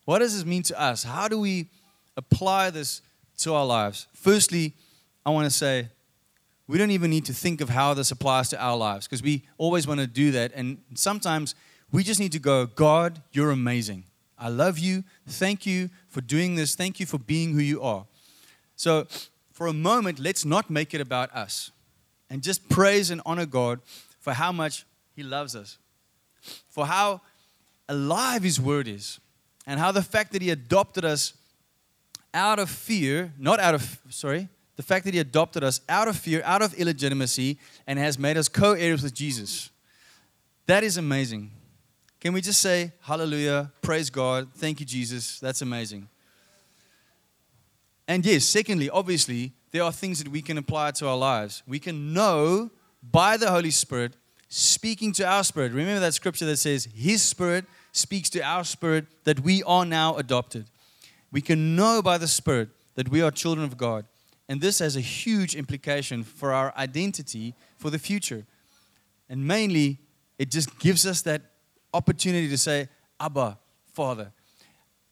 What 0.04 0.20
does 0.20 0.36
this 0.36 0.46
mean 0.46 0.62
to 0.64 0.80
us? 0.80 1.02
How 1.02 1.26
do 1.26 1.40
we 1.40 1.68
apply 2.16 2.70
this 2.70 3.02
to 3.38 3.54
our 3.54 3.66
lives? 3.66 4.06
Firstly, 4.14 4.74
I 5.28 5.30
want 5.30 5.44
to 5.44 5.50
say 5.50 5.88
we 6.66 6.78
don't 6.78 6.90
even 6.90 7.10
need 7.10 7.26
to 7.26 7.34
think 7.34 7.60
of 7.60 7.68
how 7.68 7.92
this 7.92 8.10
applies 8.10 8.48
to 8.48 8.58
our 8.58 8.78
lives 8.78 9.06
because 9.06 9.22
we 9.22 9.42
always 9.58 9.86
want 9.86 10.00
to 10.00 10.06
do 10.06 10.30
that. 10.30 10.52
And 10.54 10.78
sometimes 10.94 11.54
we 11.92 12.02
just 12.02 12.18
need 12.18 12.32
to 12.32 12.38
go, 12.38 12.64
God, 12.64 13.20
you're 13.32 13.50
amazing. 13.50 14.04
I 14.38 14.48
love 14.48 14.78
you. 14.78 15.04
Thank 15.26 15.66
you 15.66 15.90
for 16.08 16.22
doing 16.22 16.54
this. 16.54 16.74
Thank 16.74 16.98
you 16.98 17.04
for 17.04 17.18
being 17.18 17.52
who 17.52 17.60
you 17.60 17.82
are. 17.82 18.06
So, 18.74 19.06
for 19.52 19.66
a 19.66 19.74
moment, 19.74 20.18
let's 20.18 20.46
not 20.46 20.70
make 20.70 20.94
it 20.94 21.02
about 21.02 21.30
us 21.34 21.72
and 22.30 22.42
just 22.42 22.66
praise 22.70 23.10
and 23.10 23.20
honor 23.26 23.44
God 23.44 23.80
for 24.20 24.32
how 24.32 24.50
much 24.50 24.86
He 25.14 25.22
loves 25.22 25.54
us, 25.54 25.76
for 26.70 26.86
how 26.86 27.20
alive 27.86 28.42
His 28.42 28.58
word 28.58 28.88
is, 28.88 29.20
and 29.66 29.78
how 29.78 29.92
the 29.92 30.00
fact 30.00 30.32
that 30.32 30.40
He 30.40 30.48
adopted 30.48 31.04
us 31.04 31.34
out 32.32 32.58
of 32.58 32.70
fear, 32.70 33.34
not 33.38 33.60
out 33.60 33.74
of, 33.74 34.00
sorry, 34.08 34.48
the 34.78 34.84
fact 34.84 35.04
that 35.04 35.12
He 35.12 35.18
adopted 35.18 35.64
us 35.64 35.80
out 35.88 36.06
of 36.06 36.16
fear, 36.16 36.40
out 36.44 36.62
of 36.62 36.72
illegitimacy, 36.74 37.58
and 37.88 37.98
has 37.98 38.16
made 38.16 38.36
us 38.36 38.48
co 38.48 38.74
heirs 38.74 39.02
with 39.02 39.12
Jesus. 39.12 39.70
That 40.66 40.84
is 40.84 40.96
amazing. 40.96 41.50
Can 42.20 42.32
we 42.32 42.40
just 42.40 42.60
say 42.60 42.92
hallelujah, 43.00 43.72
praise 43.82 44.08
God, 44.08 44.48
thank 44.54 44.78
you, 44.78 44.86
Jesus? 44.86 45.40
That's 45.40 45.62
amazing. 45.62 46.08
And 48.06 48.24
yes, 48.24 48.44
secondly, 48.44 48.88
obviously, 48.88 49.52
there 49.72 49.82
are 49.82 49.92
things 49.92 50.22
that 50.22 50.28
we 50.28 50.42
can 50.42 50.56
apply 50.56 50.92
to 50.92 51.08
our 51.08 51.16
lives. 51.16 51.64
We 51.66 51.80
can 51.80 52.14
know 52.14 52.70
by 53.02 53.36
the 53.36 53.50
Holy 53.50 53.72
Spirit 53.72 54.14
speaking 54.48 55.10
to 55.14 55.26
our 55.26 55.42
spirit. 55.42 55.72
Remember 55.72 56.00
that 56.00 56.14
scripture 56.14 56.46
that 56.46 56.56
says, 56.56 56.88
His 56.94 57.20
Spirit 57.20 57.64
speaks 57.90 58.30
to 58.30 58.42
our 58.42 58.62
spirit 58.62 59.06
that 59.24 59.40
we 59.40 59.64
are 59.64 59.84
now 59.84 60.16
adopted. 60.16 60.66
We 61.32 61.40
can 61.40 61.74
know 61.74 62.00
by 62.00 62.16
the 62.16 62.28
Spirit 62.28 62.68
that 62.94 63.08
we 63.08 63.20
are 63.20 63.32
children 63.32 63.66
of 63.66 63.76
God. 63.76 64.06
And 64.48 64.60
this 64.60 64.78
has 64.78 64.96
a 64.96 65.00
huge 65.00 65.54
implication 65.54 66.24
for 66.24 66.52
our 66.52 66.72
identity 66.76 67.54
for 67.76 67.90
the 67.90 67.98
future. 67.98 68.46
And 69.28 69.46
mainly, 69.46 69.98
it 70.38 70.50
just 70.50 70.78
gives 70.78 71.06
us 71.06 71.22
that 71.22 71.42
opportunity 71.92 72.48
to 72.48 72.58
say, 72.58 72.88
Abba, 73.20 73.58
Father. 73.92 74.32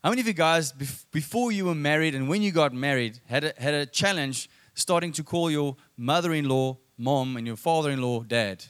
How 0.03 0.11
many 0.11 0.21
of 0.21 0.27
you 0.27 0.33
guys, 0.33 0.73
before 1.11 1.53
you 1.53 1.67
were 1.67 1.75
married 1.75 2.15
and 2.15 2.29
when 2.29 2.41
you 2.41 2.53
got 2.53 2.73
married, 2.73 3.21
had 3.27 3.45
a, 3.45 3.53
had 3.59 3.75
a 3.75 3.87
challenge 3.87 4.49
starting 4.75 5.13
to 5.13 5.25
call 5.25 5.51
your 5.51 5.77
mother 5.97 6.33
in 6.33 6.49
law 6.49 6.79
mom 6.97 7.37
and 7.37 7.47
your 7.47 7.57
father 7.57 7.91
in 7.91 8.01
law 8.01 8.23
dad? 8.23 8.65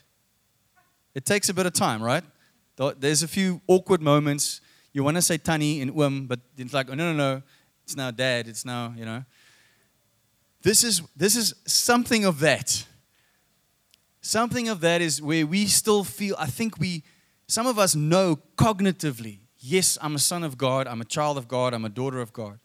It 1.13 1.25
takes 1.25 1.49
a 1.49 1.53
bit 1.53 1.65
of 1.65 1.73
time, 1.73 2.01
right? 2.01 2.23
There's 2.99 3.23
a 3.23 3.27
few 3.27 3.61
awkward 3.67 4.01
moments. 4.01 4.61
You 4.93 5.03
want 5.03 5.17
to 5.17 5.21
say 5.21 5.37
Tannie 5.37 5.81
and 5.81 5.99
Um, 5.99 6.27
but 6.27 6.39
it's 6.57 6.73
like, 6.73 6.89
oh, 6.89 6.93
no, 6.95 7.13
no, 7.13 7.17
no. 7.17 7.41
It's 7.83 7.95
now 7.95 8.11
dad. 8.11 8.47
It's 8.47 8.65
now, 8.65 8.93
you 8.97 9.05
know. 9.05 9.23
This 10.61 10.83
is, 10.83 11.01
this 11.15 11.35
is 11.35 11.53
something 11.65 12.25
of 12.25 12.39
that. 12.39 12.85
Something 14.21 14.67
of 14.69 14.81
that 14.81 15.01
is 15.01 15.21
where 15.21 15.45
we 15.47 15.67
still 15.67 16.03
feel, 16.03 16.35
I 16.37 16.47
think 16.47 16.79
we 16.79 17.03
some 17.47 17.65
of 17.65 17.79
us 17.79 17.95
know 17.95 18.39
cognitively, 18.57 19.39
yes, 19.57 19.97
I'm 20.01 20.15
a 20.15 20.19
son 20.19 20.43
of 20.43 20.57
God, 20.57 20.85
I'm 20.85 20.99
a 20.99 21.05
child 21.05 21.37
of 21.37 21.47
God, 21.47 21.73
I'm 21.73 21.85
a 21.85 21.89
daughter 21.89 22.19
of 22.19 22.33
God. 22.33 22.59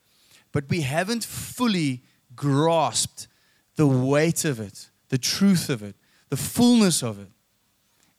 But 0.50 0.68
we 0.68 0.80
haven't 0.80 1.24
fully 1.24 2.02
grasped 2.34 3.28
the 3.76 3.86
weight 3.86 4.44
of 4.44 4.58
it, 4.58 4.90
the 5.08 5.18
truth 5.18 5.70
of 5.70 5.82
it, 5.82 5.94
the 6.30 6.36
fullness 6.36 7.02
of 7.02 7.20
it. 7.20 7.28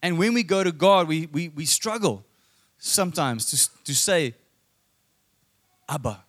And 0.01 0.17
when 0.17 0.34
we 0.34 0.43
go 0.43 0.63
to 0.63 0.71
God, 0.71 1.07
we, 1.07 1.28
we, 1.28 1.49
we 1.49 1.65
struggle 1.65 2.26
sometimes 2.78 3.45
to, 3.51 3.84
to 3.84 3.93
say, 3.93 4.36
Abba, 5.89 6.24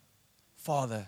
Father, 0.56 1.06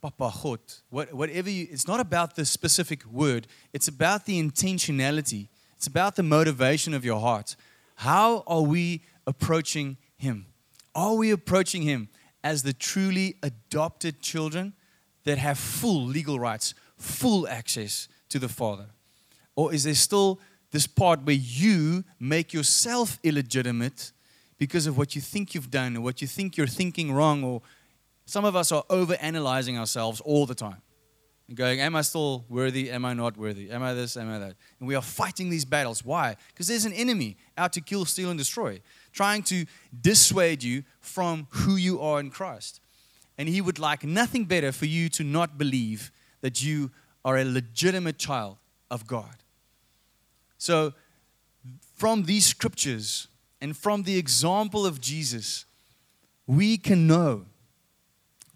Papa, 0.00 0.32
God, 0.42 0.60
whatever 0.90 1.50
you, 1.50 1.66
it's 1.70 1.88
not 1.88 2.00
about 2.00 2.36
the 2.36 2.44
specific 2.44 3.04
word, 3.06 3.46
it's 3.72 3.88
about 3.88 4.26
the 4.26 4.40
intentionality, 4.40 5.48
it's 5.76 5.86
about 5.86 6.16
the 6.16 6.22
motivation 6.22 6.94
of 6.94 7.04
your 7.04 7.20
heart. 7.20 7.56
How 7.96 8.44
are 8.46 8.62
we 8.62 9.02
approaching 9.26 9.96
Him? 10.16 10.46
Are 10.94 11.14
we 11.14 11.30
approaching 11.30 11.82
Him 11.82 12.08
as 12.44 12.62
the 12.62 12.72
truly 12.72 13.36
adopted 13.42 14.20
children 14.20 14.74
that 15.24 15.38
have 15.38 15.58
full 15.58 16.04
legal 16.04 16.38
rights, 16.38 16.74
full 16.96 17.48
access 17.48 18.08
to 18.28 18.38
the 18.38 18.48
Father? 18.48 18.86
Or 19.56 19.74
is 19.74 19.84
there 19.84 19.94
still 19.94 20.40
this 20.70 20.86
part 20.86 21.24
where 21.24 21.34
you 21.34 22.04
make 22.20 22.52
yourself 22.52 23.18
illegitimate 23.24 24.12
because 24.58 24.86
of 24.86 24.98
what 24.98 25.14
you 25.14 25.20
think 25.20 25.54
you've 25.54 25.70
done 25.70 25.96
or 25.96 26.00
what 26.00 26.20
you 26.20 26.28
think 26.28 26.56
you're 26.56 26.66
thinking 26.66 27.12
wrong, 27.12 27.42
or 27.44 27.62
some 28.28 28.44
of 28.44 28.54
us 28.54 28.72
are 28.72 28.84
over 28.90 29.16
analyzing 29.22 29.78
ourselves 29.78 30.20
all 30.20 30.44
the 30.44 30.54
time. 30.54 30.82
And 31.48 31.56
going, 31.56 31.80
Am 31.80 31.96
I 31.96 32.02
still 32.02 32.44
worthy? 32.50 32.90
Am 32.90 33.06
I 33.06 33.14
not 33.14 33.38
worthy? 33.38 33.70
Am 33.70 33.82
I 33.82 33.94
this? 33.94 34.18
Am 34.18 34.30
I 34.30 34.38
that? 34.38 34.54
And 34.78 34.86
we 34.86 34.94
are 34.94 35.00
fighting 35.02 35.48
these 35.48 35.64
battles. 35.64 36.04
Why? 36.04 36.36
Because 36.48 36.68
there's 36.68 36.84
an 36.84 36.92
enemy 36.92 37.38
out 37.56 37.72
to 37.72 37.80
kill, 37.80 38.04
steal, 38.04 38.28
and 38.28 38.38
destroy, 38.38 38.82
trying 39.14 39.44
to 39.44 39.64
dissuade 39.98 40.62
you 40.62 40.84
from 41.00 41.46
who 41.48 41.76
you 41.76 42.02
are 42.02 42.20
in 42.20 42.28
Christ. 42.28 42.82
And 43.38 43.48
he 43.48 43.62
would 43.62 43.78
like 43.78 44.04
nothing 44.04 44.44
better 44.44 44.72
for 44.72 44.84
you 44.84 45.08
to 45.08 45.24
not 45.24 45.56
believe 45.56 46.12
that 46.42 46.62
you 46.62 46.90
are 47.24 47.38
a 47.38 47.46
legitimate 47.46 48.18
child 48.18 48.58
of 48.90 49.06
God. 49.06 49.36
So, 50.58 50.92
from 51.94 52.24
these 52.24 52.44
scriptures 52.44 53.28
and 53.58 53.74
from 53.74 54.02
the 54.02 54.18
example 54.18 54.84
of 54.84 55.00
Jesus, 55.00 55.64
we 56.46 56.76
can 56.76 57.06
know 57.06 57.46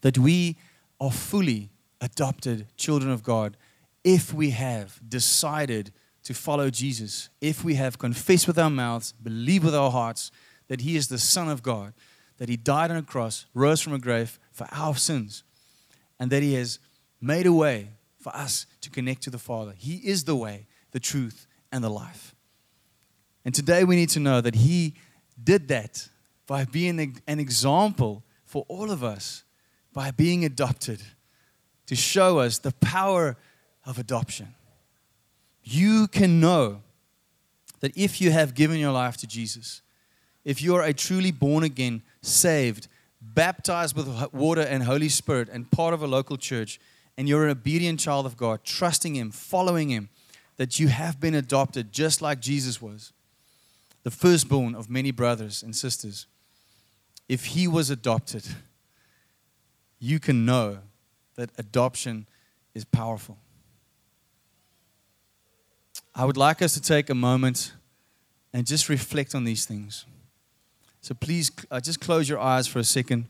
that 0.03 0.19
we 0.19 0.57
are 1.01 1.11
fully 1.11 1.71
adopted 2.01 2.67
children 2.77 3.11
of 3.11 3.23
God 3.23 3.57
if 4.05 4.35
we 4.35 4.51
have 4.51 5.01
decided 5.09 5.93
to 6.25 6.35
follow 6.35 6.71
Jesus, 6.71 7.31
if 7.41 7.65
we 7.65 7.75
have 7.75 7.99
confessed 7.99 8.47
with 8.47 8.59
our 8.59 8.71
mouths, 8.71 9.13
believe 9.23 9.65
with 9.65 9.75
our 9.75 9.91
hearts 9.91 10.31
that 10.69 10.83
He 10.83 10.97
is 10.97 11.09
the 11.09 11.19
Son 11.19 11.49
of 11.49 11.63
God, 11.63 11.95
that 12.39 12.49
He 12.49 12.57
died 12.57 12.91
on 12.91 12.97
a 12.97 13.03
cross, 13.03 13.47
rose 13.55 13.81
from 13.81 13.93
a 13.93 13.99
grave 13.99 14.39
for 14.53 14.67
our 14.71 14.95
sins, 14.95 15.43
and 16.19 16.31
that 16.31 16.43
He 16.43 16.55
has 16.55 16.79
made 17.21 17.47
a 17.47 17.53
way 17.53 17.91
for 18.21 18.35
us 18.35 18.67
to 18.81 18.91
connect 18.91 19.23
to 19.23 19.31
the 19.31 19.39
Father. 19.39 19.75
He 19.77 19.97
is 19.97 20.25
the 20.25 20.37
way, 20.37 20.67
the 20.93 21.01
truth, 21.01 21.47
and 21.73 21.83
the 21.83 21.91
life. 21.91 22.35
And 23.45 23.55
today 23.55 23.83
we 23.83 23.97
need 23.97 24.11
to 24.11 24.21
know 24.21 24.41
that 24.41 24.55
He 24.55 24.95
did 25.43 25.69
that 25.69 26.09
by 26.47 26.65
being 26.65 27.21
an 27.27 27.41
example 27.41 28.25
for 28.45 28.65
all 28.69 28.91
of 28.91 29.03
us, 29.03 29.45
by 29.93 30.11
being 30.11 30.45
adopted, 30.45 31.03
to 31.87 31.97
show 31.97 32.39
us 32.39 32.59
the 32.59 32.73
power 32.73 33.37
of 33.85 33.99
adoption. 33.99 34.55
You 35.63 36.09
can 36.09 36.41
know 36.41 36.83
that 37.81 37.97
if 37.97 38.21
you 38.21 38.31
have 38.31 38.55
given 38.55 38.79
your 38.79 38.93
life 38.93 39.17
to 39.19 39.27
Jesus, 39.27 39.83
if 40.45 40.63
you 40.63 40.75
are 40.75 40.83
a 40.83 40.93
truly 40.93 41.31
born 41.31 41.65
again, 41.65 42.03
saved, 42.21 42.89
baptized 43.21 43.97
with 43.97 44.33
water 44.33 44.63
and 44.63 44.83
Holy 44.83 45.09
Spirit, 45.09 45.49
and 45.53 45.71
part 45.71 45.95
of 45.95 46.03
a 46.03 46.07
local 46.07 46.37
church, 46.37 46.81
and 47.17 47.29
you're 47.29 47.45
an 47.45 47.51
obedient 47.51 48.01
child 48.01 48.27
of 48.27 48.37
God, 48.37 48.65
trusting 48.65 49.15
Him, 49.15 49.31
following 49.31 49.91
Him, 49.91 50.09
that 50.57 50.81
you 50.81 50.89
have 50.89 51.21
been 51.21 51.35
adopted 51.35 51.93
just 51.93 52.23
like 52.23 52.41
Jesus 52.41 52.81
was, 52.81 53.13
the 54.03 54.11
firstborn 54.11 54.75
of 54.75 54.91
many 54.91 55.11
brothers 55.11 55.63
and 55.63 55.77
sisters. 55.77 56.27
If 57.29 57.47
He 57.47 57.69
was 57.69 57.91
adopted, 57.91 58.45
you 60.03 60.19
can 60.19 60.45
know 60.45 60.79
that 61.37 61.49
adoption 61.59 62.27
is 62.75 62.85
powerful. 62.85 63.39
I 66.13 66.25
would 66.25 66.37
like 66.37 66.61
us 66.61 66.75
to 66.75 66.83
take 66.83 67.09
a 67.09 67.15
moment 67.15 67.73
and 68.53 68.67
just 68.67 68.89
reflect 68.89 69.33
on 69.33 69.45
these 69.45 69.65
things. 69.65 70.05
So 71.03 71.15
please, 71.15 71.53
uh, 71.71 71.81
just 71.81 72.01
close 72.01 72.29
your 72.29 72.41
eyes 72.41 72.67
for 72.67 72.81
a 72.81 72.85
second. 72.85 73.27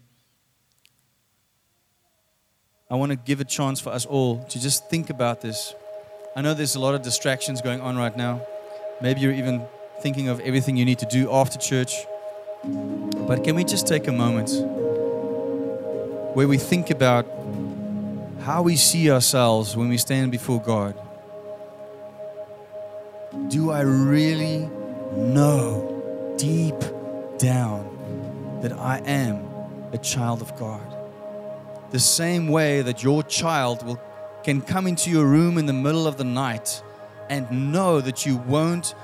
I 2.90 2.94
want 2.94 3.12
to 3.12 3.16
give 3.16 3.40
a 3.40 3.44
chance 3.44 3.78
for 3.78 3.90
us 3.90 4.06
all 4.06 4.42
to 4.44 4.60
just 4.60 4.88
think 4.88 5.10
about 5.10 5.42
this. 5.42 5.74
I 6.34 6.40
know 6.40 6.54
there's 6.54 6.74
a 6.74 6.80
lot 6.80 6.94
of 6.94 7.02
distractions 7.02 7.60
going 7.60 7.82
on 7.82 7.98
right 7.98 8.16
now. 8.16 8.40
Maybe 9.02 9.20
you're 9.20 9.32
even 9.32 9.66
thinking 10.00 10.28
of 10.28 10.40
everything 10.40 10.78
you 10.78 10.86
need 10.86 11.00
to 11.00 11.06
do 11.06 11.30
after 11.30 11.58
church. 11.58 12.06
But 12.64 13.44
can 13.44 13.56
we 13.56 13.64
just 13.64 13.86
take 13.86 14.08
a 14.08 14.12
moment 14.12 14.81
where 16.34 16.48
we 16.48 16.58
think 16.58 16.90
about 16.90 17.26
how 18.40 18.62
we 18.62 18.76
see 18.76 19.10
ourselves 19.10 19.76
when 19.76 19.88
we 19.88 19.98
stand 19.98 20.32
before 20.32 20.60
God? 20.60 20.94
Do 23.48 23.70
I 23.70 23.80
really 23.80 24.68
know 25.16 26.34
deep 26.38 26.78
down 27.38 28.60
that 28.62 28.72
I 28.72 28.98
am 28.98 29.48
a 29.92 29.98
child 29.98 30.42
of 30.42 30.56
God? 30.56 30.92
the 31.92 32.00
same 32.00 32.48
way 32.48 32.80
that 32.80 33.02
your 33.02 33.22
child 33.22 33.86
will, 33.86 34.00
can 34.42 34.62
come 34.62 34.86
into 34.86 35.10
your 35.10 35.26
room 35.26 35.58
in 35.58 35.66
the 35.66 35.74
middle 35.74 36.06
of 36.06 36.16
the 36.16 36.24
night 36.24 36.82
and 37.28 37.70
know 37.70 38.00
that 38.00 38.26
you 38.26 38.38
won't 38.38 38.94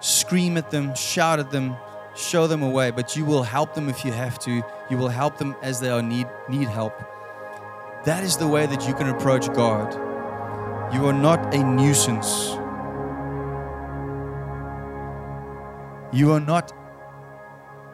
scream 0.00 0.56
at 0.56 0.70
them, 0.70 0.94
shout 0.96 1.38
at 1.38 1.52
them, 1.52 1.76
show 2.16 2.46
them 2.48 2.62
away, 2.62 2.90
but 2.90 3.16
you 3.16 3.24
will 3.24 3.44
help 3.44 3.74
them 3.74 3.88
if 3.88 4.04
you 4.04 4.10
have 4.10 4.38
to. 4.40 4.62
You 4.90 4.98
will 4.98 5.08
help 5.08 5.38
them 5.38 5.56
as 5.62 5.80
they 5.80 5.88
are 5.88 6.02
need, 6.02 6.26
need 6.48 6.68
help. 6.68 6.92
That 8.04 8.22
is 8.22 8.36
the 8.36 8.46
way 8.46 8.66
that 8.66 8.86
you 8.86 8.94
can 8.94 9.08
approach 9.08 9.46
God. 9.54 9.94
You 10.94 11.06
are 11.06 11.12
not 11.12 11.54
a 11.54 11.64
nuisance. 11.64 12.50
You 16.12 16.32
are 16.32 16.40
not 16.40 16.72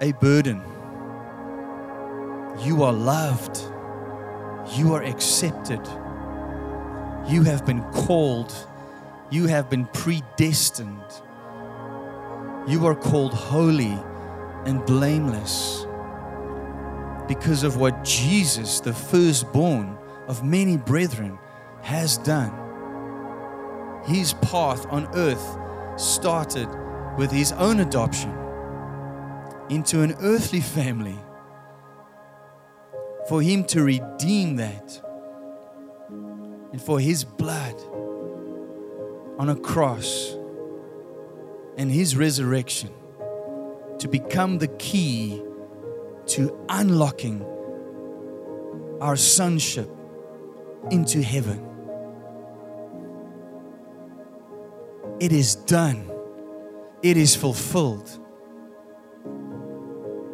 a 0.00 0.12
burden. 0.12 0.62
You 2.60 2.82
are 2.82 2.92
loved. 2.92 3.62
You 4.76 4.94
are 4.94 5.02
accepted. 5.04 5.80
You 7.28 7.44
have 7.44 7.64
been 7.64 7.82
called. 7.92 8.52
You 9.30 9.46
have 9.46 9.70
been 9.70 9.86
predestined. 9.86 11.22
You 12.66 12.84
are 12.86 12.96
called 12.96 13.32
holy 13.32 13.96
and 14.66 14.84
blameless 14.84 15.86
because 17.30 17.62
of 17.62 17.76
what 17.76 18.02
Jesus, 18.02 18.80
the 18.80 18.92
firstborn 18.92 19.96
of 20.26 20.42
many 20.42 20.76
brethren, 20.76 21.38
has 21.80 22.18
done. 22.18 22.52
His 24.04 24.32
path 24.32 24.84
on 24.90 25.06
earth 25.14 25.56
started 25.96 26.68
with 27.16 27.30
his 27.30 27.52
own 27.52 27.78
adoption 27.78 28.36
into 29.68 30.02
an 30.02 30.16
earthly 30.20 30.60
family 30.60 31.16
for 33.28 33.40
Him 33.40 33.62
to 33.66 33.84
redeem 33.84 34.56
that 34.56 35.00
and 36.72 36.82
for 36.82 36.98
His 36.98 37.22
blood 37.22 37.80
on 39.38 39.50
a 39.50 39.54
cross 39.54 40.34
and 41.76 41.92
His 41.92 42.16
resurrection 42.16 42.90
to 44.00 44.08
become 44.08 44.58
the 44.58 44.66
key 44.66 45.40
to 46.30 46.64
unlocking 46.68 47.44
our 49.00 49.16
sonship 49.16 49.90
into 50.90 51.22
heaven. 51.22 51.66
It 55.18 55.32
is 55.32 55.56
done. 55.56 56.10
It 57.02 57.16
is 57.16 57.34
fulfilled. 57.34 58.10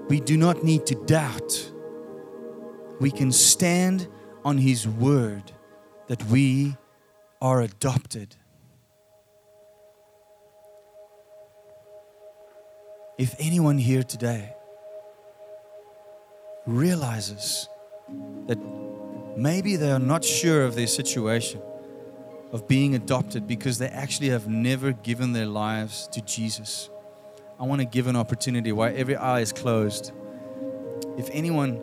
We 0.08 0.20
do 0.20 0.36
not 0.36 0.62
need 0.62 0.86
to 0.86 0.94
doubt 1.06 1.72
we 3.00 3.10
can 3.10 3.32
stand 3.32 4.08
on 4.44 4.58
His 4.58 4.86
word 4.86 5.50
that 6.08 6.22
we 6.24 6.76
are 7.40 7.62
adopted. 7.62 8.36
If 13.18 13.34
anyone 13.38 13.78
here 13.78 14.02
today 14.02 14.55
realizes 16.66 17.68
that 18.46 18.58
maybe 19.36 19.76
they 19.76 19.90
are 19.90 19.98
not 19.98 20.24
sure 20.24 20.64
of 20.64 20.74
their 20.74 20.86
situation 20.86 21.60
of 22.52 22.68
being 22.68 22.94
adopted 22.94 23.46
because 23.46 23.78
they 23.78 23.88
actually 23.88 24.28
have 24.28 24.48
never 24.48 24.92
given 24.92 25.32
their 25.32 25.46
lives 25.46 26.08
to 26.12 26.20
Jesus, 26.22 26.88
I 27.58 27.64
want 27.64 27.80
to 27.80 27.86
give 27.86 28.06
an 28.06 28.16
opportunity 28.16 28.72
while 28.72 28.92
every 28.94 29.16
eye 29.16 29.40
is 29.40 29.52
closed. 29.52 30.12
If 31.18 31.28
anyone 31.32 31.80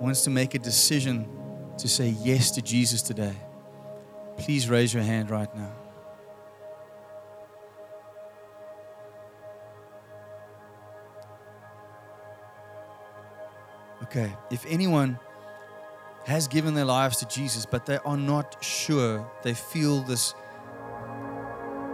wants 0.00 0.22
to 0.22 0.30
make 0.30 0.54
a 0.54 0.58
decision 0.58 1.28
to 1.78 1.88
say 1.88 2.08
yes 2.20 2.50
to 2.52 2.62
Jesus 2.62 3.02
today, 3.02 3.34
please 4.36 4.68
raise 4.68 4.92
your 4.92 5.02
hand 5.02 5.30
right 5.30 5.54
now. 5.54 5.72
Okay, 14.04 14.36
if 14.50 14.66
anyone 14.68 15.18
has 16.26 16.46
given 16.46 16.74
their 16.74 16.84
lives 16.84 17.16
to 17.16 17.26
Jesus, 17.26 17.64
but 17.64 17.86
they 17.86 17.96
are 18.04 18.18
not 18.18 18.62
sure, 18.62 19.26
they 19.42 19.54
feel 19.54 20.02
this 20.02 20.34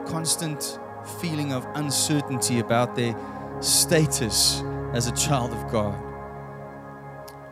constant 0.06 0.80
feeling 1.20 1.52
of 1.52 1.64
uncertainty 1.76 2.58
about 2.58 2.96
their 2.96 3.14
status 3.60 4.60
as 4.92 5.06
a 5.06 5.12
child 5.12 5.52
of 5.52 5.70
God. 5.70 6.02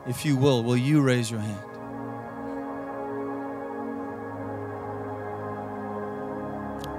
If 0.09 0.26
you 0.26 0.36
will, 0.36 0.64
will 0.64 0.76
you 0.76 1.02
raise 1.02 1.30
your 1.30 1.38
hand? 1.38 1.64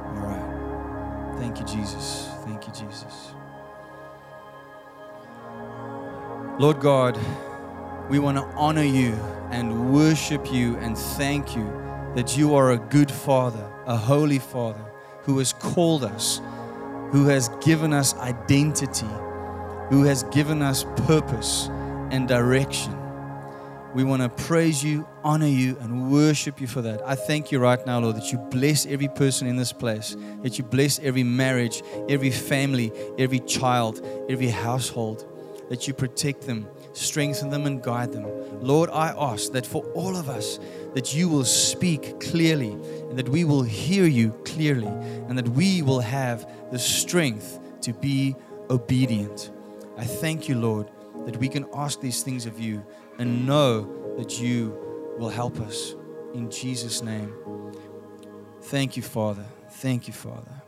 All 0.07 0.23
right. 0.25 1.35
Thank 1.39 1.59
you, 1.59 1.65
Jesus. 1.65 2.29
Thank 2.45 2.67
you, 2.67 2.73
Jesus. 2.73 3.33
Lord 6.57 6.79
God, 6.79 7.17
we 8.09 8.17
want 8.17 8.37
to 8.37 8.43
honor 8.55 8.83
you 8.83 9.13
and 9.51 9.93
worship 9.93 10.51
you 10.51 10.75
and 10.77 10.97
thank 10.97 11.55
you 11.55 11.63
that 12.15 12.35
you 12.35 12.55
are 12.55 12.71
a 12.71 12.77
good 12.77 13.11
Father, 13.11 13.71
a 13.85 13.95
holy 13.95 14.39
Father 14.39 14.83
who 15.21 15.37
has 15.37 15.53
called 15.53 16.03
us, 16.03 16.41
who 17.11 17.27
has 17.27 17.49
given 17.61 17.93
us 17.93 18.15
identity, 18.15 19.05
who 19.89 20.03
has 20.03 20.23
given 20.23 20.63
us 20.63 20.85
purpose 21.05 21.67
and 22.09 22.27
direction. 22.27 22.95
We 23.93 24.03
want 24.03 24.23
to 24.23 24.29
praise 24.29 24.83
you, 24.83 25.07
honor 25.23 25.47
you, 25.47 25.77
and 25.79 26.11
worship 26.11 26.59
you 26.59 26.65
for 26.67 26.81
that. 26.81 27.01
I 27.05 27.13
thank 27.13 27.51
you 27.51 27.59
right 27.59 27.83
now, 27.85 27.99
Lord, 27.99 28.15
that 28.15 28.31
you 28.31 28.39
bless 28.39 28.87
every 28.87 29.07
person 29.07 29.47
in 29.47 29.55
this 29.55 29.71
place, 29.71 30.15
that 30.41 30.57
you 30.57 30.63
bless 30.63 30.99
every 30.99 31.23
marriage, 31.23 31.83
every 32.07 32.31
family, 32.31 32.91
every 33.19 33.39
child, 33.39 34.03
every 34.27 34.49
household, 34.49 35.25
that 35.69 35.87
you 35.87 35.93
protect 35.93 36.47
them, 36.47 36.67
strengthen 36.93 37.49
them, 37.49 37.65
and 37.65 37.81
guide 37.81 38.11
them. 38.11 38.25
Lord, 38.61 38.89
I 38.91 39.13
ask 39.17 39.51
that 39.51 39.65
for 39.65 39.83
all 39.93 40.15
of 40.15 40.29
us, 40.29 40.59
that 40.93 41.13
you 41.13 41.29
will 41.29 41.45
speak 41.45 42.19
clearly, 42.19 42.71
and 42.71 43.17
that 43.17 43.29
we 43.29 43.43
will 43.43 43.63
hear 43.63 44.05
you 44.05 44.31
clearly, 44.45 44.87
and 44.87 45.37
that 45.37 45.49
we 45.49 45.81
will 45.81 46.01
have 46.01 46.49
the 46.71 46.79
strength 46.79 47.59
to 47.81 47.93
be 47.93 48.35
obedient. 48.69 49.51
I 49.97 50.05
thank 50.05 50.47
you, 50.47 50.55
Lord, 50.55 50.89
that 51.25 51.37
we 51.37 51.49
can 51.49 51.65
ask 51.73 51.99
these 51.99 52.23
things 52.23 52.45
of 52.45 52.59
you 52.59 52.85
and 53.17 53.45
know 53.45 54.15
that 54.17 54.39
you 54.39 54.77
will 55.17 55.29
help 55.29 55.59
us. 55.59 55.95
In 56.33 56.49
Jesus' 56.49 57.01
name. 57.01 57.33
Thank 58.61 58.95
you, 58.95 59.03
Father. 59.03 59.45
Thank 59.69 60.07
you, 60.07 60.13
Father. 60.13 60.61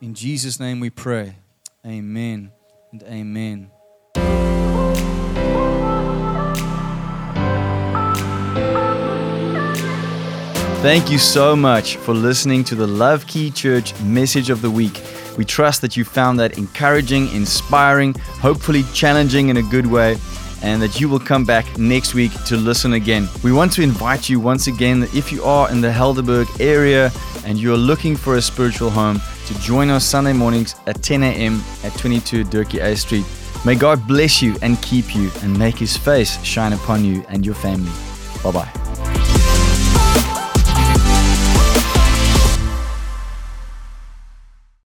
In 0.00 0.14
Jesus' 0.14 0.58
name 0.58 0.80
we 0.80 0.90
pray. 0.90 1.36
Amen 1.84 2.52
and 2.92 3.02
amen. 3.02 3.70
Thank 10.82 11.10
you 11.10 11.18
so 11.18 11.54
much 11.54 11.96
for 11.96 12.14
listening 12.14 12.64
to 12.64 12.74
the 12.74 12.86
Love 12.86 13.26
Key 13.26 13.50
Church 13.50 13.98
message 14.00 14.48
of 14.48 14.62
the 14.62 14.70
week. 14.70 15.02
We 15.36 15.44
trust 15.44 15.82
that 15.82 15.94
you 15.94 16.04
found 16.04 16.40
that 16.40 16.56
encouraging, 16.56 17.30
inspiring, 17.34 18.14
hopefully 18.14 18.84
challenging 18.94 19.50
in 19.50 19.58
a 19.58 19.62
good 19.62 19.86
way 19.86 20.16
and 20.62 20.80
that 20.80 20.98
you 20.98 21.10
will 21.10 21.20
come 21.20 21.44
back 21.44 21.78
next 21.78 22.14
week 22.14 22.32
to 22.44 22.56
listen 22.56 22.94
again. 22.94 23.28
We 23.44 23.52
want 23.52 23.72
to 23.72 23.82
invite 23.82 24.30
you 24.30 24.40
once 24.40 24.68
again 24.68 25.00
that 25.00 25.14
if 25.14 25.30
you 25.30 25.44
are 25.44 25.70
in 25.70 25.82
the 25.82 25.90
Helderberg 25.90 26.48
area 26.60 27.12
and 27.44 27.58
you're 27.58 27.76
looking 27.76 28.16
for 28.16 28.36
a 28.36 28.42
spiritual 28.42 28.88
home, 28.88 29.20
to 29.48 29.60
join 29.60 29.90
us 29.90 30.06
Sunday 30.06 30.32
mornings 30.32 30.76
at 30.86 31.02
10 31.02 31.22
a.m. 31.24 31.60
at 31.84 31.92
22 31.98 32.44
Dirkie 32.44 32.80
Uys 32.80 33.00
Street. 33.00 33.26
May 33.66 33.74
God 33.74 34.06
bless 34.08 34.40
you 34.40 34.56
and 34.62 34.80
keep 34.80 35.14
you 35.14 35.30
and 35.42 35.58
make 35.58 35.76
his 35.76 35.94
face 35.94 36.42
shine 36.42 36.72
upon 36.72 37.04
you 37.04 37.22
and 37.28 37.44
your 37.44 37.54
family. 37.54 37.92
Bye 38.42 38.52
bye. 38.52 39.09